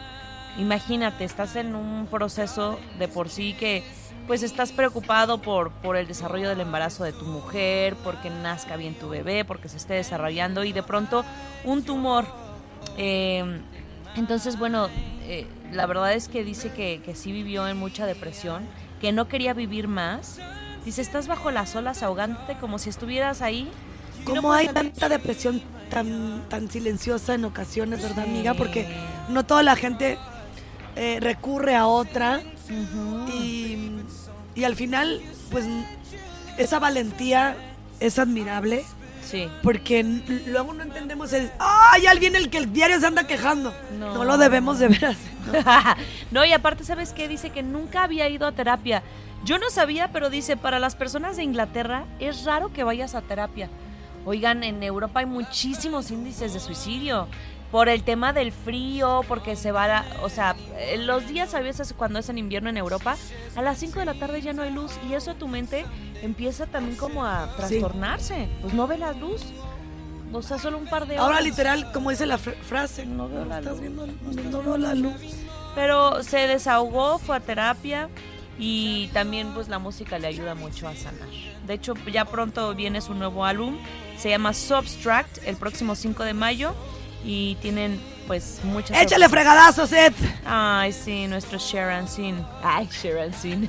Imagínate, 0.59 1.24
estás 1.24 1.55
en 1.55 1.76
un 1.76 2.09
proceso 2.09 2.76
de 2.98 3.07
por 3.07 3.28
sí 3.28 3.55
que 3.55 3.84
pues 4.26 4.42
estás 4.42 4.72
preocupado 4.72 5.38
por, 5.38 5.70
por 5.70 5.96
el 5.96 6.09
desarrollo 6.09 6.48
del 6.48 6.61
embarazo 6.61 7.05
de 7.05 7.12
tu 7.12 7.24
mujer, 7.24 7.96
porque 8.03 8.30
nazca 8.30 8.76
bien 8.76 8.94
tu 8.94 9.09
bebé, 9.09 9.44
porque 9.44 9.68
se 9.68 9.76
esté 9.76 9.94
desarrollando 9.94 10.64
y 10.64 10.72
de 10.72 10.82
pronto 10.82 11.24
un 11.64 11.84
tumor. 11.84 12.26
eh, 12.96 13.62
entonces, 14.14 14.59
bueno, 14.59 14.88
eh, 15.22 15.46
la 15.72 15.86
verdad 15.86 16.12
es 16.12 16.28
que 16.28 16.44
dice 16.44 16.70
que, 16.70 17.00
que 17.04 17.14
sí 17.14 17.32
vivió 17.32 17.66
en 17.68 17.76
mucha 17.76 18.06
depresión, 18.06 18.66
que 19.00 19.12
no 19.12 19.28
quería 19.28 19.54
vivir 19.54 19.88
más. 19.88 20.38
Dice, 20.84 21.02
estás 21.02 21.28
bajo 21.28 21.50
las 21.50 21.74
olas 21.76 22.02
ahogándote 22.02 22.56
como 22.58 22.78
si 22.78 22.90
estuvieras 22.90 23.42
ahí. 23.42 23.70
no 24.26 24.34
¿Cómo 24.34 24.52
hay 24.52 24.68
tanta 24.68 25.08
depresión 25.08 25.62
tan, 25.90 26.44
tan 26.48 26.70
silenciosa 26.70 27.34
en 27.34 27.44
ocasiones, 27.44 28.02
verdad, 28.02 28.24
amiga? 28.24 28.54
Porque 28.54 28.86
no 29.28 29.44
toda 29.44 29.62
la 29.62 29.76
gente 29.76 30.18
eh, 30.96 31.18
recurre 31.20 31.74
a 31.74 31.86
otra 31.86 32.42
y, 33.32 33.92
y 34.54 34.64
al 34.64 34.76
final, 34.76 35.20
pues, 35.50 35.66
esa 36.58 36.78
valentía 36.78 37.56
es 38.00 38.18
admirable 38.18 38.84
Sí. 39.33 39.49
porque 39.62 40.05
luego 40.47 40.74
no 40.74 40.83
entendemos 40.83 41.33
el, 41.33 41.51
¡ay, 41.59 42.07
alguien 42.07 42.37
el 42.37 42.51
que 42.51 42.59
el 42.59 42.70
diario 42.72 43.01
se 43.01 43.07
anda 43.07 43.26
quejando! 43.26 43.74
No. 43.99 44.12
No, 44.14 44.24
lo 44.24 44.37
debemos 44.37 44.78
de 44.78 44.89
ver 44.89 45.07
así. 45.07 45.30
no, 46.30 46.45
y 46.45 46.53
aparte, 46.53 46.85
¿sabes 46.85 47.14
qué? 47.14 47.28
Dice 47.28 47.49
que 47.49 47.62
nunca 47.62 48.03
había 48.03 48.28
ido 48.28 48.47
a 48.47 48.53
terapia. 48.53 49.03
Yo 49.45 49.59
no 49.59 49.70
sabía, 49.70 50.12
pero 50.12 50.30
dice, 50.30 50.57
para 50.57 50.78
las 50.78 50.95
personas 50.95 51.37
de 51.37 51.45
Inglaterra 51.45 52.05
es 52.20 52.45
raro 52.45 52.72
que 52.72 52.85
vayas 52.85 53.14
a 53.14 53.22
terapia. 53.22 53.70
Oigan, 54.24 54.62
en 54.62 54.83
Europa 54.83 55.20
hay 55.20 55.26
muchísimos 55.26 56.11
índices 56.11 56.53
de 56.53 56.61
suicidio. 56.61 57.26
Por 57.72 57.88
el 57.88 58.04
tema 58.04 58.32
del 58.32 58.52
frío, 58.52 59.22
porque 59.26 59.56
se 59.56 59.72
va, 59.72 59.84
a- 59.98 60.04
o 60.22 60.28
sea, 60.28 60.54
los 60.98 61.26
días 61.26 61.54
a 61.54 61.60
veces 61.60 61.92
cuando 61.96 62.18
es 62.20 62.28
en 62.28 62.36
invierno 62.38 62.68
en 62.70 62.76
Europa, 62.76 63.16
a 63.56 63.62
las 63.62 63.78
5 63.78 63.98
de 63.98 64.04
la 64.04 64.14
tarde 64.14 64.40
ya 64.42 64.52
no 64.52 64.62
hay 64.62 64.70
luz 64.70 64.92
y 65.08 65.14
eso 65.14 65.30
a 65.32 65.34
tu 65.34 65.48
mente 65.48 65.84
empieza 66.22 66.66
también 66.66 66.96
como 66.96 67.24
a 67.24 67.50
trastornarse. 67.56 68.46
Pues 68.60 68.74
no 68.74 68.86
ve 68.86 68.98
la 68.98 69.12
luz. 69.14 69.42
O 70.34 70.40
sea, 70.42 70.58
solo 70.58 70.78
un 70.78 70.86
par 70.86 71.06
de 71.06 71.14
horas. 71.14 71.24
Ahora 71.26 71.40
literal, 71.40 71.90
como 71.92 72.10
dice 72.10 72.26
la 72.26 72.38
fr- 72.38 72.56
frase, 72.62 73.04
No 73.06 73.28
veo 73.28 73.44
la 73.44 73.58
¿estás 73.58 73.72
luz. 73.72 73.80
viendo? 73.80 74.06
No, 74.06 74.62
veo 74.62 74.78
la 74.78 74.94
luz. 74.94 75.14
Pero 75.74 76.22
se 76.22 76.46
desahogó, 76.46 77.18
fue 77.18 77.36
a 77.36 77.40
terapia 77.40 78.08
y 78.58 79.08
también 79.08 79.52
pues 79.54 79.68
la 79.68 79.78
música 79.78 80.18
le 80.18 80.26
ayuda 80.26 80.54
mucho 80.54 80.88
a 80.88 80.94
sanar. 80.94 81.28
De 81.66 81.74
hecho, 81.74 81.94
ya 82.12 82.26
pronto 82.26 82.74
viene 82.74 83.00
su 83.00 83.14
nuevo 83.14 83.44
álbum, 83.46 83.78
se 84.18 84.28
llama 84.30 84.52
Substract, 84.52 85.38
el 85.46 85.56
próximo 85.56 85.94
5 85.94 86.22
de 86.24 86.34
mayo 86.34 86.74
y 87.24 87.56
tienen 87.56 88.00
pues 88.26 88.60
muchas... 88.64 89.00
¡Échale 89.00 89.28
fregadazos, 89.28 89.92
Ed! 89.92 90.12
Ay, 90.46 90.92
sí, 90.92 91.26
nuestro 91.26 91.58
Sharon 91.58 92.08
Sin. 92.08 92.44
Ay, 92.62 92.88
Sharon 92.90 93.32
Sin. 93.32 93.68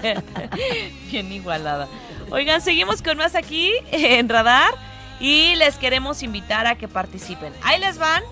Bien 1.11 1.31
igualada. 1.31 1.87
Oigan, 2.29 2.61
seguimos 2.61 3.01
con 3.01 3.17
más 3.17 3.35
aquí 3.35 3.71
en 3.91 4.29
Radar 4.29 4.73
y 5.19 5.55
les 5.55 5.77
queremos 5.77 6.23
invitar 6.23 6.67
a 6.67 6.75
que 6.75 6.87
participen. 6.87 7.53
Ahí 7.63 7.79
les 7.79 7.97
van 7.97 8.23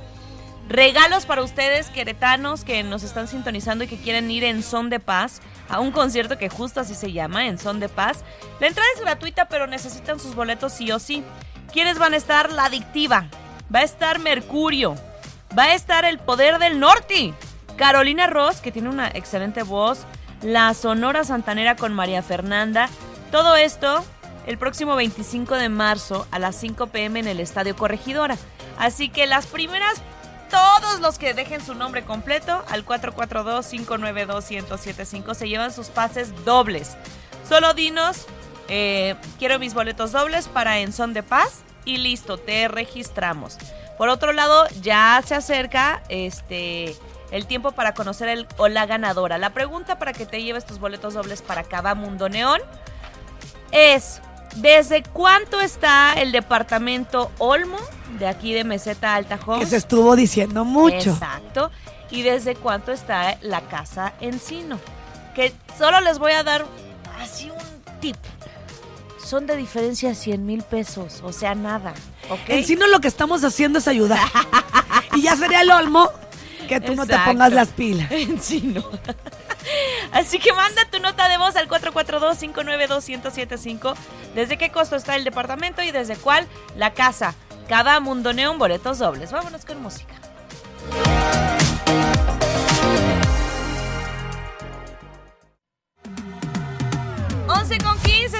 regalos 0.69 1.26
para 1.26 1.43
ustedes, 1.43 1.89
queretanos, 1.89 2.63
que 2.63 2.84
nos 2.84 3.03
están 3.03 3.28
sintonizando 3.28 3.84
y 3.84 3.88
que 3.88 3.97
quieren 3.97 4.32
ir 4.32 4.43
en 4.43 4.63
Son 4.63 4.89
de 4.89 4.99
Paz 4.99 5.41
a 5.69 5.80
un 5.80 5.91
concierto 5.91 6.38
que 6.38 6.49
justo 6.49 6.80
así 6.80 6.95
se 6.95 7.11
llama, 7.11 7.47
en 7.47 7.57
Son 7.57 7.80
de 7.80 7.89
Paz. 7.89 8.24
La 8.59 8.67
entrada 8.67 8.88
es 8.95 9.01
gratuita, 9.01 9.47
pero 9.47 9.67
necesitan 9.67 10.19
sus 10.19 10.36
boletos 10.36 10.74
sí 10.74 10.91
o 10.91 10.99
sí. 10.99 11.24
¿Quiénes 11.74 11.97
van 11.99 12.13
a 12.13 12.17
estar? 12.17 12.51
La 12.51 12.65
Adictiva. 12.65 13.28
Va 13.74 13.80
a 13.80 13.84
estar 13.84 14.19
Mercurio. 14.19 14.95
Va 15.58 15.64
a 15.64 15.74
estar 15.74 16.06
El 16.06 16.20
Poder 16.20 16.60
del 16.60 16.80
Norte. 16.80 17.34
Carolina 17.76 18.28
Ross, 18.28 18.62
que 18.62 18.72
tiene 18.72 18.89
una 18.89 19.10
excelente 19.10 19.64
voz. 19.64 20.06
La 20.41 20.74
Sonora 20.74 21.24
Santanera 21.24 21.76
con 21.76 21.93
María 21.93 22.24
Fernanda. 22.24 22.89
Todo 23.32 23.56
esto 23.56 24.04
el 24.47 24.58
próximo 24.58 24.95
25 24.95 25.56
de 25.56 25.70
marzo 25.70 26.26
a 26.32 26.39
las 26.39 26.56
5 26.56 26.88
pm 26.88 27.20
en 27.20 27.28
el 27.28 27.39
Estadio 27.39 27.76
Corregidora. 27.76 28.38
Así 28.78 29.10
que 29.10 29.28
las 29.28 29.45
primeras, 29.45 30.02
todos 30.49 30.99
los 30.99 31.20
que 31.20 31.34
dejen 31.34 31.64
su 31.64 31.76
nombre 31.76 32.04
completo 32.04 32.64
al 32.70 32.86
442-592-1075 32.86 35.36
se 35.36 35.47
llevan 35.47 35.74
sus 35.74 35.89
pases 35.89 36.34
dobles. 36.45 36.97
Solo 37.47 37.74
dinos, 37.74 38.26
eh, 38.68 39.16
quiero 39.38 39.60
mis 39.60 39.74
boletos 39.74 40.12
dobles 40.12 40.47
para 40.47 40.80
En 40.80 40.93
Son 40.93 41.14
de 41.14 41.24
Paz 41.24 41.62
y 41.86 41.97
listo, 41.97 42.38
te 42.38 42.68
registramos. 42.68 43.58
Por 43.98 44.10
otro 44.10 44.34
lado, 44.34 44.68
ya 44.82 45.22
se 45.26 45.36
acerca 45.36 46.02
este 46.10 46.96
el 47.32 47.48
tiempo 47.48 47.72
para 47.72 47.94
conocer 47.94 48.28
el 48.28 48.48
o 48.58 48.68
la 48.68 48.86
ganadora. 48.86 49.38
La 49.38 49.52
pregunta 49.52 49.98
para 49.98 50.14
que 50.14 50.26
te 50.26 50.44
lleves 50.44 50.66
tus 50.66 50.80
boletos 50.80 51.14
dobles 51.14 51.42
para 51.42 51.64
cada 51.64 51.96
Mundo 51.96 52.30
Neón 52.30 52.60
es 53.72 54.22
¿desde 54.56 55.04
cuánto 55.04 55.62
está 55.62 56.14
el 56.14 56.32
departamento 56.32 57.32
Olmo 57.38 57.80
de 58.20 58.28
aquí 58.28 58.54
de 58.54 58.64
Meseta 58.64 59.16
Alta 59.16 59.39
Que 59.60 59.66
se 59.66 59.78
estuvo 59.78 60.16
diciendo 60.16 60.66
mucho. 60.66 61.12
Exacto. 61.12 61.72
¿Y 62.10 62.24
desde 62.24 62.56
cuánto 62.56 62.92
está 62.92 63.38
la 63.42 63.62
casa 63.62 64.14
Encino? 64.20 64.80
Que 65.34 65.54
solo 65.78 66.02
les 66.02 66.20
voy 66.20 66.34
a 66.34 66.44
dar 66.44 66.66
así 67.22 67.50
un 67.50 68.00
tip. 68.02 68.18
Son 69.32 69.48
de 69.48 69.56
diferencia 69.56 70.14
100 70.14 70.46
mil 70.46 70.62
pesos, 70.62 71.22
o 71.24 71.32
sea, 71.32 71.56
nada. 71.56 71.94
En 72.50 72.66
sí 72.66 72.76
no 72.76 72.86
lo 72.88 73.00
que 73.00 73.08
estamos 73.08 73.46
haciendo 73.46 73.80
es 73.80 73.88
ayudar. 73.88 74.20
y 75.16 75.22
ya 75.22 75.38
sería 75.38 75.62
el 75.62 75.72
olmo 75.72 76.12
que 76.68 76.82
tú 76.82 76.96
no 76.96 77.08
te 77.08 77.18
pongas 77.18 77.54
las 77.54 77.70
pilas. 77.70 78.12
Encino. 78.12 78.84
Así 80.12 80.38
que 80.38 80.52
manda 80.52 80.84
tu 80.92 81.00
nota 81.00 81.30
de 81.30 81.38
voz 81.38 81.56
al 81.56 81.70
442-592-1075. 81.70 83.96
¿Desde 84.36 84.58
qué 84.58 84.70
costo 84.70 84.98
está 84.98 85.16
el 85.16 85.24
departamento 85.24 85.82
y 85.82 85.92
desde 85.92 86.18
cuál 86.18 86.46
la 86.76 86.94
casa? 86.94 87.34
Cada 87.70 88.02
Mundo 88.02 88.34
Neón 88.34 88.60
boletos 88.60 89.00
dobles. 89.00 89.32
Vámonos 89.32 89.64
con 89.64 89.82
música. 89.82 90.16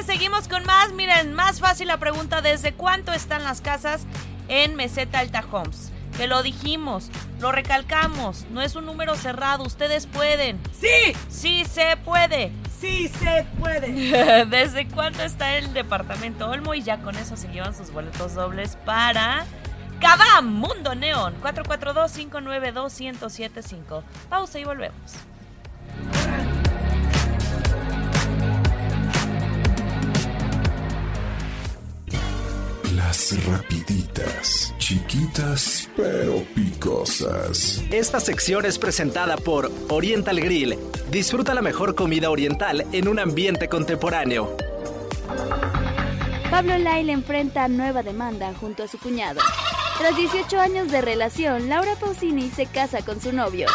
Con 0.02 0.08
15, 0.08 0.14
seguimos 0.14 0.48
con 0.48 0.66
más. 0.66 0.92
Miren, 0.94 1.34
más 1.34 1.60
fácil 1.60 1.88
la 1.88 1.98
pregunta: 1.98 2.42
¿desde 2.42 2.74
cuánto 2.74 3.12
están 3.14 3.44
las 3.44 3.62
casas 3.62 4.02
en 4.48 4.76
Meseta 4.76 5.20
Alta 5.20 5.44
Homes? 5.52 5.92
Que 6.18 6.28
lo 6.28 6.42
dijimos, 6.44 7.10
lo 7.40 7.52
recalcamos, 7.52 8.46
no 8.52 8.62
es 8.62 8.76
un 8.76 8.86
número 8.86 9.16
cerrado, 9.16 9.64
ustedes 9.64 10.06
pueden. 10.08 10.60
¡Sí! 10.80 11.16
Sí 11.30 11.66
se 11.66 11.98
puede. 11.98 12.52
¡Sí 12.80 13.08
se 13.08 13.46
puede! 13.60 14.46
¿Desde 14.50 14.88
cuánto 14.88 15.24
está 15.24 15.56
el 15.56 15.74
departamento 15.74 16.50
Olmo? 16.50 16.74
Y 16.74 16.82
ya 16.82 16.98
con 16.98 17.16
eso 17.16 17.38
se 17.38 17.48
llevan 17.48 17.76
sus 17.76 17.92
boletos 17.92 18.34
dobles 18.34 18.76
para 18.86 19.46
Cabá 20.00 20.42
Mundo 20.42 20.96
Neón 20.96 21.36
442-592-1075. 21.42 24.04
Pausa 24.30 24.60
y 24.60 24.66
volvemos. 24.66 25.14
Las 33.06 33.46
rapiditas, 33.46 34.76
chiquitas 34.78 35.90
pero 35.98 36.44
picosas. 36.54 37.84
Esta 37.90 38.20
sección 38.20 38.66
es 38.66 38.78
presentada 38.78 39.38
por 39.38 39.72
Oriental 39.90 40.40
Grill. 40.40 40.78
Disfruta 41.10 41.56
la 41.56 41.64
mejor 41.64 41.96
comida 41.96 42.30
oriental 42.30 42.86
en 42.92 43.08
un 43.08 43.18
ambiente 43.18 43.68
contemporáneo. 43.68 44.56
Pablo 46.52 46.78
Lyle 46.78 47.12
enfrenta 47.12 47.68
nueva 47.68 48.04
demanda 48.04 48.54
junto 48.54 48.84
a 48.84 48.88
su 48.88 49.00
cuñado. 49.00 49.42
Tras 49.98 50.16
18 50.16 50.60
años 50.60 50.92
de 50.92 51.02
relación, 51.02 51.70
Laura 51.70 51.96
Pausini 52.00 52.50
se 52.50 52.68
casa 52.68 53.02
con 53.04 53.20
su 53.20 53.34
novio. 53.34 53.68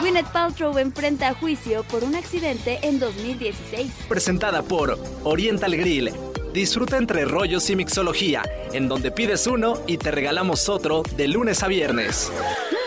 Gwyneth 0.00 0.32
Paltrow 0.32 0.78
enfrenta 0.78 1.28
a 1.28 1.34
juicio 1.34 1.84
por 1.84 2.04
un 2.04 2.16
accidente 2.16 2.78
en 2.82 3.00
2016. 3.00 3.92
Presentada 4.08 4.62
por 4.62 4.98
Oriental 5.24 5.76
Grill. 5.76 6.29
Disfruta 6.52 6.96
entre 6.96 7.24
rollos 7.24 7.70
y 7.70 7.76
mixología, 7.76 8.42
en 8.72 8.88
donde 8.88 9.12
pides 9.12 9.46
uno 9.46 9.80
y 9.86 9.98
te 9.98 10.10
regalamos 10.10 10.68
otro 10.68 11.02
de 11.16 11.28
lunes 11.28 11.62
a 11.62 11.68
viernes. 11.68 12.32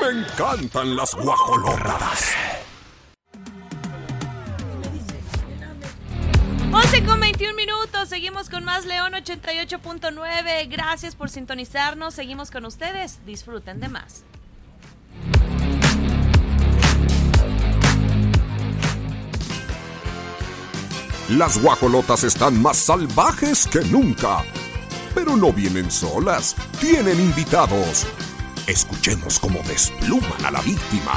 Me 0.02 0.20
encantan 0.20 0.96
las 0.98 1.16
guajolotas. 1.16 2.34
11 6.74 7.06
con 7.06 7.20
21 7.20 7.56
minutos, 7.56 8.10
seguimos 8.10 8.50
con 8.50 8.66
más 8.66 8.86
León 8.86 9.14
88.9. 9.14 10.68
Gracias 10.70 11.16
por 11.16 11.30
sintonizarnos, 11.30 12.16
seguimos 12.16 12.52
con 12.52 12.66
ustedes. 12.66 13.26
Disfruten 13.26 13.80
de 13.80 13.88
más. 13.88 14.26
Las 21.38 21.60
guajolotas 21.60 22.24
están 22.24 22.62
más 22.62 22.78
salvajes 22.78 23.66
que 23.66 23.80
nunca. 23.86 24.44
Pero 25.16 25.36
no 25.36 25.52
vienen 25.52 25.90
solas, 25.90 26.56
tienen 26.80 27.20
invitados. 27.20 28.06
Escuchemos 28.68 29.40
cómo 29.40 29.60
despluman 29.68 30.46
a 30.46 30.52
la 30.52 30.62
víctima. 30.62 31.14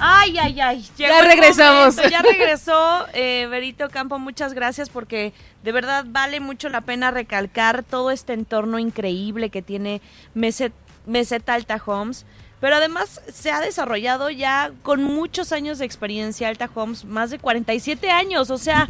Ay, 0.00 0.38
ay, 0.38 0.60
ay. 0.60 0.84
llegó 0.96 1.12
Ya 1.12 1.22
regresamos. 1.22 1.94
momento, 1.94 2.10
Ya 2.10 2.22
regresó 2.32 3.06
eh, 3.12 3.46
Berito 3.48 3.88
Campo. 3.90 4.18
Muchas 4.18 4.54
gracias 4.54 4.90
porque 4.90 5.32
de 5.62 5.70
verdad 5.70 6.04
vale 6.08 6.40
mucho 6.40 6.68
la 6.68 6.80
pena 6.80 7.12
recalcar 7.12 7.84
todo 7.84 8.10
este 8.10 8.32
entorno 8.32 8.80
increíble 8.80 9.50
que 9.50 9.62
tiene 9.62 10.02
Meset, 10.34 10.72
Meseta 11.06 11.54
Alta 11.54 11.80
Homes. 11.86 12.26
Pero 12.64 12.76
además 12.76 13.20
se 13.30 13.50
ha 13.50 13.60
desarrollado 13.60 14.30
ya 14.30 14.72
con 14.80 15.04
muchos 15.04 15.52
años 15.52 15.78
de 15.80 15.84
experiencia 15.84 16.48
Alta 16.48 16.70
Homes, 16.74 17.04
más 17.04 17.28
de 17.28 17.38
47 17.38 18.10
años. 18.10 18.48
O 18.48 18.56
sea, 18.56 18.88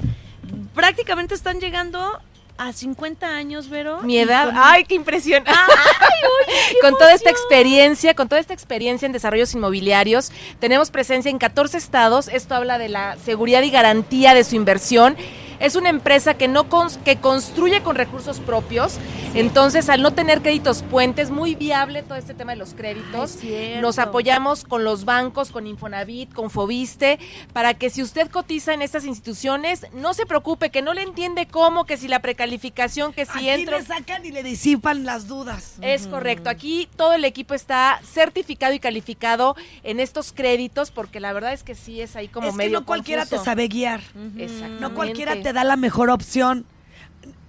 prácticamente 0.77 1.35
están 1.35 1.59
llegando 1.59 2.21
a 2.57 2.73
50 2.73 3.27
años, 3.27 3.69
Vero. 3.69 4.01
Mi 4.05 4.19
edad, 4.19 4.45
con- 4.45 4.55
ay, 4.57 4.85
qué 4.85 4.95
impresión. 4.95 5.43
con 6.83 6.97
toda 6.97 7.15
esta 7.15 7.31
experiencia, 7.31 8.15
con 8.15 8.29
toda 8.29 8.41
esta 8.41 8.55
experiencia 8.55 9.07
en 9.07 9.13
desarrollos 9.13 9.53
inmobiliarios, 9.55 10.31
tenemos 10.61 10.93
presencia 10.93 11.29
en 11.29 11.39
14 11.39 11.77
estados. 11.77 12.29
Esto 12.29 12.55
habla 12.55 12.79
de 12.79 12.91
la 12.91 13.17
seguridad 13.25 13.63
y 13.63 13.71
garantía 13.71 14.35
de 14.35 14.45
su 14.45 14.55
inversión. 14.55 15.17
Es 15.61 15.77
una 15.77 15.89
empresa 15.89 16.35
que 16.35 16.49
no 16.49 16.69
cons- 16.69 16.99
que 17.03 17.17
construye 17.17 17.83
con 17.83 17.97
recursos 17.97 18.41
propios. 18.41 18.99
Entonces, 19.35 19.89
al 19.89 20.03
no 20.03 20.13
tener 20.13 20.43
créditos 20.43 20.83
puentes, 20.83 21.31
muy 21.31 21.55
viable 21.55 22.03
todo 22.03 22.17
este 22.17 22.35
tema 22.35 22.53
de 22.53 22.59
los 22.59 22.75
créditos. 22.75 23.39
Ay. 23.43 23.79
Nos 23.81 23.99
apoyamos 23.99 24.65
con 24.65 24.85
los 24.85 25.05
bancos, 25.05 25.51
con 25.51 25.67
Infonavit, 25.67 26.33
con 26.33 26.51
Fobiste, 26.51 27.19
para 27.53 27.75
que 27.75 27.91
si 27.91 28.03
usted 28.03 28.31
cotiza 28.31 28.75
en 28.75 28.83
estas 28.83 29.05
instituciones, 29.05 29.87
no 29.93 30.15
se 30.15 30.27
preocupe, 30.27 30.71
que 30.71 30.83
no 30.83 30.95
le 30.95 31.03
entiende 31.03 31.47
cómo, 31.47 31.85
que 31.85 31.97
si 31.97 32.09
la 32.09 32.21
precalificación, 32.21 33.13
que 33.13 33.25
si 33.27 33.33
Aquí 33.39 33.49
entro. 33.49 33.79
le 33.79 33.85
sacan 33.85 34.25
y 34.25 34.31
le 34.31 34.43
disipan 34.43 35.05
las 35.05 35.27
dudas. 35.27 35.75
Es 35.81 36.07
correcto. 36.07 36.51
Aquí 36.51 36.89
todo 36.97 37.13
el 37.15 37.25
equipo 37.25 37.55
está 37.55 38.01
certificado 38.05 38.73
y 38.75 38.79
calificado 38.79 39.57
en 39.83 39.99
estos 40.01 40.33
créditos, 40.33 40.91
porque 40.91 41.21
la 41.21 41.33
verdad 41.33 41.53
es 41.53 41.63
que 41.63 41.75
sí 41.75 42.01
es 42.01 42.15
ahí 42.17 42.29
como 42.29 42.49
es 42.49 42.53
que 42.53 42.59
medio 42.59 42.81
no 42.81 42.87
cualquiera 42.87 43.27
te 43.27 43.39
sabe 43.39 43.69
guiar. 43.69 44.01
Exactamente. 44.39 44.81
No 44.81 44.95
cualquiera 44.95 45.43
te 45.45 45.53
da 45.53 45.63
la 45.63 45.77
mejor 45.77 46.09
opción. 46.09 46.65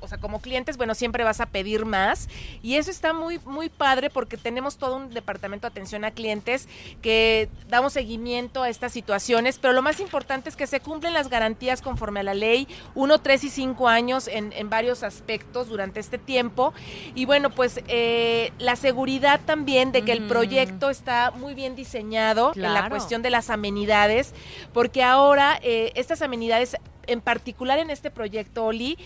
o 0.00 0.08
sea, 0.08 0.18
como 0.18 0.40
clientes, 0.40 0.76
bueno, 0.76 0.94
siempre 0.94 1.24
vas 1.24 1.40
a 1.40 1.46
pedir 1.46 1.84
más. 1.84 2.28
Y 2.62 2.76
eso 2.76 2.90
está 2.90 3.12
muy, 3.12 3.38
muy 3.44 3.68
padre 3.68 4.10
porque 4.10 4.36
tenemos 4.36 4.76
todo 4.76 4.96
un 4.96 5.10
departamento 5.10 5.66
de 5.66 5.72
atención 5.72 6.04
a 6.04 6.10
clientes 6.10 6.68
que 7.02 7.48
damos 7.68 7.92
seguimiento 7.92 8.62
a 8.62 8.68
estas 8.68 8.92
situaciones, 8.92 9.58
pero 9.58 9.72
lo 9.72 9.82
más 9.82 10.00
importante 10.00 10.48
es 10.48 10.56
que 10.56 10.66
se 10.66 10.80
cumplen 10.80 11.14
las 11.14 11.28
garantías 11.28 11.82
conforme 11.82 12.20
a 12.20 12.22
la 12.22 12.34
ley, 12.34 12.68
1, 12.94 13.18
3 13.20 13.44
y 13.44 13.50
5 13.50 13.88
años 13.88 14.28
en, 14.28 14.52
en 14.52 14.70
varios 14.70 15.02
aspectos 15.02 15.68
durante 15.68 16.00
este 16.00 16.18
tiempo. 16.18 16.72
Y 17.14 17.24
bueno, 17.24 17.50
pues 17.50 17.80
eh, 17.88 18.52
la 18.58 18.76
seguridad 18.76 19.40
también 19.44 19.92
de 19.92 20.02
que 20.02 20.12
el 20.12 20.26
proyecto 20.26 20.90
está 20.90 21.30
muy 21.30 21.54
bien 21.54 21.76
diseñado 21.76 22.52
en 22.54 22.62
la 22.62 22.88
cuestión 22.88 23.22
de 23.22 23.30
las 23.30 23.50
amenidades, 23.50 24.34
porque 24.72 25.02
ahora 25.02 25.58
eh, 25.62 25.92
estas 25.94 26.22
amenidades 26.22 26.76
en 27.06 27.20
particular 27.20 27.78
en 27.78 27.90
este 27.90 28.10
proyecto, 28.10 28.66
Oli, 28.66 28.96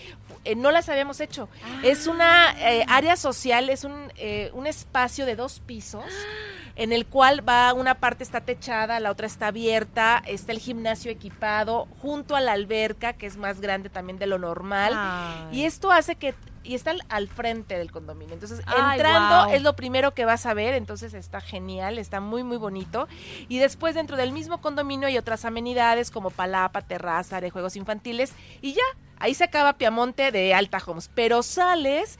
eh, 0.45 0.55
no 0.55 0.71
las 0.71 0.89
habíamos 0.89 1.19
hecho. 1.19 1.49
Es 1.83 2.07
una 2.07 2.55
eh, 2.59 2.85
área 2.87 3.15
social, 3.15 3.69
es 3.69 3.83
un, 3.83 4.11
eh, 4.15 4.51
un 4.53 4.67
espacio 4.67 5.25
de 5.25 5.35
dos 5.35 5.59
pisos 5.59 6.05
en 6.75 6.93
el 6.93 7.05
cual 7.05 7.47
va 7.47 7.73
una 7.73 7.95
parte 7.95 8.23
está 8.23 8.41
techada, 8.41 8.99
la 8.99 9.11
otra 9.11 9.27
está 9.27 9.47
abierta, 9.47 10.21
está 10.25 10.51
el 10.51 10.59
gimnasio 10.59 11.11
equipado 11.11 11.87
junto 12.01 12.35
a 12.35 12.41
la 12.41 12.53
alberca, 12.53 13.13
que 13.13 13.25
es 13.25 13.37
más 13.37 13.59
grande 13.59 13.89
también 13.89 14.19
de 14.19 14.27
lo 14.27 14.37
normal. 14.37 14.93
Ay. 14.95 15.59
Y 15.59 15.65
esto 15.65 15.91
hace 15.91 16.15
que 16.15 16.35
y 16.65 16.75
está 16.75 16.91
al, 16.91 17.03
al 17.09 17.27
frente 17.27 17.77
del 17.77 17.91
condominio. 17.91 18.33
Entonces, 18.33 18.61
Ay, 18.65 18.97
entrando 18.97 19.53
es 19.53 19.61
lo 19.61 19.75
primero 19.75 20.13
que 20.13 20.25
vas 20.25 20.45
a 20.45 20.53
ver, 20.53 20.73
entonces 20.73 21.13
está 21.13 21.39
genial, 21.39 21.99
está 21.99 22.19
muy 22.19 22.43
muy 22.43 22.57
bonito. 22.57 23.07
Y 23.47 23.59
después 23.59 23.95
dentro 23.95 24.17
del 24.17 24.31
mismo 24.31 24.59
condominio 24.59 25.07
hay 25.07 25.17
otras 25.17 25.45
amenidades 25.45 26.11
como 26.11 26.31
palapa, 26.31 26.81
terraza, 26.81 27.39
de 27.39 27.51
juegos 27.51 27.75
infantiles 27.75 28.33
y 28.61 28.73
ya, 28.73 28.83
ahí 29.19 29.33
se 29.33 29.43
acaba 29.43 29.73
Piamonte 29.73 30.31
de 30.31 30.53
Alta 30.53 30.81
Homes, 30.85 31.09
pero 31.13 31.43
sales 31.43 32.17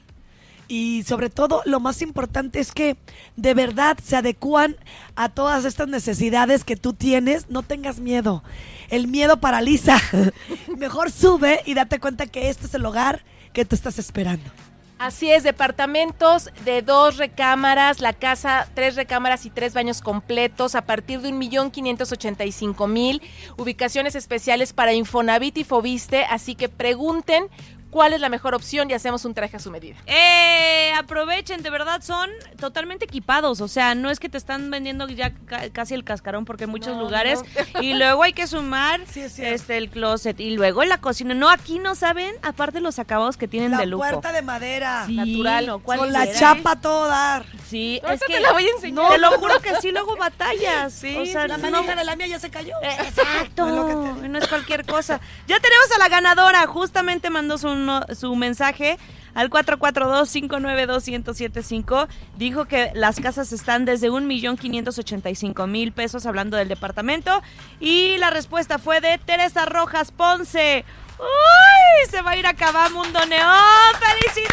Y 0.68 1.04
sobre 1.08 1.32
todo, 1.32 1.64
lo 1.66 1.80
más 1.80 2.04
importante 2.04 2.60
es 2.60 2.72
que 2.72 2.96
de 3.36 3.56
verdad 3.56 3.98
se 4.04 4.16
adecúan 4.16 4.76
a 5.16 5.30
todas 5.30 5.66
estas 5.66 5.88
necesidades 5.88 6.64
que 6.64 6.76
tú 6.76 6.94
tienes. 6.94 7.50
No 7.50 7.64
tengas 7.64 8.00
miedo. 8.00 8.44
El 8.90 9.08
miedo 9.08 9.40
paraliza. 9.40 9.98
Mejor 10.78 11.12
sube 11.12 11.62
y 11.66 11.74
date 11.74 12.00
cuenta 12.00 12.28
que 12.28 12.50
este 12.50 12.68
es 12.68 12.74
el 12.76 12.86
hogar 12.86 13.24
que 13.52 13.66
tú 13.66 13.76
estás 13.76 13.98
esperando. 13.98 14.50
Así 15.00 15.32
es, 15.32 15.44
departamentos 15.44 16.50
de 16.66 16.82
dos 16.82 17.16
recámaras, 17.16 18.02
la 18.02 18.12
casa, 18.12 18.68
tres 18.74 18.98
recámaras 18.98 19.46
y 19.46 19.50
tres 19.50 19.74
baños 19.74 20.02
completos 20.02 20.76
a 20.76 20.82
partir 20.82 21.22
de 21.22 21.30
un 21.30 21.38
millón 21.38 21.72
quinientos 21.72 22.12
ochenta 22.12 22.44
y 22.44 22.52
cinco 22.52 22.86
mil. 22.86 23.22
Ubicaciones 23.56 24.16
especiales 24.16 24.74
para 24.74 24.92
Infonavit 24.94 25.58
y 25.58 25.64
Fobiste, 25.64 26.26
así 26.26 26.54
que 26.54 26.68
pregunten 26.68 27.46
cuál 27.90 28.14
es 28.14 28.22
la 28.22 28.30
mejor 28.30 28.54
opción 28.56 28.90
y 28.90 28.94
hacemos 28.94 29.26
un 29.26 29.34
traje 29.34 29.58
a 29.58 29.60
su 29.60 29.72
medida. 29.72 29.98
Eh, 30.06 30.92
aprovechen, 30.98 31.64
de 31.64 31.70
verdad 31.70 32.02
son 32.02 32.30
totalmente 32.60 33.06
equipados. 33.06 33.62
O 33.62 33.68
sea, 33.68 33.96
no 33.96 34.10
es 34.10 34.20
que 34.20 34.30
te 34.30 34.38
están 34.38 34.70
vendiendo 34.70 35.08
ya 35.08 35.32
ca- 35.46 35.70
casi 35.72 35.94
el 35.96 36.04
cascarón 36.04 36.46
porque 36.46 36.66
hay 36.66 36.70
muchos 36.70 36.96
No, 36.96 37.04
lugares. 37.04 37.42
no. 37.74 37.82
Y 37.82 37.94
luego 37.94 38.24
hay 38.24 38.34
que 38.34 38.46
sumar 38.48 39.02
Sí, 39.10 39.22
es 39.22 39.34
cierto. 39.34 39.56
este 39.56 39.78
el 39.78 39.90
closet 39.90 40.40
y 40.40 40.52
luego 40.52 40.84
la 40.84 41.00
cocina. 41.00 41.34
No, 41.34 41.50
aquí 41.50 41.80
no 41.80 41.96
saben, 41.96 42.36
aparte 42.42 42.80
los 42.82 43.00
acabados 43.00 43.38
que 43.38 43.48
tienen 43.48 43.72
La 43.72 43.78
de 43.80 43.86
lujo. 43.88 44.04
puerta 44.04 44.32
de 44.32 44.42
madera. 44.42 45.04
Sí, 45.06 45.16
natural, 45.16 45.66
no, 45.66 45.80
Con 45.84 46.12
la 46.12 46.32
chapa 46.32 46.76
todo 46.82 47.08
dar. 47.08 47.46
Sí, 47.68 48.02
es 48.10 48.20
que 48.22 48.34
te 48.36 48.40
la 48.40 48.52
voy 48.52 48.66
a 48.66 48.72
enseñar. 48.72 49.12
Te 49.12 49.18
lo 49.20 49.32
juro 49.32 49.60
que 49.62 49.76
sí, 49.82 49.92
luego 49.92 50.16
batallas. 50.16 50.94
Sí, 51.00 51.16
o 51.16 51.26
sea, 51.26 51.48
La 51.48 51.58
manija 51.58 51.96
de 51.96 52.04
la 52.04 52.16
mía 52.16 52.28
ya 52.28 52.40
se 52.40 52.50
cayó. 52.50 52.74
Eh, 52.82 52.98
Exacto, 53.08 53.66
no 53.66 54.38
es 54.38 54.48
cualquier 54.48 54.86
cosa. 54.86 55.20
Ya 55.48 55.60
tenemos 55.60 55.92
a 55.96 56.00
la 56.00 56.10
ganadora, 56.10 56.66
justamente 56.68 57.30
mandó 57.30 57.58
su, 57.58 57.70
su 58.14 58.36
mensaje 58.36 59.00
al 59.34 59.50
442-592-1075. 59.50 62.08
Dijo 62.38 62.66
que 62.66 62.92
las 62.94 63.20
casas 63.20 63.52
están 63.54 63.86
desde 63.86 64.10
1.585.000 64.10 65.94
pesos, 65.94 66.26
hablando 66.26 66.58
del 66.58 66.68
departamento. 66.68 67.42
Y 67.80 68.18
la 68.18 68.32
respuesta 68.32 68.80
fue 68.80 69.00
de 69.02 69.20
Teresa 69.20 69.66
Rojas 69.66 70.12
Ponce. 70.12 70.84
¡Uy! 71.20 72.10
Se 72.10 72.22
va 72.22 72.32
a 72.32 72.38
ir 72.38 72.48
a 72.48 72.54
Cabamundo 72.54 73.26
Neón. 73.26 73.94
¡Felicidades! 74.00 74.50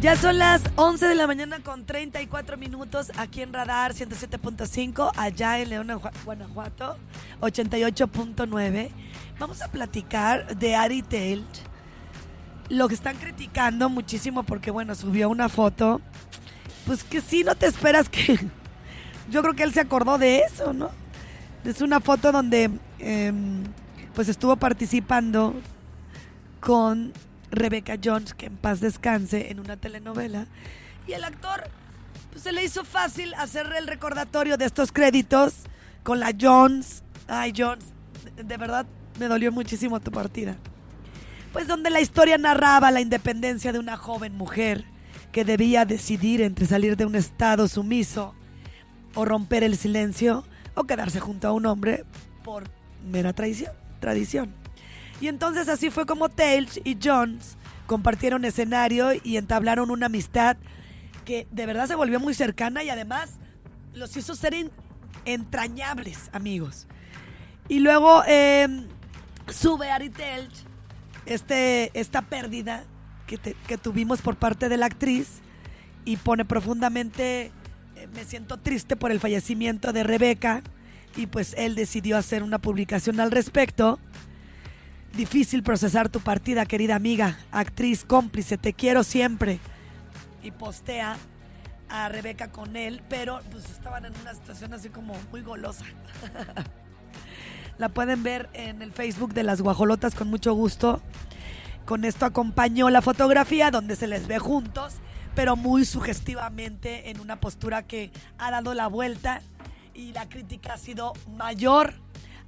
Ya 0.00 0.14
son 0.16 0.38
las 0.38 0.62
11 0.76 1.08
de 1.08 1.14
la 1.16 1.26
mañana 1.26 1.58
con 1.60 1.84
34 1.84 2.56
minutos 2.56 3.10
aquí 3.16 3.42
en 3.42 3.52
Radar 3.52 3.94
107.5, 3.94 5.10
allá 5.16 5.58
en 5.58 5.70
León, 5.70 5.88
Gua- 5.88 6.12
Guanajuato, 6.24 6.96
88.9. 7.40 8.90
Vamos 9.40 9.60
a 9.60 9.68
platicar 9.68 10.56
de 10.56 10.76
Ari 10.76 11.02
Telch. 11.02 11.44
Lo 12.68 12.86
que 12.86 12.94
están 12.94 13.16
criticando 13.16 13.88
muchísimo 13.88 14.44
porque, 14.44 14.70
bueno, 14.70 14.94
subió 14.94 15.28
una 15.28 15.48
foto. 15.48 16.00
Pues 16.86 17.02
que 17.02 17.20
sí, 17.20 17.42
no 17.42 17.54
te 17.56 17.66
esperas 17.66 18.08
que... 18.08 18.38
Yo 19.30 19.42
creo 19.42 19.54
que 19.54 19.64
él 19.64 19.74
se 19.74 19.80
acordó 19.80 20.16
de 20.16 20.38
eso, 20.40 20.72
¿no? 20.72 20.90
Es 21.64 21.82
una 21.82 21.98
foto 22.00 22.30
donde 22.32 22.70
em, 23.00 23.64
pues 24.14 24.28
estuvo 24.28 24.56
participando 24.56 25.54
con 26.60 27.12
Rebecca 27.50 27.96
Jones, 28.02 28.34
que 28.34 28.46
en 28.46 28.56
paz 28.56 28.80
descanse, 28.80 29.50
en 29.50 29.60
una 29.60 29.76
telenovela. 29.76 30.46
Y 31.06 31.12
el 31.12 31.24
actor, 31.24 31.64
pues 32.30 32.42
se 32.42 32.52
le 32.52 32.64
hizo 32.64 32.84
fácil 32.84 33.32
hacer 33.34 33.66
el 33.78 33.86
recordatorio 33.86 34.56
de 34.56 34.66
estos 34.66 34.92
créditos 34.92 35.54
con 36.02 36.20
la 36.20 36.32
Jones. 36.38 37.02
Ay, 37.26 37.52
Jones, 37.56 37.84
de- 38.36 38.56
verdad 38.56 38.86
me 39.18 39.26
dolió 39.28 39.50
muchísimo 39.52 39.98
tu 40.00 40.10
partida. 40.10 40.56
Pues 41.52 41.66
donde 41.66 41.90
la 41.90 42.00
historia 42.00 42.36
narraba 42.38 42.90
la 42.90 43.00
independencia 43.00 43.72
de 43.72 43.78
una 43.78 43.96
joven 43.96 44.36
mujer 44.36 44.84
que 45.32 45.44
debía 45.44 45.84
decidir 45.84 46.42
entre 46.42 46.66
salir 46.66 46.96
de 46.96 47.06
un 47.06 47.14
estado 47.14 47.68
sumiso 47.68 48.34
o 49.14 49.24
romper 49.24 49.64
el 49.64 49.76
silencio 49.76 50.44
o 50.74 50.84
quedarse 50.84 51.20
junto 51.20 51.48
a 51.48 51.52
un 51.52 51.66
hombre 51.66 52.04
por 52.44 52.64
mera 53.10 53.32
traición, 53.32 53.72
tradición. 54.00 54.52
Y 55.20 55.28
entonces 55.28 55.68
así 55.68 55.90
fue 55.90 56.06
como 56.06 56.28
Tails 56.28 56.80
y 56.84 56.96
Jones 57.02 57.56
compartieron 57.86 58.44
escenario 58.44 59.10
y 59.24 59.36
entablaron 59.36 59.90
una 59.90 60.06
amistad 60.06 60.56
que 61.24 61.46
de 61.50 61.66
verdad 61.66 61.86
se 61.88 61.94
volvió 61.94 62.20
muy 62.20 62.34
cercana 62.34 62.82
y 62.84 62.90
además 62.90 63.30
los 63.94 64.16
hizo 64.16 64.34
ser 64.36 64.54
en- 64.54 64.70
entrañables 65.24 66.30
amigos. 66.32 66.86
Y 67.68 67.80
luego 67.80 68.22
eh, 68.26 68.68
sube 69.48 69.90
Ari 69.90 70.10
Telch 70.10 70.52
este, 71.26 71.90
esta 71.98 72.22
pérdida 72.22 72.84
que, 73.26 73.36
que 73.38 73.76
tuvimos 73.78 74.22
por 74.22 74.36
parte 74.36 74.68
de 74.68 74.76
la 74.76 74.86
actriz 74.86 75.40
y 76.04 76.16
pone 76.16 76.44
profundamente, 76.44 77.52
eh, 77.96 78.08
me 78.14 78.24
siento 78.24 78.58
triste 78.58 78.96
por 78.96 79.10
el 79.10 79.20
fallecimiento 79.20 79.92
de 79.92 80.04
Rebeca 80.04 80.62
y 81.16 81.26
pues 81.26 81.54
él 81.58 81.74
decidió 81.74 82.16
hacer 82.16 82.42
una 82.42 82.58
publicación 82.58 83.20
al 83.20 83.30
respecto. 83.30 83.98
Difícil 85.14 85.62
procesar 85.62 86.08
tu 86.08 86.20
partida, 86.20 86.66
querida 86.66 86.94
amiga, 86.94 87.38
actriz, 87.50 88.04
cómplice, 88.04 88.58
te 88.58 88.72
quiero 88.72 89.02
siempre. 89.02 89.58
Y 90.42 90.50
postea 90.50 91.16
a 91.88 92.08
Rebeca 92.08 92.50
con 92.50 92.76
él, 92.76 93.02
pero 93.08 93.40
pues 93.50 93.70
estaban 93.70 94.04
en 94.04 94.12
una 94.20 94.34
situación 94.34 94.74
así 94.74 94.90
como 94.90 95.14
muy 95.30 95.42
golosa. 95.42 95.84
La 97.78 97.88
pueden 97.88 98.22
ver 98.22 98.48
en 98.54 98.82
el 98.82 98.92
Facebook 98.92 99.32
de 99.34 99.44
las 99.44 99.60
guajolotas 99.60 100.14
con 100.14 100.28
mucho 100.28 100.52
gusto. 100.52 101.00
Con 101.84 102.04
esto 102.04 102.26
acompañó 102.26 102.90
la 102.90 103.02
fotografía 103.02 103.70
donde 103.70 103.96
se 103.96 104.08
les 104.08 104.26
ve 104.26 104.38
juntos, 104.38 104.94
pero 105.34 105.54
muy 105.56 105.84
sugestivamente 105.84 107.10
en 107.10 107.20
una 107.20 107.40
postura 107.40 107.84
que 107.86 108.10
ha 108.36 108.50
dado 108.50 108.74
la 108.74 108.88
vuelta 108.88 109.42
y 109.94 110.12
la 110.12 110.28
crítica 110.28 110.74
ha 110.74 110.78
sido 110.78 111.12
mayor 111.36 111.94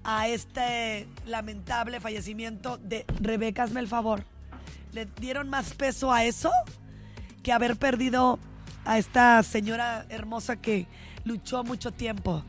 a 0.05 0.29
este 0.29 1.07
lamentable 1.27 2.01
fallecimiento 2.01 2.79
de 2.79 3.05
Rebeca. 3.21 3.65
Hazme 3.65 3.81
el 3.81 3.89
favor. 3.89 4.25
¿Le 4.93 5.07
dieron 5.07 5.49
más 5.49 5.75
peso 5.75 6.13
a 6.13 6.25
eso 6.25 6.51
que 7.43 7.53
haber 7.53 7.77
perdido 7.77 8.39
a 8.85 8.99
esta 8.99 9.43
señora 9.43 10.07
hermosa 10.09 10.57
que 10.57 10.87
luchó 11.25 11.63
mucho 11.65 11.93
tiempo 11.93 12.45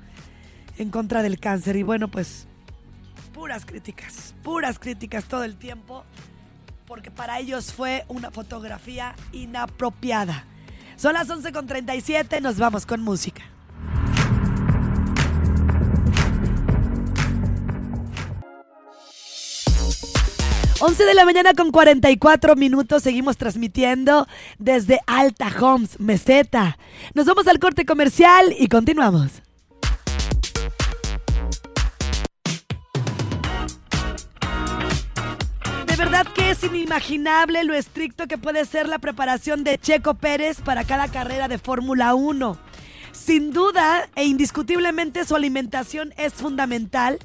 en 0.78 0.89
contra 0.89 1.22
del 1.22 1.39
cáncer? 1.39 1.76
Y 1.76 1.84
bueno, 1.84 2.08
pues 2.08 2.47
puras 3.34 3.66
críticas, 3.66 4.34
puras 4.43 4.80
críticas 4.80 5.26
todo 5.26 5.43
el 5.43 5.56
tiempo, 5.56 6.04
porque 6.88 7.12
para 7.12 7.39
ellos 7.39 7.74
fue 7.74 8.06
una 8.08 8.32
fotografía 8.32 9.16
inapropiada. 9.32 10.45
Son 10.95 11.14
las 11.14 11.30
11.37, 11.30 12.41
nos 12.41 12.58
vamos 12.58 12.86
con 12.86 13.02
música. 13.02 13.43
11 20.84 21.06
de 21.06 21.14
la 21.14 21.26
mañana 21.26 21.54
con 21.54 21.70
44 21.70 22.56
minutos, 22.56 23.04
seguimos 23.04 23.38
transmitiendo 23.38 24.28
desde 24.58 25.00
Alta 25.06 25.54
Homes, 25.62 26.00
Meseta. 26.00 26.80
Nos 27.14 27.28
vamos 27.28 27.48
al 27.48 27.60
corte 27.60 27.86
comercial 27.86 28.56
y 28.58 28.68
continuamos. 28.68 29.44
De 35.86 35.96
verdad 35.96 36.26
que 36.34 36.50
es 36.50 36.64
inimaginable 36.64 37.64
lo 37.64 37.76
estricto 37.76 38.26
que 38.26 38.40
puede 38.40 38.66
ser 38.66 38.90
la 38.90 38.98
preparación 38.98 39.64
de 39.64 39.78
Checo 39.78 40.16
Pérez 40.16 40.62
para 40.62 40.84
cada 40.84 41.10
carrera 41.10 41.48
de 41.48 41.60
Fórmula 41.60 42.16
1. 42.16 42.71
Sin 43.12 43.51
duda 43.51 44.09
e 44.16 44.26
indiscutiblemente 44.26 45.26
su 45.26 45.36
alimentación 45.36 46.14
es 46.18 46.34
fundamental. 46.34 47.20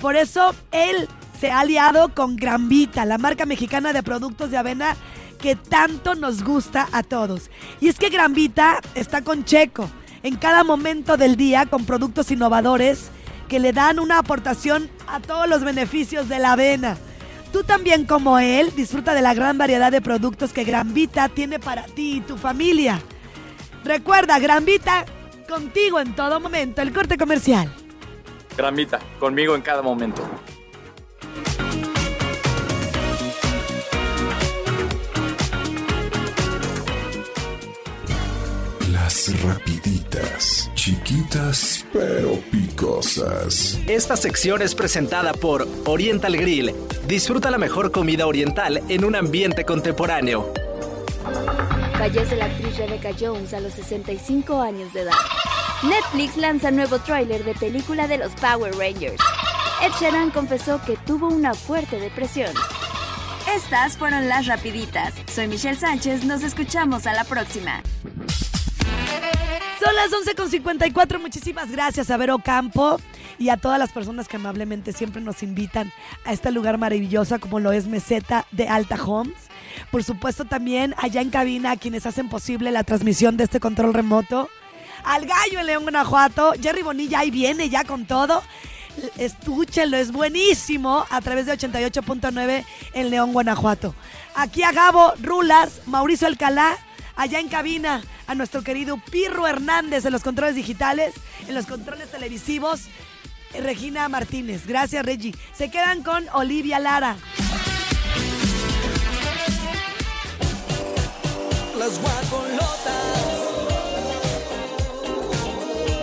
Por 0.00 0.16
eso 0.16 0.54
él 0.70 1.08
se 1.40 1.50
ha 1.50 1.60
aliado 1.60 2.14
con 2.14 2.36
Gran 2.36 2.68
Vita, 2.68 3.04
la 3.06 3.18
marca 3.18 3.46
mexicana 3.46 3.92
de 3.92 4.02
productos 4.02 4.50
de 4.50 4.58
avena 4.58 4.96
que 5.38 5.56
tanto 5.56 6.14
nos 6.14 6.44
gusta 6.44 6.88
a 6.92 7.02
todos. 7.02 7.50
Y 7.80 7.88
es 7.88 7.98
que 7.98 8.10
Gran 8.10 8.34
Vita 8.34 8.80
está 8.94 9.22
con 9.22 9.44
Checo 9.44 9.90
en 10.22 10.36
cada 10.36 10.64
momento 10.64 11.16
del 11.16 11.36
día 11.36 11.66
con 11.66 11.86
productos 11.86 12.30
innovadores 12.30 13.10
que 13.48 13.58
le 13.58 13.72
dan 13.72 13.98
una 13.98 14.18
aportación 14.18 14.90
a 15.08 15.20
todos 15.20 15.48
los 15.48 15.64
beneficios 15.64 16.28
de 16.28 16.38
la 16.38 16.52
avena. 16.52 16.96
Tú 17.52 17.64
también 17.64 18.04
como 18.04 18.38
él 18.38 18.72
disfruta 18.76 19.12
de 19.14 19.22
la 19.22 19.34
gran 19.34 19.58
variedad 19.58 19.90
de 19.90 20.00
productos 20.00 20.52
que 20.52 20.64
Gran 20.64 20.94
Vita 20.94 21.28
tiene 21.28 21.58
para 21.58 21.84
ti 21.84 22.18
y 22.18 22.20
tu 22.20 22.36
familia. 22.36 23.00
Recuerda, 23.82 24.38
Gran 24.38 24.64
Vita 24.64 25.04
contigo 25.50 26.00
en 26.00 26.14
todo 26.14 26.40
momento. 26.40 26.80
El 26.80 26.92
corte 26.92 27.18
comercial. 27.18 27.70
Gramita, 28.56 28.98
conmigo 29.18 29.54
en 29.54 29.62
cada 29.62 29.82
momento. 29.82 30.22
Las 38.90 39.42
rapiditas, 39.42 40.70
chiquitas 40.74 41.84
pero 41.92 42.38
picosas. 42.50 43.78
Esta 43.86 44.16
sección 44.16 44.62
es 44.62 44.74
presentada 44.74 45.32
por 45.32 45.66
Oriental 45.84 46.36
Grill. 46.36 46.72
Disfruta 47.06 47.50
la 47.50 47.58
mejor 47.58 47.90
comida 47.90 48.26
oriental 48.26 48.82
en 48.88 49.04
un 49.04 49.16
ambiente 49.16 49.64
contemporáneo. 49.64 50.52
Fallece 52.00 52.34
la 52.34 52.46
actriz 52.46 52.78
Rebecca 52.78 53.10
Jones 53.12 53.52
a 53.52 53.60
los 53.60 53.74
65 53.74 54.58
años 54.62 54.90
de 54.94 55.02
edad. 55.02 55.12
Netflix 55.82 56.34
lanza 56.38 56.70
nuevo 56.70 56.98
tráiler 56.98 57.44
de 57.44 57.52
película 57.52 58.08
de 58.08 58.16
los 58.16 58.32
Power 58.36 58.74
Rangers. 58.74 59.22
Ed 59.82 59.92
Sheeran 60.00 60.30
confesó 60.30 60.80
que 60.80 60.96
tuvo 60.96 61.28
una 61.28 61.52
fuerte 61.52 62.00
depresión. 62.00 62.54
Estas 63.54 63.98
fueron 63.98 64.30
las 64.30 64.46
rapiditas. 64.46 65.12
Soy 65.30 65.46
Michelle 65.46 65.76
Sánchez, 65.76 66.24
nos 66.24 66.42
escuchamos 66.42 67.06
a 67.06 67.12
la 67.12 67.24
próxima. 67.24 67.82
Son 69.78 69.94
las 69.94 70.10
11.54. 70.10 71.20
Muchísimas 71.20 71.70
gracias 71.70 72.10
a 72.10 72.16
Vero 72.16 72.38
Campo 72.38 72.98
y 73.38 73.50
a 73.50 73.58
todas 73.58 73.78
las 73.78 73.92
personas 73.92 74.26
que 74.26 74.36
amablemente 74.36 74.94
siempre 74.94 75.20
nos 75.20 75.42
invitan 75.42 75.92
a 76.24 76.32
este 76.32 76.50
lugar 76.50 76.78
maravilloso 76.78 77.38
como 77.40 77.60
lo 77.60 77.72
es 77.72 77.86
Meseta 77.86 78.46
de 78.52 78.68
Alta 78.68 78.96
Homes. 79.04 79.50
Por 79.90 80.04
supuesto 80.04 80.44
también 80.44 80.94
allá 80.98 81.20
en 81.20 81.30
cabina 81.30 81.72
a 81.72 81.76
quienes 81.76 82.06
hacen 82.06 82.28
posible 82.28 82.70
la 82.70 82.84
transmisión 82.84 83.36
de 83.36 83.44
este 83.44 83.60
control 83.60 83.92
remoto. 83.92 84.48
Al 85.04 85.26
gallo 85.26 85.60
en 85.60 85.66
León, 85.66 85.82
Guanajuato. 85.82 86.52
Jerry 86.60 86.82
Bonilla 86.82 87.20
ahí 87.20 87.30
viene 87.30 87.68
ya 87.68 87.84
con 87.84 88.06
todo. 88.06 88.42
Escúchenlo, 89.18 89.96
es 89.96 90.12
buenísimo 90.12 91.04
a 91.10 91.20
través 91.20 91.46
de 91.46 91.54
88.9 91.56 92.64
en 92.94 93.10
León, 93.10 93.32
Guanajuato. 93.32 93.94
Aquí 94.34 94.62
a 94.62 94.72
Gabo 94.72 95.14
Rulas, 95.22 95.82
Mauricio 95.86 96.26
Alcalá, 96.26 96.76
allá 97.16 97.40
en 97.40 97.48
cabina 97.48 98.02
a 98.26 98.34
nuestro 98.34 98.62
querido 98.62 98.98
Pirro 99.10 99.46
Hernández 99.46 100.04
en 100.04 100.12
los 100.12 100.22
controles 100.22 100.54
digitales, 100.54 101.14
en 101.48 101.54
los 101.54 101.66
controles 101.66 102.10
televisivos, 102.10 102.82
Regina 103.58 104.08
Martínez. 104.08 104.66
Gracias, 104.66 105.04
Regi. 105.04 105.34
Se 105.52 105.70
quedan 105.70 106.02
con 106.02 106.28
Olivia 106.32 106.78
Lara. 106.78 107.16
las 111.80 111.98
guajolotas. 111.98 113.38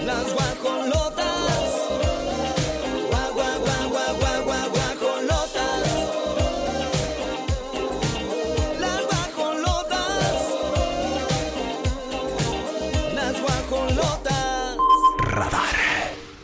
Las 0.07 0.33
guajolotas. 0.33 1.26